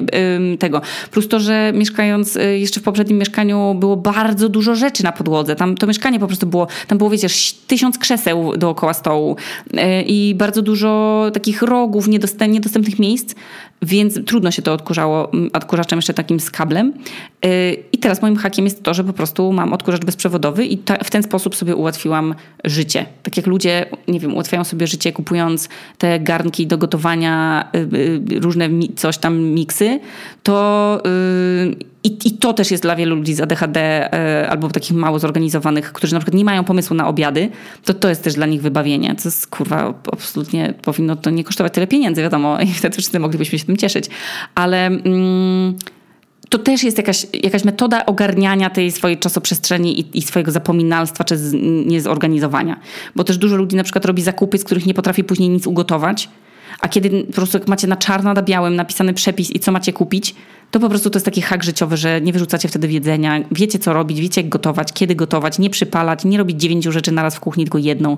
tego. 0.59 0.81
Plus 1.11 1.29
to, 1.29 1.41
że 1.41 1.73
mieszkając 1.75 2.37
y, 2.37 2.59
jeszcze 2.59 2.81
w 2.81 2.83
poprzednim 2.83 3.19
mieszkaniu 3.19 3.75
było 3.75 3.97
bardzo 3.97 4.49
dużo 4.49 4.75
rzeczy 4.75 5.05
na 5.05 5.13
podłodze. 5.13 5.57
Tam 5.57 5.77
to 5.77 5.87
mieszkanie 5.87 6.21
po 6.21 6.27
prostu 6.27 6.47
było, 6.47 6.67
tam 6.89 6.99
było 6.99 7.11
wiecie, 7.11 7.29
tysiąc 7.67 7.99
krzeseł 7.99 8.57
dookoła 8.57 8.95
stołu 8.95 9.37
yy, 9.73 10.03
i 10.03 10.35
bardzo 10.35 10.63
dużo 10.63 11.23
takich 11.35 11.63
rogów, 11.63 12.09
niedostępnych, 12.09 12.55
niedostępnych 12.55 12.99
miejsc, 12.99 13.35
więc 13.83 14.25
trudno 14.27 14.51
się 14.51 14.63
to 14.63 14.73
odkurzało 14.73 15.31
odkurzaczem 15.53 15.99
jeszcze 15.99 16.15
takim 16.15 16.41
z 16.41 16.51
kablem. 16.51 16.93
Yy, 17.43 17.51
I 17.93 17.99
teraz 17.99 18.23
moim 18.23 18.37
hakiem 18.37 18.65
jest 18.65 18.83
to, 18.83 18.95
że 18.95 19.05
po 19.05 19.13
prostu 19.13 19.53
mam 19.53 19.73
odkurzacz 19.73 20.05
bezprzewodowy 20.05 20.42
i 20.63 20.79
ta, 20.79 20.97
w 21.05 21.11
ten 21.11 21.23
sposób 21.23 21.57
sobie 21.57 21.77
ułatwiłam 21.77 22.35
życie. 22.65 23.07
Tak 23.23 23.37
jak 23.37 23.47
ludzie, 23.47 23.87
nie 24.09 24.21
wiem, 24.21 24.35
ułatwiają 24.35 24.65
sobie 24.65 24.87
życie 24.87 25.13
kupując 25.13 25.69
te 25.99 26.21
garnki 26.21 26.67
do 26.67 26.79
gotowania, 26.79 27.69
yy, 28.29 28.41
różne 28.41 28.69
mi, 28.69 28.95
coś 28.95 29.19
tam 29.19 29.39
miksy, 29.39 30.01
to 30.43 31.03
yy, 31.05 31.77
i, 32.05 32.19
I, 32.25 32.31
to 32.31 32.53
też 32.53 32.71
jest 32.71 32.83
dla 32.83 32.97
wielu 32.97 33.17
ludzi 33.17 33.35
z 33.35 33.41
ADHD 33.41 34.11
albo 34.51 34.69
takich 34.69 34.97
mało 34.97 35.19
zorganizowanych, 35.19 35.93
którzy 35.93 36.15
na 36.15 36.21
przykład 36.21 36.35
nie 36.35 36.45
mają 36.45 36.65
pomysłu 36.65 36.97
na 36.97 37.09
obiady, 37.09 37.49
to 37.85 37.95
to 37.95 38.09
jest 38.09 38.25
też 38.25 38.35
dla 38.35 38.47
nich 38.47 38.63
wybawienie. 38.63 39.15
To 39.15 39.23
jest 39.25 39.47
kurwa, 39.47 39.95
absolutnie 40.13 40.75
powinno 40.83 41.17
to 41.17 41.31
nie 41.31 41.45
kosztować 41.45 41.73
tyle 41.73 41.87
pieniędzy, 41.87 42.23
wiadomo, 42.23 42.61
i 42.61 42.67
wtedy 42.67 42.93
wszyscy 42.93 43.21
moglibyśmy 43.21 43.59
się 43.59 43.65
tym 43.65 43.77
cieszyć. 43.77 44.11
Ale 44.55 44.87
mm, 44.87 45.77
to 46.53 46.59
też 46.59 46.83
jest 46.83 46.97
jakaś, 46.97 47.27
jakaś 47.43 47.65
metoda 47.65 48.07
ogarniania 48.07 48.71
tej 48.71 48.93
swojej 48.93 49.19
czasoprzestrzeni 49.19 50.01
i, 50.01 50.19
i 50.19 50.23
swojego 50.23 50.51
zapominalstwa 50.51 51.25
czy 51.25 51.39
z, 51.39 51.53
niezorganizowania. 51.87 52.81
Bo 53.17 53.25
też 53.25 53.39
dużo 53.39 53.57
ludzi 53.57 53.77
na 53.77 53.85
przykład 53.85 54.05
robi 54.05 54.23
zakupy, 54.23 54.59
z 54.59 54.65
których 54.65 54.87
nie 54.87 54.95
potrafi 54.95 55.25
później 55.25 55.49
nic 55.49 55.67
ugotować, 55.67 56.29
a 56.81 56.89
kiedy 56.89 57.25
po 57.25 57.33
prostu 57.33 57.59
jak 57.59 57.69
macie 57.69 57.87
na 57.87 57.97
czarno 57.97 58.35
na 58.35 58.43
białym 58.43 58.77
napisany 58.77 59.15
przepis 59.15 59.51
i 59.51 59.61
co 59.61 59.73
macie 59.73 59.93
kupić, 59.93 60.35
to 60.71 60.81
po 60.81 60.89
prostu 60.89 61.11
to 61.11 61.17
jest 61.17 61.25
taki 61.25 61.43
hak 61.43 61.65
życiowy, 61.65 61.97
że 61.97 62.21
nie 62.21 62.33
wyrzucacie 62.33 62.69
wtedy 62.69 62.93
jedzenia, 62.93 63.41
wiecie 63.51 63.79
co 63.79 63.93
robić, 63.93 64.21
wiecie 64.21 64.41
jak 64.41 64.51
gotować, 64.51 64.93
kiedy 64.93 65.15
gotować, 65.15 65.59
nie 65.59 65.71
przypalać, 65.71 66.25
nie 66.25 66.39
robić 66.39 66.61
dziewięciu 66.61 66.93
rzeczy 66.93 67.13
naraz 67.13 67.37
w 67.37 67.41
kuchni, 67.41 67.65
tylko 67.65 67.79
jedną. 67.79 68.17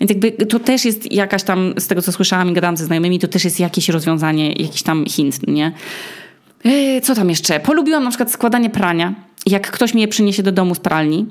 Więc 0.00 0.10
jakby 0.10 0.32
to 0.32 0.58
też 0.58 0.84
jest 0.84 1.12
jakaś 1.12 1.42
tam, 1.42 1.74
z 1.78 1.86
tego 1.86 2.02
co 2.02 2.12
słyszałam 2.12 2.50
i 2.50 2.52
gadałam 2.52 2.76
ze 2.76 2.84
znajomymi, 2.84 3.18
to 3.18 3.28
też 3.28 3.44
jest 3.44 3.60
jakieś 3.60 3.88
rozwiązanie, 3.88 4.52
jakiś 4.52 4.82
tam 4.82 5.04
hint, 5.06 5.46
nie? 5.46 5.72
Yy, 6.64 7.00
co 7.00 7.14
tam 7.14 7.30
jeszcze? 7.30 7.60
Polubiłam 7.60 8.04
na 8.04 8.10
przykład 8.10 8.30
składanie 8.30 8.70
prania. 8.70 9.14
Jak 9.46 9.70
ktoś 9.70 9.94
mi 9.94 10.00
je 10.00 10.08
przyniesie 10.08 10.42
do 10.42 10.52
domu 10.52 10.74
z 10.74 10.80
pralni, 10.80 11.26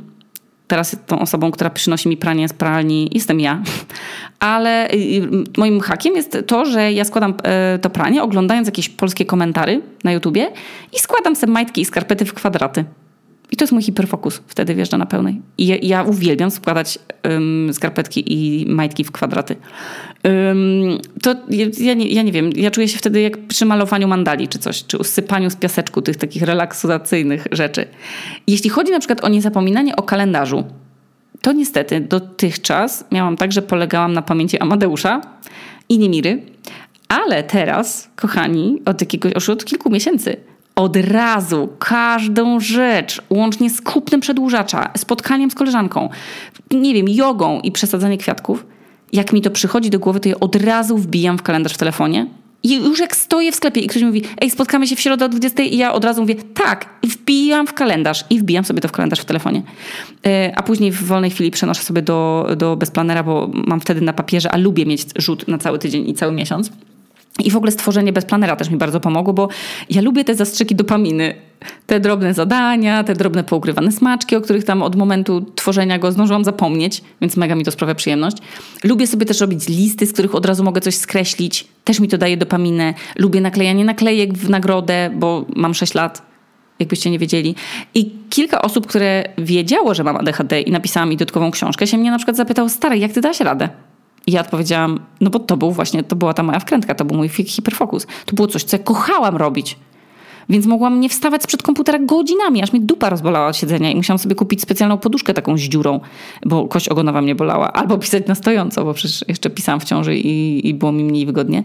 teraz 0.68 0.96
tą 1.08 1.20
osobą, 1.20 1.52
która 1.52 1.70
przynosi 1.70 2.10
mi 2.10 2.18
pranie 2.18 2.50
z 2.50 2.54
pralni, 2.54 3.10
jestem 3.14 3.40
ja. 3.40 3.62
Ale 4.40 4.92
y, 4.92 4.96
y, 4.96 5.30
moim 5.58 5.80
hakiem 5.80 6.16
jest 6.16 6.38
to, 6.48 6.66
że 6.66 6.94
ja 6.94 7.06
składam 7.06 7.34
e, 7.44 7.80
to 7.82 7.90
pranie, 7.90 8.24
oglądając 8.24 8.68
jakieś 8.68 8.90
polskie 8.90 9.26
komentary 9.26 9.82
na 10.04 10.12
YouTubie 10.12 10.52
i 10.94 11.00
składam 11.00 11.36
sobie 11.36 11.54
majtki 11.54 11.82
i 11.82 11.86
skarpety 11.86 12.26
w 12.26 12.34
kwadraty. 12.34 12.86
I 13.52 13.56
to 13.56 13.64
jest 13.64 13.72
mój 13.74 13.84
hiperfokus. 13.84 14.42
Wtedy 14.48 14.76
wjeżdża 14.76 14.98
na 14.98 15.06
pełnej. 15.06 15.42
I 15.58 15.68
ja, 15.68 15.76
ja 15.82 16.04
uwielbiam 16.04 16.52
składać 16.52 17.00
um, 17.30 17.74
skarpetki 17.74 18.34
i 18.34 18.66
majtki 18.70 19.04
w 19.04 19.12
kwadraty. 19.12 19.56
Um, 20.24 20.98
to 21.22 21.36
ja 21.80 21.94
nie, 21.94 22.08
ja 22.08 22.22
nie 22.22 22.32
wiem, 22.32 22.50
ja 22.56 22.72
czuję 22.72 22.88
się 22.88 22.98
wtedy 22.98 23.22
jak 23.22 23.48
przy 23.48 23.66
malowaniu 23.66 24.08
mandali 24.08 24.48
czy 24.48 24.60
coś, 24.60 24.84
czy 24.84 24.98
usypaniu 24.98 25.50
z 25.50 25.56
piaseczku 25.56 26.02
tych 26.02 26.18
takich 26.18 26.44
relaksacyjnych 26.44 27.48
rzeczy. 27.52 27.86
Jeśli 28.48 28.70
chodzi 28.70 28.92
na 28.92 29.00
przykład 29.00 29.24
o 29.24 29.30
niezapominanie 29.30 29.96
o 29.96 30.04
kalendarzu, 30.04 30.64
to 31.42 31.52
niestety 31.52 32.02
dotychczas 32.02 33.06
miałam 33.12 33.38
tak, 33.38 33.52
że 33.52 33.62
polegałam 33.62 34.14
na 34.14 34.22
pamięci 34.22 34.60
Amadeusza 34.60 35.22
i 35.90 36.00
Niemiry, 36.00 36.42
ale 37.08 37.44
teraz, 37.44 38.10
kochani, 38.16 38.82
od 38.86 39.02
jakiegoś, 39.02 39.34
już 39.34 39.50
od 39.50 39.66
kilku 39.66 39.90
miesięcy 39.90 40.38
od 40.76 40.98
razu 40.98 41.70
każdą 41.80 42.60
rzecz, 42.60 43.22
łącznie 43.30 43.70
z 43.70 43.82
kupnem 43.82 44.22
przedłużacza, 44.22 44.92
spotkaniem 44.98 45.52
z 45.52 45.56
koleżanką, 45.56 46.10
nie 46.72 46.94
wiem, 46.94 47.10
jogą 47.10 47.60
i 47.60 47.72
przesadzanie 47.72 48.18
kwiatków, 48.18 48.66
jak 49.14 49.34
mi 49.34 49.42
to 49.42 49.52
przychodzi 49.52 49.90
do 49.90 50.00
głowy, 50.00 50.20
to 50.20 50.30
je 50.30 50.40
od 50.40 50.56
razu 50.56 50.98
wbijam 50.98 51.38
w 51.38 51.44
kalendarz 51.44 51.74
w 51.74 51.78
telefonie. 51.78 52.28
I 52.64 52.76
już 52.76 53.00
jak 53.00 53.16
stoję 53.16 53.52
w 53.52 53.56
sklepie 53.56 53.82
i 53.82 53.88
ktoś 53.88 54.04
mówi, 54.04 54.22
ej, 54.42 54.50
spotkamy 54.50 54.88
się 54.88 54.96
w 54.96 55.00
środę 55.00 55.26
o 55.26 55.30
20 55.30 55.64
i 55.64 55.78
ja 55.78 55.94
od 55.94 56.06
razu 56.06 56.22
mówię, 56.22 56.36
tak, 56.36 56.90
i 57.02 57.08
wbijam 57.08 57.68
w 57.68 57.74
kalendarz 57.74 58.26
i 58.30 58.40
wbijam 58.40 58.66
sobie 58.66 58.82
to 58.82 58.88
w 58.88 58.92
kalendarz 58.92 59.20
w 59.20 59.26
telefonie. 59.26 59.62
E, 60.26 60.54
a 60.56 60.64
później 60.64 60.92
w 60.92 61.04
wolnej 61.04 61.32
chwili 61.32 61.52
przenoszę 61.52 61.84
sobie 61.84 62.02
do, 62.02 62.50
do 62.58 62.76
bezplanera, 62.76 63.24
bo 63.24 63.50
mam 63.54 63.82
wtedy 63.82 64.02
na 64.02 64.14
papierze, 64.14 64.52
a 64.52 64.58
lubię 64.58 64.86
mieć 64.86 65.06
rzut 65.16 65.48
na 65.48 65.58
cały 65.58 65.80
tydzień 65.80 66.10
i 66.10 66.14
cały 66.14 66.32
miesiąc. 66.32 66.72
I 67.40 67.52
w 67.52 67.58
ogóle 67.58 67.72
stworzenie 67.72 68.14
bezplanera 68.14 68.56
też 68.56 68.70
mi 68.70 68.78
bardzo 68.78 69.00
pomogło, 69.00 69.34
bo 69.34 69.48
ja 69.90 70.02
lubię 70.02 70.24
te 70.24 70.36
zastrzyki 70.36 70.76
dopaminy. 70.76 71.36
Te 71.88 72.00
drobne 72.00 72.34
zadania, 72.34 73.04
te 73.04 73.14
drobne 73.14 73.44
poukrywane 73.44 73.92
smaczki, 73.92 74.36
o 74.36 74.42
których 74.42 74.64
tam 74.64 74.84
od 74.84 74.96
momentu 74.96 75.46
tworzenia 75.56 76.00
go 76.00 76.12
zdążyłam 76.12 76.44
zapomnieć, 76.44 77.02
więc 77.22 77.38
mega 77.38 77.56
mi 77.56 77.66
to 77.66 77.72
sprawia 77.72 77.96
przyjemność. 77.96 78.38
Lubię 78.84 79.08
sobie 79.08 79.26
też 79.26 79.42
robić 79.42 79.68
listy, 79.68 80.06
z 80.06 80.14
których 80.14 80.36
od 80.36 80.46
razu 80.46 80.64
mogę 80.64 80.82
coś 80.82 80.96
skreślić. 80.96 81.68
Też 81.84 82.00
mi 82.00 82.08
to 82.08 82.18
daje 82.18 82.38
dopaminę. 82.38 82.94
Lubię 83.16 83.42
naklejanie 83.42 83.86
naklejek 83.86 84.34
w 84.34 84.50
nagrodę, 84.50 85.10
bo 85.16 85.46
mam 85.56 85.74
6 85.74 85.94
lat, 85.94 86.22
jakbyście 86.80 87.10
nie 87.10 87.20
wiedzieli. 87.20 87.56
I 87.94 88.12
kilka 88.30 88.62
osób, 88.62 88.88
które 88.88 89.24
wiedziało, 89.38 89.94
że 89.94 90.04
mam 90.04 90.16
ADHD 90.18 90.62
i 90.62 90.72
napisała 90.72 91.06
mi 91.06 91.18
dodatkową 91.18 91.52
książkę, 91.52 91.88
się 91.88 91.98
mnie 91.98 92.12
na 92.12 92.18
przykład 92.18 92.38
zapytało, 92.38 92.70
stary, 92.70 92.98
jak 92.98 93.12
ty 93.12 93.22
dałaś 93.22 93.40
radę? 93.40 93.70
I 94.28 94.32
ja 94.32 94.42
odpowiedziałam, 94.42 95.00
no 95.22 95.30
bo 95.30 95.40
to 95.40 95.58
był 95.58 95.72
właśnie, 95.72 96.04
to 96.04 96.16
była 96.16 96.34
ta 96.34 96.44
moja 96.44 96.60
wkrętka, 96.60 96.96
to 96.96 97.06
był 97.06 97.18
mój 97.18 97.30
hiperfokus. 97.30 98.08
To 98.26 98.36
było 98.36 98.48
coś, 98.48 98.64
co 98.64 98.78
ja 98.78 98.84
kochałam 98.84 99.38
robić. 99.38 99.78
Więc 100.50 100.66
mogłam 100.66 101.00
nie 101.00 101.10
wstawać 101.10 101.44
sprzed 101.44 101.64
komputera 101.64 102.00
godzinami, 102.00 102.64
aż 102.64 102.74
mnie 102.74 102.82
dupa 102.82 103.10
rozbolała 103.10 103.48
od 103.48 103.58
siedzenia 103.58 103.92
i 103.92 103.96
musiałam 103.96 104.20
sobie 104.20 104.36
kupić 104.36 104.62
specjalną 104.62 104.98
poduszkę 104.98 105.34
taką 105.34 105.58
z 105.58 105.62
dziurą, 105.62 106.00
bo 106.46 106.68
kość 106.68 106.90
ogonowa 106.90 107.22
mnie 107.22 107.36
bolała. 107.36 107.74
Albo 107.74 107.98
pisać 107.98 108.28
na 108.28 108.36
stojąco, 108.36 108.86
bo 108.86 108.94
przecież 108.94 109.26
jeszcze 109.28 109.50
pisałam 109.50 109.80
w 109.80 109.84
ciąży 109.84 110.18
i, 110.18 110.68
i 110.70 110.74
było 110.74 110.92
mi 110.92 111.04
mniej 111.04 111.26
wygodnie. 111.26 111.64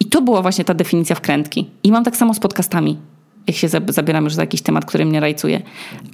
I 0.00 0.04
to 0.04 0.22
była 0.22 0.42
właśnie 0.42 0.64
ta 0.64 0.74
definicja 0.74 1.16
wkrętki. 1.16 1.66
I 1.82 1.92
mam 1.92 2.04
tak 2.04 2.16
samo 2.16 2.34
z 2.34 2.40
podcastami 2.40 2.96
jak 3.46 3.56
się 3.56 3.68
zabieram 3.88 4.24
już 4.24 4.34
za 4.34 4.42
jakiś 4.42 4.62
temat, 4.62 4.84
który 4.84 5.04
mnie 5.04 5.20
rajcuje. 5.20 5.62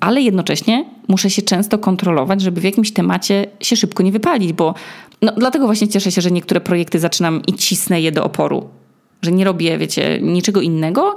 Ale 0.00 0.20
jednocześnie 0.20 0.84
muszę 1.08 1.30
się 1.30 1.42
często 1.42 1.78
kontrolować, 1.78 2.40
żeby 2.40 2.60
w 2.60 2.64
jakimś 2.64 2.92
temacie 2.92 3.46
się 3.60 3.76
szybko 3.76 4.02
nie 4.02 4.12
wypalić, 4.12 4.52
bo 4.52 4.74
no, 5.22 5.32
dlatego 5.36 5.66
właśnie 5.66 5.88
cieszę 5.88 6.12
się, 6.12 6.20
że 6.20 6.30
niektóre 6.30 6.60
projekty 6.60 6.98
zaczynam 6.98 7.42
i 7.46 7.54
cisnę 7.54 8.00
je 8.00 8.12
do 8.12 8.24
oporu. 8.24 8.68
Że 9.22 9.32
nie 9.32 9.44
robię, 9.44 9.78
wiecie, 9.78 10.18
niczego 10.22 10.60
innego, 10.60 11.16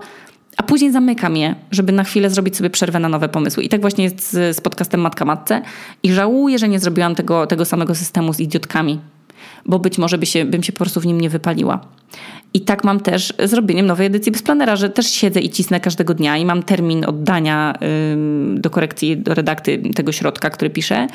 a 0.57 0.63
później 0.63 0.91
zamykam 0.91 1.37
je, 1.37 1.55
żeby 1.71 1.91
na 1.91 2.03
chwilę 2.03 2.29
zrobić 2.29 2.57
sobie 2.57 2.69
przerwę 2.69 2.99
na 2.99 3.09
nowe 3.09 3.29
pomysły. 3.29 3.63
I 3.63 3.69
tak 3.69 3.81
właśnie 3.81 4.03
jest 4.03 4.31
z, 4.31 4.57
z 4.57 4.61
podcastem 4.61 5.01
Matka 5.01 5.25
Matce. 5.25 5.61
I 6.03 6.11
żałuję, 6.13 6.59
że 6.59 6.69
nie 6.69 6.79
zrobiłam 6.79 7.15
tego, 7.15 7.47
tego 7.47 7.65
samego 7.65 7.95
systemu 7.95 8.33
z 8.33 8.39
idiotkami, 8.39 8.99
bo 9.65 9.79
być 9.79 9.97
może 9.97 10.17
by 10.17 10.25
się, 10.25 10.45
bym 10.45 10.63
się 10.63 10.73
po 10.73 10.77
prostu 10.77 11.01
w 11.01 11.05
nim 11.05 11.21
nie 11.21 11.29
wypaliła. 11.29 11.81
I 12.53 12.61
tak 12.61 12.83
mam 12.83 12.99
też 12.99 13.33
z 13.45 13.53
robieniem 13.53 13.85
nowej 13.85 14.07
edycji 14.07 14.31
Bezplanera, 14.31 14.75
że 14.75 14.89
też 14.89 15.07
siedzę 15.07 15.39
i 15.39 15.49
cisnę 15.49 15.79
każdego 15.79 16.13
dnia 16.13 16.37
i 16.37 16.45
mam 16.45 16.63
termin 16.63 17.05
oddania 17.05 17.73
do 18.55 18.69
korekcji, 18.69 19.17
do 19.17 19.33
redakty 19.33 19.81
tego 19.95 20.11
środka, 20.11 20.49
który 20.49 20.69
piszę. 20.69 21.07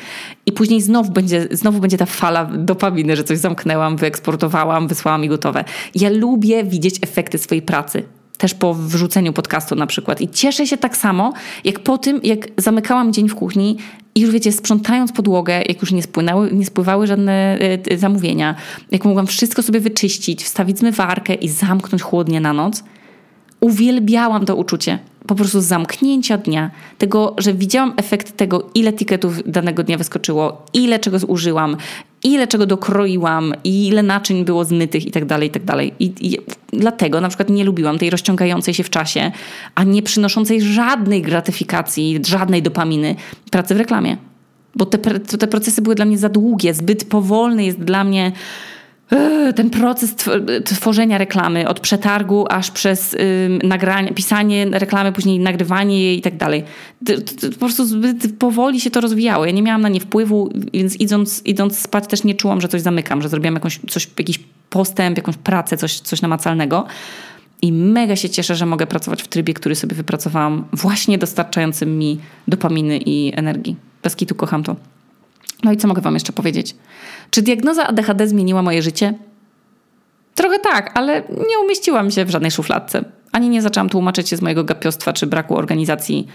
I 0.47 0.53
później 0.53 0.81
znowu 0.81 1.13
będzie, 1.13 1.49
znowu 1.51 1.81
będzie 1.81 1.99
ta 1.99 2.07
fala 2.07 2.45
dopaminy, 2.45 3.17
że 3.17 3.25
coś 3.25 3.39
zamknęłam, 3.39 3.97
wyeksportowałam, 3.97 4.89
wysłałam 4.89 5.25
i 5.25 5.29
gotowe. 5.29 5.65
Ja 5.95 6.11
lubię 6.11 6.65
widzieć 6.65 6.99
efekty 7.03 7.39
swojej 7.39 7.63
pracy 7.63 8.03
też 8.39 8.55
po 8.55 8.75
wrzuceniu 8.75 9.33
podcastu 9.33 9.75
na 9.75 9.87
przykład. 9.87 10.21
I 10.21 10.29
cieszę 10.29 10.67
się 10.67 10.77
tak 10.77 10.97
samo, 10.97 11.33
jak 11.65 11.81
po 11.81 11.99
tym, 11.99 12.21
jak 12.23 12.49
zamykałam 12.57 13.13
dzień 13.13 13.29
w 13.29 13.35
kuchni 13.35 13.77
i 14.15 14.21
już 14.21 14.31
wiecie, 14.31 14.53
sprzątając 14.53 15.13
podłogę, 15.13 15.63
jak 15.69 15.81
już 15.81 15.93
nie, 15.93 16.03
spłynęły, 16.03 16.53
nie 16.53 16.67
spływały 16.67 17.07
żadne 17.07 17.59
y, 17.93 17.99
zamówienia, 17.99 18.55
jak 18.91 19.05
mogłam 19.05 19.27
wszystko 19.27 19.63
sobie 19.63 19.81
wyczyścić, 19.81 20.45
wstawić 20.45 20.79
zmywarkę 20.79 21.35
i 21.35 21.49
zamknąć 21.49 22.03
chłodnie 22.03 22.41
na 22.41 22.53
noc, 22.53 22.85
uwielbiałam 23.61 24.47
to 24.47 24.57
uczucie 24.57 24.99
po 25.27 25.35
prostu 25.35 25.61
zamknięcia 25.61 26.39
dnia, 26.39 26.71
tego, 26.99 27.35
że 27.39 27.55
widziałam 27.55 27.93
efekt 27.97 28.37
tego, 28.37 28.71
ile 28.75 28.93
tiketów 28.93 29.43
danego 29.47 29.83
dnia 29.83 29.99
wyskoczyło, 29.99 30.63
ile 30.75 30.99
czego 30.99 31.19
zużyłam, 31.19 31.77
ile 32.25 32.47
czego 32.47 32.67
dokroiłam, 32.67 33.55
ile 33.65 34.03
naczyń 34.03 34.45
było 34.45 34.65
zmytych 34.65 35.07
i 35.07 35.11
tak 35.11 35.25
dalej, 35.25 35.49
i 35.49 35.51
tak 35.51 35.65
dalej. 35.65 35.93
I 35.99 36.39
dlatego 36.77 37.21
na 37.21 37.29
przykład 37.29 37.51
nie 37.51 37.65
lubiłam 37.65 37.99
tej 37.99 38.11
rozciągającej 38.11 38.75
się 38.75 38.85
w 38.85 38.91
czasie, 38.91 39.33
a 39.75 39.85
nie 39.85 40.03
przynoszącej 40.03 40.61
żadnej 40.61 41.23
gratyfikacji, 41.23 42.21
żadnej 42.27 42.63
dopaminy 42.63 43.15
pracy 43.51 43.75
w 43.75 43.79
reklamie. 43.79 44.17
Bo 44.75 44.87
te, 44.87 44.99
te 45.21 45.47
procesy 45.47 45.83
były 45.83 45.95
dla 45.95 46.05
mnie 46.05 46.19
za 46.19 46.29
długie, 46.29 46.75
zbyt 46.75 47.05
powolny 47.05 47.65
jest 47.65 47.79
dla 47.79 48.05
mnie 48.05 48.33
ten 49.57 49.71
proces 49.71 50.17
tworzenia 50.65 51.19
reklamy, 51.19 51.69
od 51.69 51.81
przetargu 51.81 52.45
aż 52.51 52.71
przez 52.71 53.17
nagranie, 53.63 54.13
pisanie 54.15 54.67
reklamy, 54.71 55.13
później 55.13 55.39
nagrywanie 55.39 56.03
jej 56.03 56.19
i 56.19 56.23
tak 56.23 56.37
dalej. 56.37 56.65
Po 57.53 57.59
prostu 57.59 57.85
zbyt 57.85 58.39
powoli 58.39 58.81
się 58.81 58.91
to 58.91 59.01
rozwijało. 59.01 59.45
Ja 59.45 59.53
nie 59.53 59.63
miałam 59.63 59.83
na 59.83 59.89
nie 59.89 60.01
wpływu, 60.01 60.51
więc 60.73 60.97
idąc, 60.97 61.43
idąc 61.45 61.79
spać 61.79 62.07
też 62.07 62.25
nie 62.25 62.35
czułam, 62.35 62.61
że 62.61 62.69
coś 62.69 62.81
zamykam, 62.81 63.23
że 63.23 63.29
zrobiłam 63.29 63.55
jakąś, 63.55 63.81
coś, 63.89 64.09
jakiś 64.19 64.41
postęp, 64.77 65.17
jakąś 65.17 65.37
pracę, 65.37 65.77
coś, 65.77 66.01
coś 66.01 66.23
namacalnego. 66.23 66.87
I 67.63 67.73
mega 67.73 68.17
się 68.17 68.31
cieszę, 68.31 68.55
że 68.55 68.67
mogę 68.67 68.87
pracować 68.87 69.23
w 69.23 69.29
trybie, 69.29 69.55
który 69.55 69.75
sobie 69.75 69.97
wypracowałam, 69.97 70.65
właśnie 70.73 71.19
dostarczającym 71.19 71.99
mi 71.99 72.21
dopaminy 72.49 72.99
i 72.99 73.33
energii. 73.37 73.77
Bez 74.03 74.17
kitu 74.17 74.35
kocham 74.35 74.63
to. 74.63 74.77
No 75.65 75.73
i 75.73 75.77
co 75.77 75.89
mogę 75.89 76.03
Wam 76.03 76.15
jeszcze 76.15 76.33
powiedzieć? 76.33 76.77
Czy 77.31 77.43
diagnoza 77.43 77.87
ADHD 77.87 78.29
zmieniła 78.29 78.63
moje 78.63 78.83
życie? 78.83 79.15
Trochę 80.35 80.59
tak, 80.59 80.91
ale 80.95 81.23
nie 81.31 81.59
umieściłam 81.65 82.11
się 82.11 82.25
w 82.25 82.31
żadnej 82.31 82.51
szufladce. 82.51 83.05
Ani 83.33 83.49
nie 83.49 83.63
zaczęłam 83.63 83.89
tłumaczyć 83.89 84.29
się 84.29 84.37
z 84.37 84.43
mojego 84.43 84.65
gapiostwa 84.65 85.13
czy 85.13 85.27
braku 85.27 85.57
organizacji 85.57 86.27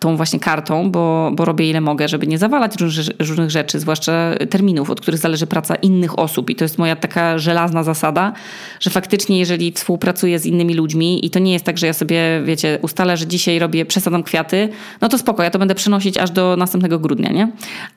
tą 0.00 0.16
właśnie 0.16 0.40
kartą, 0.40 0.90
bo, 0.90 1.30
bo 1.34 1.44
robię 1.44 1.70
ile 1.70 1.80
mogę, 1.80 2.08
żeby 2.08 2.26
nie 2.26 2.38
zawalać 2.38 2.74
różnych 3.18 3.50
rzeczy, 3.50 3.80
zwłaszcza 3.80 4.34
terminów, 4.50 4.90
od 4.90 5.00
których 5.00 5.20
zależy 5.20 5.46
praca 5.46 5.74
innych 5.74 6.18
osób. 6.18 6.50
I 6.50 6.56
to 6.56 6.64
jest 6.64 6.78
moja 6.78 6.96
taka 6.96 7.38
żelazna 7.38 7.82
zasada, 7.82 8.32
że 8.80 8.90
faktycznie 8.90 9.38
jeżeli 9.38 9.72
współpracuję 9.72 10.38
z 10.38 10.46
innymi 10.46 10.74
ludźmi 10.74 11.26
i 11.26 11.30
to 11.30 11.38
nie 11.38 11.52
jest 11.52 11.64
tak, 11.64 11.78
że 11.78 11.86
ja 11.86 11.92
sobie, 11.92 12.42
wiecie, 12.44 12.78
ustalę, 12.82 13.16
że 13.16 13.26
dzisiaj 13.26 13.58
robię, 13.58 13.86
przesadzam 13.86 14.22
kwiaty, 14.22 14.68
no 15.00 15.08
to 15.08 15.18
spoko, 15.18 15.42
ja 15.42 15.50
to 15.50 15.58
będę 15.58 15.74
przenosić 15.74 16.18
aż 16.18 16.30
do 16.30 16.56
następnego 16.56 16.98
grudnia, 16.98 17.32
nie? 17.32 17.52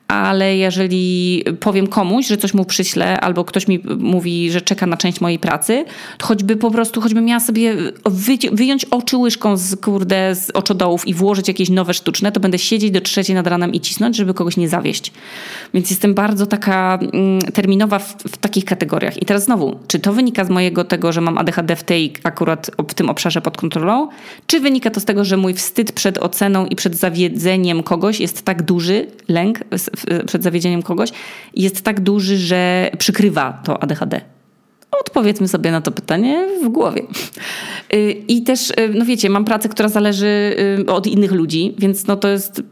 Ale 0.08 0.56
jeżeli 0.56 1.44
powiem 1.60 1.86
komuś, 1.86 2.26
że 2.26 2.36
coś 2.36 2.54
mu 2.54 2.64
przyślę, 2.64 3.20
albo 3.20 3.44
ktoś 3.44 3.68
mi 3.68 3.80
mówi, 3.98 4.50
że 4.50 4.60
czeka 4.60 4.86
na 4.86 4.96
część 4.96 5.20
mojej 5.20 5.38
pracy, 5.38 5.84
to 6.18 6.26
choćby 6.26 6.56
po 6.56 6.70
prostu, 6.70 7.00
choćby 7.00 7.20
miała 7.20 7.40
sobie 7.40 7.76
wyjąć 8.52 8.84
oczy 8.84 9.16
łyżką 9.16 9.56
z, 9.56 9.76
kurde, 9.76 10.34
z 10.34 10.50
oczodołów 10.50 11.08
i 11.08 11.14
włożyć 11.14 11.48
jakieś 11.48 11.70
nowe 11.70 11.93
sztuczne, 11.94 12.32
to 12.32 12.40
będę 12.40 12.58
siedzieć 12.58 12.90
do 12.90 13.00
trzeciej 13.00 13.34
nad 13.34 13.46
ranem 13.46 13.72
i 13.72 13.80
cisnąć, 13.80 14.16
żeby 14.16 14.34
kogoś 14.34 14.56
nie 14.56 14.68
zawieść. 14.68 15.12
Więc 15.74 15.90
jestem 15.90 16.14
bardzo 16.14 16.46
taka 16.46 16.98
mm, 17.12 17.40
terminowa 17.40 17.98
w, 17.98 18.16
w, 18.22 18.36
takich 18.36 18.64
kategoriach. 18.64 19.22
I 19.22 19.26
teraz 19.26 19.44
znowu, 19.44 19.78
czy 19.86 19.98
to 19.98 20.12
wynika 20.12 20.44
z 20.44 20.50
mojego 20.50 20.84
tego, 20.84 21.12
że 21.12 21.20
mam 21.20 21.38
ADHD 21.38 21.76
w 21.76 21.82
tej 21.82 22.12
akurat 22.24 22.70
w 22.88 22.94
tym 22.94 23.10
obszarze 23.10 23.40
pod 23.40 23.56
kontrolą, 23.56 24.08
czy 24.46 24.60
wynika 24.60 24.90
to 24.90 25.00
z 25.00 25.04
tego, 25.04 25.24
że 25.24 25.36
mój 25.36 25.54
wstyd 25.54 25.92
przed 25.92 26.18
oceną 26.18 26.66
i 26.66 26.76
przed 26.76 26.96
zawiedzeniem 26.96 27.82
kogoś 27.82 28.20
jest 28.20 28.42
tak 28.42 28.62
duży, 28.62 29.06
lęk 29.28 29.60
przed 30.26 30.42
zawiedzeniem 30.42 30.82
kogoś 30.82 31.10
jest 31.54 31.82
tak 31.82 32.00
duży, 32.00 32.38
że 32.38 32.90
przykrywa 32.98 33.52
to 33.64 33.82
ADHD? 33.82 34.20
Odpowiedzmy 35.00 35.48
sobie 35.48 35.70
na 35.70 35.80
to 35.80 35.92
pytanie 35.92 36.48
w 36.64 36.68
głowie. 36.68 37.02
Y, 37.94 38.10
I 38.28 38.42
też, 38.42 38.70
y, 38.70 38.74
no 38.94 39.04
wiecie, 39.04 39.30
mam 39.30 39.44
pracę, 39.44 39.68
która 39.68 39.88
zależy 39.88 40.56
y, 40.80 40.92
od 40.92 41.06
innych 41.06 41.32
ludzi, 41.32 41.74
więc 41.78 42.06
no 42.06 42.16
to 42.16 42.28
jest, 42.28 42.62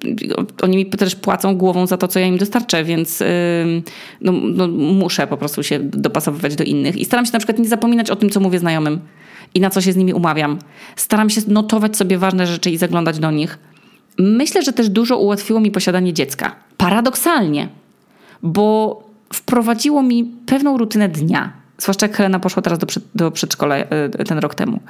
oni 0.62 0.76
mi 0.76 0.86
też 0.86 1.14
płacą 1.14 1.56
głową 1.56 1.86
za 1.86 1.96
to, 1.96 2.08
co 2.08 2.18
ja 2.18 2.26
im 2.26 2.38
dostarczę, 2.38 2.84
więc 2.84 3.22
no, 4.20 4.32
no 4.32 4.68
muszę 4.68 5.26
po 5.26 5.36
prostu 5.36 5.62
się 5.62 5.78
dopasowywać 5.78 6.56
do 6.56 6.64
innych. 6.64 6.96
I 6.96 7.04
staram 7.04 7.26
się 7.26 7.32
na 7.32 7.38
przykład 7.38 7.58
nie 7.58 7.68
zapominać 7.68 8.10
o 8.10 8.16
tym, 8.16 8.30
co 8.30 8.40
mówię 8.40 8.58
znajomym 8.58 9.00
i 9.54 9.60
na 9.60 9.70
co 9.70 9.80
się 9.80 9.92
z 9.92 9.96
nimi 9.96 10.14
umawiam. 10.14 10.58
Staram 10.96 11.30
się 11.30 11.40
notować 11.48 11.96
sobie 11.96 12.18
ważne 12.18 12.46
rzeczy 12.46 12.70
i 12.70 12.76
zaglądać 12.76 13.18
do 13.18 13.30
nich. 13.30 13.58
Myślę, 14.18 14.62
że 14.62 14.72
też 14.72 14.88
dużo 14.88 15.18
ułatwiło 15.18 15.60
mi 15.60 15.70
posiadanie 15.70 16.12
dziecka. 16.12 16.56
Paradoksalnie, 16.76 17.68
bo 18.42 19.02
wprowadziło 19.32 20.02
mi 20.02 20.24
pewną 20.46 20.78
rutynę 20.78 21.08
dnia 21.08 21.61
Zwłaszcza 21.82 22.06
jak 22.06 22.16
Helena 22.16 22.40
poszła 22.40 22.62
teraz 22.62 22.78
do, 22.78 22.86
przed, 22.86 23.04
do 23.14 23.30
przedszkola 23.30 23.76
e, 23.76 24.08
ten 24.08 24.38
rok 24.38 24.54
temu. 24.54 24.80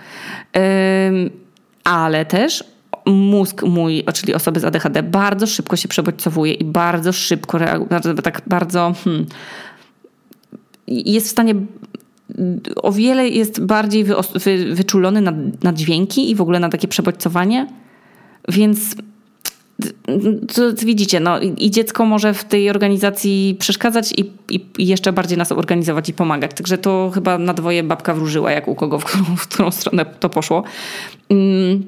Ale 1.85 2.25
też 2.25 2.65
mózg 3.07 3.63
mój, 3.63 4.05
czyli 4.15 4.35
osoby 4.35 4.61
z 4.61 4.65
ADHD, 4.65 5.03
bardzo 5.03 5.47
szybko 5.47 5.77
się 5.77 5.89
przebodźcowuje 5.89 6.55
i 6.55 6.65
bardzo 6.65 7.13
szybko, 7.13 7.59
bardzo, 7.91 8.15
tak 8.15 8.43
bardzo 8.47 8.95
hmm, 9.05 9.27
jest 10.87 11.27
w 11.27 11.31
stanie 11.31 11.55
o 12.77 12.93
wiele 12.93 13.29
jest 13.29 13.65
bardziej 13.65 14.05
wy, 14.05 14.15
wy, 14.35 14.75
wyczulony 14.75 15.21
na, 15.21 15.33
na 15.63 15.73
dźwięki 15.73 16.31
i 16.31 16.35
w 16.35 16.41
ogóle 16.41 16.61
na 16.61 16.69
takie 16.69 16.89
przebodźcowanie. 16.89 17.67
Więc 18.49 18.97
to, 20.55 20.63
widzicie, 20.87 21.21
no 21.21 21.41
i 21.41 21.71
dziecko 21.71 22.05
może 22.05 22.35
w 22.35 22.45
tej 22.45 22.71
organizacji 22.71 23.57
przeszkadzać 23.59 24.13
i, 24.13 24.31
i, 24.49 24.67
i, 24.79 24.87
jeszcze 24.87 25.13
bardziej 25.13 25.39
nas 25.39 25.53
organizować 25.53 26.09
i 26.09 26.13
pomagać. 26.13 26.51
Także 26.55 26.79
to 26.79 27.11
chyba 27.15 27.39
na 27.39 27.55
dwoje 27.55 27.83
babka 27.83 28.15
wróżyła, 28.15 28.51
jak 28.51 28.69
u 28.69 28.75
kogo, 28.75 28.99
w 28.99 29.05
którą, 29.05 29.25
w 29.37 29.49
którą 29.49 29.71
stronę 29.71 30.05
to 30.05 30.29
poszło. 30.29 30.63
Mm. 31.31 31.87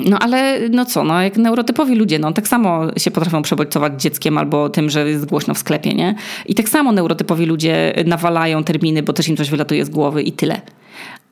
No 0.00 0.18
ale 0.18 0.68
no 0.70 0.84
co, 0.84 1.04
no 1.04 1.22
jak 1.22 1.36
neurotypowi 1.36 1.94
ludzie, 1.94 2.18
no 2.18 2.32
tak 2.32 2.48
samo 2.48 2.80
się 2.96 3.10
potrafią 3.10 3.42
przebodźcować 3.42 4.02
dzieckiem 4.02 4.38
albo 4.38 4.68
tym, 4.68 4.90
że 4.90 5.08
jest 5.08 5.26
głośno 5.26 5.54
w 5.54 5.58
sklepie, 5.58 5.94
nie? 5.94 6.14
I 6.46 6.54
tak 6.54 6.68
samo 6.68 6.92
neurotypowi 6.92 7.46
ludzie 7.46 7.94
nawalają 8.06 8.64
terminy, 8.64 9.02
bo 9.02 9.12
też 9.12 9.28
im 9.28 9.36
coś 9.36 9.50
wylatuje 9.50 9.84
z 9.84 9.90
głowy 9.90 10.22
i 10.22 10.32
tyle. 10.32 10.60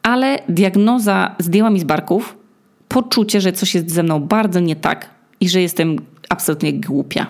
Ale 0.02 0.38
diagnoza 0.48 1.34
zdjęła 1.38 1.70
mi 1.70 1.80
z 1.80 1.84
barków 1.84 2.36
poczucie, 2.88 3.40
że 3.40 3.52
coś 3.52 3.74
jest 3.74 3.90
ze 3.90 4.02
mną 4.02 4.20
bardzo 4.20 4.60
nie 4.60 4.76
tak, 4.76 5.10
i 5.40 5.48
że 5.48 5.60
jestem 5.60 5.96
absolutnie 6.28 6.72
głupia, 6.72 7.26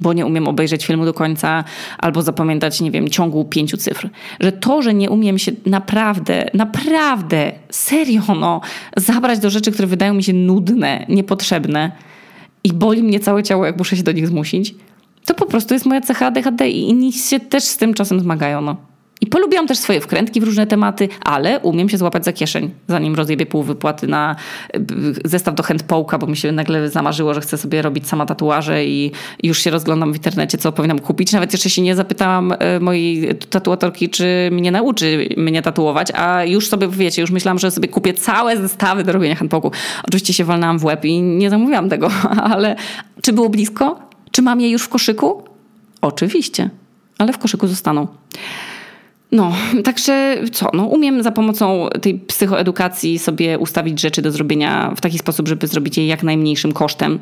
bo 0.00 0.12
nie 0.12 0.26
umiem 0.26 0.48
obejrzeć 0.48 0.86
filmu 0.86 1.04
do 1.04 1.14
końca 1.14 1.64
albo 1.98 2.22
zapamiętać, 2.22 2.80
nie 2.80 2.90
wiem, 2.90 3.08
ciągu 3.08 3.44
pięciu 3.44 3.76
cyfr. 3.76 4.08
Że 4.40 4.52
to, 4.52 4.82
że 4.82 4.94
nie 4.94 5.10
umiem 5.10 5.38
się 5.38 5.52
naprawdę, 5.66 6.50
naprawdę, 6.54 7.52
serio, 7.70 8.22
no, 8.40 8.60
zabrać 8.96 9.38
do 9.38 9.50
rzeczy, 9.50 9.72
które 9.72 9.88
wydają 9.88 10.14
mi 10.14 10.22
się 10.22 10.32
nudne, 10.32 11.06
niepotrzebne 11.08 11.92
i 12.64 12.72
boli 12.72 13.02
mnie 13.02 13.20
całe 13.20 13.42
ciało, 13.42 13.66
jak 13.66 13.78
muszę 13.78 13.96
się 13.96 14.02
do 14.02 14.12
nich 14.12 14.28
zmusić, 14.28 14.74
to 15.24 15.34
po 15.34 15.46
prostu 15.46 15.74
jest 15.74 15.86
moja 15.86 16.00
cecha 16.00 16.26
ADHD 16.26 16.70
i 16.70 16.88
inni 16.88 17.12
się 17.12 17.40
też 17.40 17.64
z 17.64 17.76
tym 17.76 17.94
czasem 17.94 18.20
zmagają, 18.20 18.60
no. 18.60 18.87
Polubiłam 19.30 19.66
też 19.66 19.78
swoje 19.78 20.00
wkrętki 20.00 20.40
w 20.40 20.44
różne 20.44 20.66
tematy, 20.66 21.08
ale 21.20 21.60
umiem 21.60 21.88
się 21.88 21.98
złapać 21.98 22.24
za 22.24 22.32
kieszeń, 22.32 22.70
zanim 22.88 23.14
rozjebię 23.14 23.46
pół 23.46 23.62
wypłaty 23.62 24.06
na 24.06 24.36
e, 24.74 24.80
zestaw 25.24 25.54
do 25.54 25.62
handpołka, 25.62 26.18
bo 26.18 26.26
mi 26.26 26.36
się 26.36 26.52
nagle 26.52 26.90
zamarzyło, 26.90 27.34
że 27.34 27.40
chcę 27.40 27.58
sobie 27.58 27.82
robić 27.82 28.08
sama 28.08 28.26
tatuaże 28.26 28.84
i 28.84 29.12
już 29.42 29.58
się 29.58 29.70
rozglądam 29.70 30.12
w 30.12 30.16
internecie, 30.16 30.58
co 30.58 30.72
powinnam 30.72 30.98
kupić. 30.98 31.32
Nawet 31.32 31.52
jeszcze 31.52 31.70
się 31.70 31.82
nie 31.82 31.94
zapytałam 31.94 32.54
e, 32.58 32.80
mojej 32.80 33.34
tatuatorki, 33.36 34.08
czy 34.08 34.48
mnie 34.52 34.70
nauczy 34.70 35.28
mnie 35.36 35.62
tatuować, 35.62 36.08
a 36.14 36.44
już 36.44 36.68
sobie, 36.68 36.88
wiecie, 36.88 37.22
już 37.22 37.30
myślałam, 37.30 37.58
że 37.58 37.70
sobie 37.70 37.88
kupię 37.88 38.14
całe 38.14 38.56
zestawy 38.56 39.04
do 39.04 39.12
robienia 39.12 39.34
handpołku. 39.34 39.70
Oczywiście 40.04 40.34
się 40.34 40.44
walnęłam 40.44 40.78
w 40.78 40.84
łeb 40.84 41.04
i 41.04 41.22
nie 41.22 41.50
zamówiłam 41.50 41.88
tego, 41.88 42.10
ale 42.52 42.76
czy 43.22 43.32
było 43.32 43.48
blisko? 43.48 43.98
Czy 44.30 44.42
mam 44.42 44.60
je 44.60 44.70
już 44.70 44.82
w 44.82 44.88
koszyku? 44.88 45.42
Oczywiście, 46.00 46.70
ale 47.18 47.32
w 47.32 47.38
koszyku 47.38 47.66
zostaną. 47.66 48.06
No, 49.32 49.52
także 49.84 50.36
co? 50.52 50.70
No, 50.74 50.84
umiem 50.84 51.22
za 51.22 51.30
pomocą 51.30 51.88
tej 52.02 52.14
psychoedukacji 52.14 53.18
sobie 53.18 53.58
ustawić 53.58 54.00
rzeczy 54.00 54.22
do 54.22 54.30
zrobienia 54.30 54.94
w 54.96 55.00
taki 55.00 55.18
sposób, 55.18 55.48
żeby 55.48 55.66
zrobić 55.66 55.98
je 55.98 56.06
jak 56.06 56.22
najmniejszym 56.22 56.72
kosztem. 56.72 57.18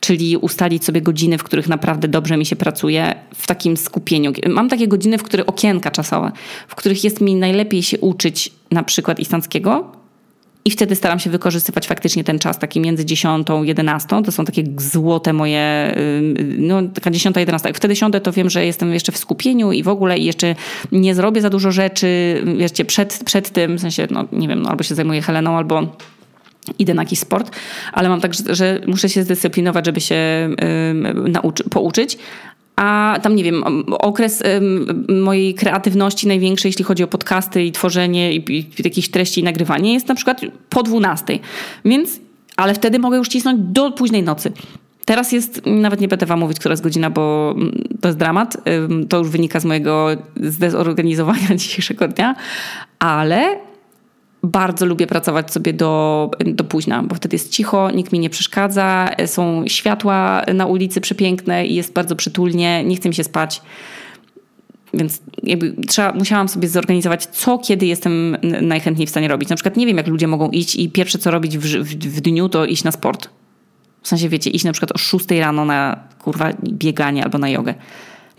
Czyli 0.00 0.36
ustalić 0.36 0.84
sobie 0.84 1.02
godziny, 1.02 1.38
w 1.38 1.42
których 1.42 1.68
naprawdę 1.68 2.08
dobrze 2.08 2.36
mi 2.36 2.46
się 2.46 2.56
pracuje, 2.56 3.14
w 3.34 3.46
takim 3.46 3.76
skupieniu. 3.76 4.32
Mam 4.48 4.68
takie 4.68 4.88
godziny, 4.88 5.18
w 5.18 5.22
których 5.22 5.48
okienka 5.48 5.90
czasowe, 5.90 6.32
w 6.68 6.74
których 6.74 7.04
jest 7.04 7.20
mi 7.20 7.34
najlepiej 7.34 7.82
się 7.82 7.98
uczyć 7.98 8.52
na 8.70 8.82
przykład 8.82 9.20
islandzkiego, 9.20 9.99
i 10.64 10.70
wtedy 10.70 10.96
staram 10.96 11.18
się 11.18 11.30
wykorzystywać 11.30 11.86
faktycznie 11.86 12.24
ten 12.24 12.38
czas 12.38 12.58
taki 12.58 12.80
między 12.80 13.04
10 13.04 13.50
a 13.50 13.54
11. 13.64 14.22
To 14.24 14.32
są 14.32 14.44
takie 14.44 14.64
złote 14.76 15.32
moje, 15.32 15.94
no 16.58 16.82
taka 16.94 17.10
10, 17.10 17.36
11. 17.36 17.68
Jak 17.68 17.76
wtedy 17.76 17.96
siądę, 17.96 18.20
to 18.20 18.32
wiem, 18.32 18.50
że 18.50 18.66
jestem 18.66 18.94
jeszcze 18.94 19.12
w 19.12 19.16
skupieniu 19.16 19.72
i 19.72 19.82
w 19.82 19.88
ogóle 19.88 20.18
i 20.18 20.24
jeszcze 20.24 20.54
nie 20.92 21.14
zrobię 21.14 21.40
za 21.40 21.50
dużo 21.50 21.72
rzeczy, 21.72 22.42
wiecie, 22.56 22.84
przed, 22.84 23.20
przed 23.24 23.50
tym, 23.50 23.76
w 23.76 23.80
sensie, 23.80 24.08
no 24.10 24.24
nie 24.32 24.48
wiem, 24.48 24.62
no, 24.62 24.70
albo 24.70 24.82
się 24.82 24.94
zajmuję 24.94 25.22
Heleną, 25.22 25.56
albo 25.56 25.82
idę 26.78 26.94
na 26.94 27.02
jakiś 27.02 27.18
sport, 27.18 27.56
ale 27.92 28.08
mam 28.08 28.20
tak, 28.20 28.32
że 28.34 28.80
muszę 28.86 29.08
się 29.08 29.22
zdyscyplinować, 29.22 29.86
żeby 29.86 30.00
się 30.00 30.50
nauczy, 31.28 31.64
pouczyć, 31.70 32.18
a 32.80 33.18
tam 33.22 33.36
nie 33.36 33.44
wiem, 33.44 33.64
okres 33.88 34.42
mojej 35.08 35.54
kreatywności 35.54 36.28
największej, 36.28 36.68
jeśli 36.68 36.84
chodzi 36.84 37.04
o 37.04 37.06
podcasty 37.06 37.64
i 37.64 37.72
tworzenie 37.72 38.34
i, 38.34 38.58
i 38.58 38.66
jakichś 38.84 39.08
treści 39.08 39.40
i 39.40 39.44
nagrywanie 39.44 39.94
jest 39.94 40.08
na 40.08 40.14
przykład 40.14 40.40
po 40.68 40.82
12. 40.82 41.38
Więc, 41.84 42.20
ale 42.56 42.74
wtedy 42.74 42.98
mogę 42.98 43.16
już 43.16 43.28
cisnąć 43.28 43.60
do 43.62 43.92
późnej 43.92 44.22
nocy. 44.22 44.52
Teraz 45.04 45.32
jest, 45.32 45.62
nawet 45.66 46.00
nie 46.00 46.08
będę 46.08 46.26
wam 46.26 46.40
mówić, 46.40 46.58
która 46.58 46.72
jest 46.72 46.82
godzina, 46.82 47.10
bo 47.10 47.54
to 48.00 48.08
jest 48.08 48.18
dramat. 48.18 48.56
To 49.08 49.18
już 49.18 49.28
wynika 49.28 49.60
z 49.60 49.64
mojego 49.64 50.08
zdezorganizowania 50.36 51.54
dzisiejszego 51.56 52.08
dnia, 52.08 52.34
ale 52.98 53.58
bardzo 54.42 54.86
lubię 54.86 55.06
pracować 55.06 55.52
sobie 55.52 55.72
do, 55.72 56.30
do 56.46 56.64
późna, 56.64 57.02
bo 57.02 57.14
wtedy 57.14 57.34
jest 57.34 57.52
cicho, 57.52 57.90
nikt 57.90 58.12
mi 58.12 58.18
nie 58.18 58.30
przeszkadza, 58.30 59.08
są 59.26 59.64
światła 59.66 60.42
na 60.54 60.66
ulicy 60.66 61.00
przepiękne 61.00 61.66
i 61.66 61.74
jest 61.74 61.92
bardzo 61.92 62.16
przytulnie, 62.16 62.84
nie 62.84 62.96
chce 62.96 63.08
mi 63.08 63.14
się 63.14 63.24
spać. 63.24 63.62
Więc 64.94 65.22
jakby 65.42 65.74
trzeba, 65.86 66.12
musiałam 66.12 66.48
sobie 66.48 66.68
zorganizować, 66.68 67.26
co 67.26 67.58
kiedy 67.58 67.86
jestem 67.86 68.36
najchętniej 68.62 69.06
w 69.06 69.10
stanie 69.10 69.28
robić. 69.28 69.48
Na 69.48 69.56
przykład 69.56 69.76
nie 69.76 69.86
wiem, 69.86 69.96
jak 69.96 70.06
ludzie 70.06 70.26
mogą 70.26 70.50
iść 70.50 70.76
i 70.76 70.88
pierwsze 70.88 71.18
co 71.18 71.30
robić 71.30 71.58
w, 71.58 71.62
w, 71.62 71.94
w 71.94 72.20
dniu, 72.20 72.48
to 72.48 72.64
iść 72.64 72.84
na 72.84 72.92
sport. 72.92 73.28
W 74.02 74.08
sensie, 74.08 74.28
wiecie, 74.28 74.50
iść 74.50 74.64
na 74.64 74.72
przykład 74.72 74.92
o 74.92 74.98
6 74.98 75.30
rano 75.30 75.64
na 75.64 76.04
kurwa 76.18 76.52
bieganie 76.62 77.24
albo 77.24 77.38
na 77.38 77.48
jogę 77.48 77.74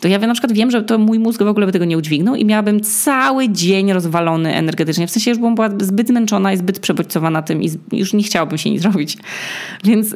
to 0.01 0.07
ja 0.07 0.19
na 0.19 0.33
przykład 0.33 0.53
wiem, 0.53 0.71
że 0.71 0.83
to 0.83 0.97
mój 0.97 1.19
mózg 1.19 1.43
w 1.43 1.47
ogóle 1.47 1.65
by 1.65 1.71
tego 1.71 1.85
nie 1.85 1.97
udźwignął 1.97 2.35
i 2.35 2.45
miałabym 2.45 2.81
cały 2.81 3.49
dzień 3.49 3.93
rozwalony 3.93 4.55
energetycznie. 4.55 5.07
W 5.07 5.11
sensie 5.11 5.31
już 5.31 5.39
bym 5.39 5.55
była 5.55 5.69
zbyt 5.81 6.07
zmęczona 6.07 6.53
i 6.53 6.57
zbyt 6.57 6.79
przebodźcowana 6.79 7.41
tym 7.41 7.63
i 7.63 7.69
już 7.91 8.13
nie 8.13 8.23
chciałabym 8.23 8.57
się 8.57 8.69
nic 8.69 8.83
robić. 8.83 9.17
Więc 9.83 10.15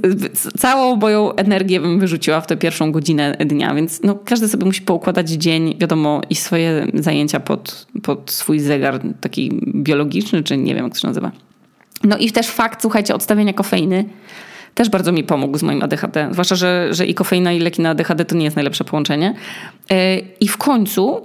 całą 0.57 0.95
moją 0.95 1.36
energię 1.36 1.79
bym 1.79 1.99
wyrzuciła 1.99 2.41
w 2.41 2.47
tę 2.47 2.57
pierwszą 2.57 2.91
godzinę 2.91 3.38
dnia, 3.39 3.75
więc 3.75 4.03
no, 4.03 4.15
każdy 4.25 4.47
sobie 4.47 4.65
musi 4.65 4.81
poukładać 4.81 5.29
dzień, 5.29 5.75
wiadomo, 5.79 6.21
i 6.29 6.36
swoje 6.36 6.88
zajęcia 6.93 7.39
pod, 7.39 7.88
pod 8.03 8.31
swój 8.31 8.59
zegar 8.59 8.99
taki 9.21 9.59
biologiczny, 9.75 10.43
czy 10.43 10.57
nie 10.57 10.75
wiem, 10.75 10.83
jak 10.83 10.93
to 10.93 10.99
się 10.99 11.07
nazywa. 11.07 11.31
No 12.03 12.17
i 12.17 12.31
też 12.31 12.47
fakt, 12.47 12.81
słuchajcie, 12.81 13.15
odstawienia 13.15 13.53
kofeiny 13.53 14.05
też 14.76 14.89
bardzo 14.89 15.11
mi 15.11 15.23
pomógł 15.23 15.57
z 15.57 15.63
moim 15.63 15.84
ADHD. 15.84 16.30
Zwłaszcza, 16.32 16.55
że, 16.55 16.88
że 16.91 17.05
i 17.05 17.13
kofeina, 17.13 17.51
i 17.51 17.59
leki 17.59 17.82
na 17.82 17.89
ADHD 17.89 18.26
to 18.26 18.36
nie 18.36 18.43
jest 18.43 18.55
najlepsze 18.55 18.84
połączenie. 18.84 19.34
E, 19.91 20.17
I 20.19 20.47
w 20.47 20.57
końcu 20.57 21.21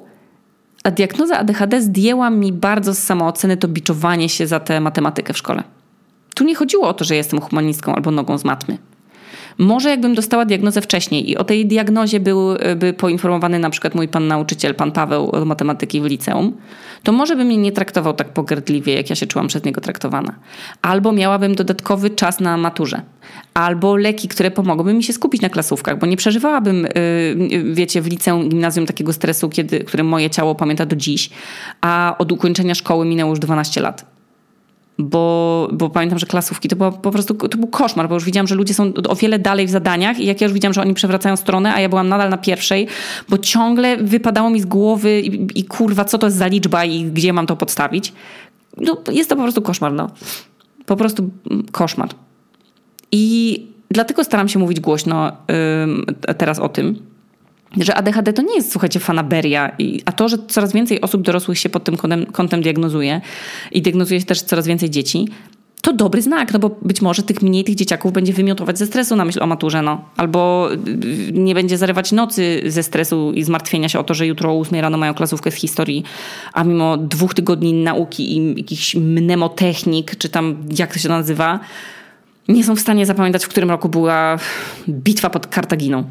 a 0.84 0.90
diagnoza 0.90 1.38
ADHD 1.38 1.80
zdjęła 1.80 2.30
mi 2.30 2.53
bardzo 2.53 2.94
z 2.94 2.98
samooceny 2.98 3.57
to 3.57 3.68
biczowanie 3.68 4.28
się 4.28 4.46
za 4.46 4.61
tę 4.61 4.80
matematykę 4.80 5.32
w 5.32 5.38
szkole. 5.38 5.62
Tu 6.34 6.44
nie 6.44 6.55
chodziło 6.55 6.88
o 6.88 6.94
to, 6.94 7.05
że 7.05 7.16
jestem 7.16 7.40
humanistką 7.40 7.94
albo 7.94 8.11
nogą 8.11 8.38
z 8.38 8.44
matmy. 8.44 8.78
Może 9.59 9.91
jakbym 9.91 10.14
dostała 10.14 10.45
diagnozę 10.45 10.81
wcześniej 10.81 11.31
i 11.31 11.37
o 11.37 11.45
tej 11.45 11.66
diagnozie 11.66 12.20
byłby 12.20 12.93
poinformowany 12.99 13.59
na 13.59 13.70
przykład 13.70 13.95
mój 13.95 14.09
pan 14.09 14.26
nauczyciel, 14.26 14.74
pan 14.74 14.93
Paweł 14.93 15.33
matematyki 15.45 16.01
w 16.01 16.05
liceum, 16.05 16.53
to 17.03 17.12
może 17.12 17.37
by 17.37 17.45
mnie 17.45 17.57
nie 17.57 17.72
traktował 17.72 18.12
tak 18.14 18.28
pogardliwie, 18.28 18.95
jak 18.95 19.11
ja 19.11 19.16
się 19.16 19.26
czułam 19.26 19.49
przez 19.49 19.64
niego 19.64 19.81
traktowana. 19.81 20.35
Albo 20.83 21.12
miałabym 21.12 21.55
dodatkowy 21.55 22.11
czas 22.11 22.41
na 22.41 22.57
maturze. 22.57 23.03
Albo 23.55 23.97
leki, 23.97 24.28
które 24.28 24.51
pomogłyby 24.51 24.95
mi 24.95 25.03
się 25.03 25.12
skupić 25.12 25.43
na 25.43 25.49
klasówkach, 25.49 25.99
bo 25.99 26.07
nie 26.07 26.16
przeżywałabym, 26.16 26.87
yy, 27.51 27.74
wiecie, 27.74 28.03
w 28.03 28.07
liceum, 28.07 28.49
gimnazjum 28.49 28.87
takiego 28.87 29.12
stresu, 29.12 29.49
kiedy, 29.49 29.81
który 29.81 30.05
moje 30.05 30.31
ciało 30.31 30.55
pamięta 30.55 30.87
do 30.87 30.97
dziś, 30.97 31.31
a 31.81 32.14
od 32.18 32.33
ukończenia 32.33 32.74
szkoły 32.74 33.07
minęło 33.07 33.31
już 33.31 33.39
12 33.39 33.81
lat 33.81 34.19
bo, 35.01 35.68
bo 35.72 35.90
pamiętam, 35.90 36.18
że 36.18 36.26
klasówki 36.26 36.68
to, 36.68 36.76
było 36.76 36.92
po 36.92 37.11
prostu 37.11 37.34
to 37.34 37.59
był 37.59 37.68
koszmar, 37.68 38.09
bo 38.09 38.14
już 38.14 38.24
widziałam, 38.24 38.46
że 38.46 38.55
ludzie 38.55 38.74
są 38.74 38.92
o 39.09 39.14
wiele 39.14 39.38
dalej 39.38 39.66
w 39.66 39.70
zadaniach 39.70 40.20
i 40.20 40.26
jak 40.26 40.40
ja 40.40 40.44
już 40.44 40.55
widziałam, 40.55 40.74
że 40.74 40.80
oni 40.80 40.94
przewracają 40.94 41.36
stronę, 41.36 41.74
a 41.74 41.80
ja 41.80 41.88
byłam 41.88 42.09
nadal 42.09 42.30
na 42.30 42.38
pierwszej, 42.38 42.86
bo 43.28 43.38
ciągle 43.38 43.96
wypadało 43.96 44.51
mi 44.51 44.61
z 44.61 44.66
głowy 44.66 45.20
i, 45.20 45.59
i 45.59 45.64
kurwa, 45.64 46.05
co 46.05 46.18
to 46.18 46.26
jest 46.26 46.36
za 46.36 46.46
liczba 46.46 46.84
i 46.84 47.05
gdzie 47.05 47.32
mam 47.32 47.46
to 47.46 47.57
podstawić. 47.57 48.12
No, 48.76 48.96
jest 49.12 49.30
to 49.30 49.36
po 49.36 49.42
prostu 49.42 49.62
koszmar, 49.62 49.92
no. 49.92 50.11
Po 50.86 50.96
prostu 50.96 51.30
koszmar. 51.72 52.09
I 53.12 53.66
dlatego 53.90 54.24
staram 54.24 54.48
się 54.48 54.59
mówić 54.59 54.80
głośno 54.80 55.32
yy, 56.28 56.34
teraz 56.34 56.59
o 56.59 56.68
tym, 56.68 57.09
że 57.76 57.94
ADHD 57.94 58.32
to 58.32 58.42
nie 58.42 58.54
jest, 58.54 58.72
słuchajcie, 58.72 59.00
fanaberia, 59.00 59.76
a 60.04 60.12
to, 60.12 60.28
że 60.28 60.36
coraz 60.48 60.72
więcej 60.72 61.00
osób 61.00 61.22
dorosłych 61.22 61.58
się 61.58 61.68
pod 61.68 61.84
tym 61.84 61.96
kątem, 61.96 62.26
kątem 62.26 62.62
diagnozuje 62.62 63.20
i 63.72 63.82
diagnozuje 63.82 64.20
się 64.20 64.26
też 64.26 64.42
coraz 64.42 64.66
więcej 64.66 64.90
dzieci, 64.90 65.28
to 65.82 65.92
dobry 65.92 66.22
znak, 66.22 66.52
no 66.52 66.58
bo 66.58 66.70
być 66.82 67.02
może 67.02 67.22
tych 67.22 67.42
mniej 67.42 67.64
tych 67.64 67.74
dzieciaków 67.74 68.12
będzie 68.12 68.32
wymiotować 68.32 68.78
ze 68.78 68.86
stresu 68.86 69.16
na 69.16 69.24
myśl 69.24 69.42
o 69.42 69.46
maturze, 69.46 69.82
no. 69.82 70.04
Albo 70.16 70.68
y, 70.72 71.32
nie 71.32 71.54
będzie 71.54 71.78
zarywać 71.78 72.12
nocy 72.12 72.62
ze 72.66 72.82
stresu 72.82 73.32
i 73.32 73.42
zmartwienia 73.42 73.88
się 73.88 73.98
o 73.98 74.04
to, 74.04 74.14
że 74.14 74.26
jutro 74.26 74.50
o 74.50 74.60
8 74.60 74.80
rano 74.80 74.98
mają 74.98 75.14
klasówkę 75.14 75.50
z 75.50 75.54
historii, 75.54 76.04
a 76.52 76.64
mimo 76.64 76.96
dwóch 76.96 77.34
tygodni 77.34 77.72
nauki 77.72 78.36
i 78.36 78.54
jakichś 78.56 78.94
mnemotechnik, 78.94 80.16
czy 80.16 80.28
tam 80.28 80.56
jak 80.78 80.92
to 80.92 80.98
się 80.98 81.08
nazywa, 81.08 81.60
nie 82.48 82.64
są 82.64 82.76
w 82.76 82.80
stanie 82.80 83.06
zapamiętać, 83.06 83.44
w 83.44 83.48
którym 83.48 83.70
roku 83.70 83.88
była 83.88 84.38
bitwa 84.88 85.30
pod 85.30 85.46
Kartaginą 85.46 86.04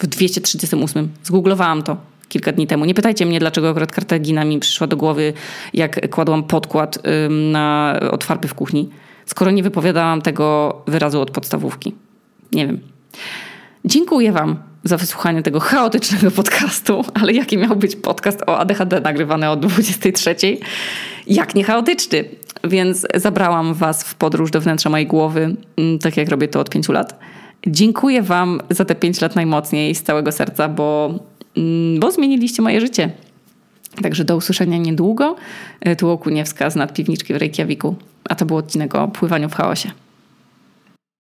w 0.00 0.06
238. 0.06 1.08
Zgooglowałam 1.22 1.82
to 1.82 1.96
kilka 2.28 2.52
dni 2.52 2.66
temu. 2.66 2.84
Nie 2.84 2.94
pytajcie 2.94 3.26
mnie, 3.26 3.40
dlaczego 3.40 3.70
akurat 3.70 3.92
Kartagina 3.92 4.44
mi 4.44 4.60
przyszła 4.60 4.86
do 4.86 4.96
głowy, 4.96 5.32
jak 5.74 6.10
kładłam 6.10 6.42
podkład 6.42 6.98
na, 7.30 7.96
od 8.10 8.24
farby 8.24 8.48
w 8.48 8.54
kuchni, 8.54 8.88
skoro 9.26 9.50
nie 9.50 9.62
wypowiadałam 9.62 10.22
tego 10.22 10.76
wyrazu 10.86 11.20
od 11.20 11.30
podstawówki. 11.30 11.94
Nie 12.52 12.66
wiem. 12.66 12.80
Dziękuję 13.84 14.32
Wam 14.32 14.56
za 14.84 14.96
wysłuchanie 14.96 15.42
tego 15.42 15.60
chaotycznego 15.60 16.30
podcastu, 16.30 17.04
ale 17.14 17.32
jaki 17.32 17.58
miał 17.58 17.76
być 17.76 17.96
podcast 17.96 18.42
o 18.46 18.58
ADHD 18.58 19.00
nagrywany 19.00 19.50
o 19.50 19.56
23? 19.56 20.36
Jak 21.26 21.54
nie 21.54 21.64
chaotyczny? 21.64 22.24
Więc 22.64 23.06
zabrałam 23.14 23.74
Was 23.74 24.04
w 24.04 24.14
podróż 24.14 24.50
do 24.50 24.60
wnętrza 24.60 24.90
mojej 24.90 25.06
głowy, 25.06 25.56
tak 26.00 26.16
jak 26.16 26.28
robię 26.28 26.48
to 26.48 26.60
od 26.60 26.70
pięciu 26.70 26.92
lat. 26.92 27.18
Dziękuję 27.66 28.22
Wam 28.22 28.60
za 28.70 28.84
te 28.84 28.94
5 28.94 29.20
lat 29.20 29.36
najmocniej 29.36 29.94
z 29.94 30.02
całego 30.02 30.32
serca, 30.32 30.68
bo, 30.68 31.14
mm, 31.56 32.00
bo 32.00 32.10
zmieniliście 32.10 32.62
moje 32.62 32.80
życie. 32.80 33.10
Także 34.02 34.24
do 34.24 34.36
usłyszenia 34.36 34.78
niedługo. 34.78 35.36
Tu 35.98 36.10
Okuniewska 36.10 36.70
z 36.70 36.76
nadpiwniczki 36.76 37.34
w 37.34 37.36
Reykjaviku. 37.36 37.96
A 38.24 38.34
to 38.34 38.46
był 38.46 38.56
odcinek 38.56 38.94
o 38.94 39.08
pływaniu 39.08 39.48
w 39.48 39.54
chaosie. 39.54 39.90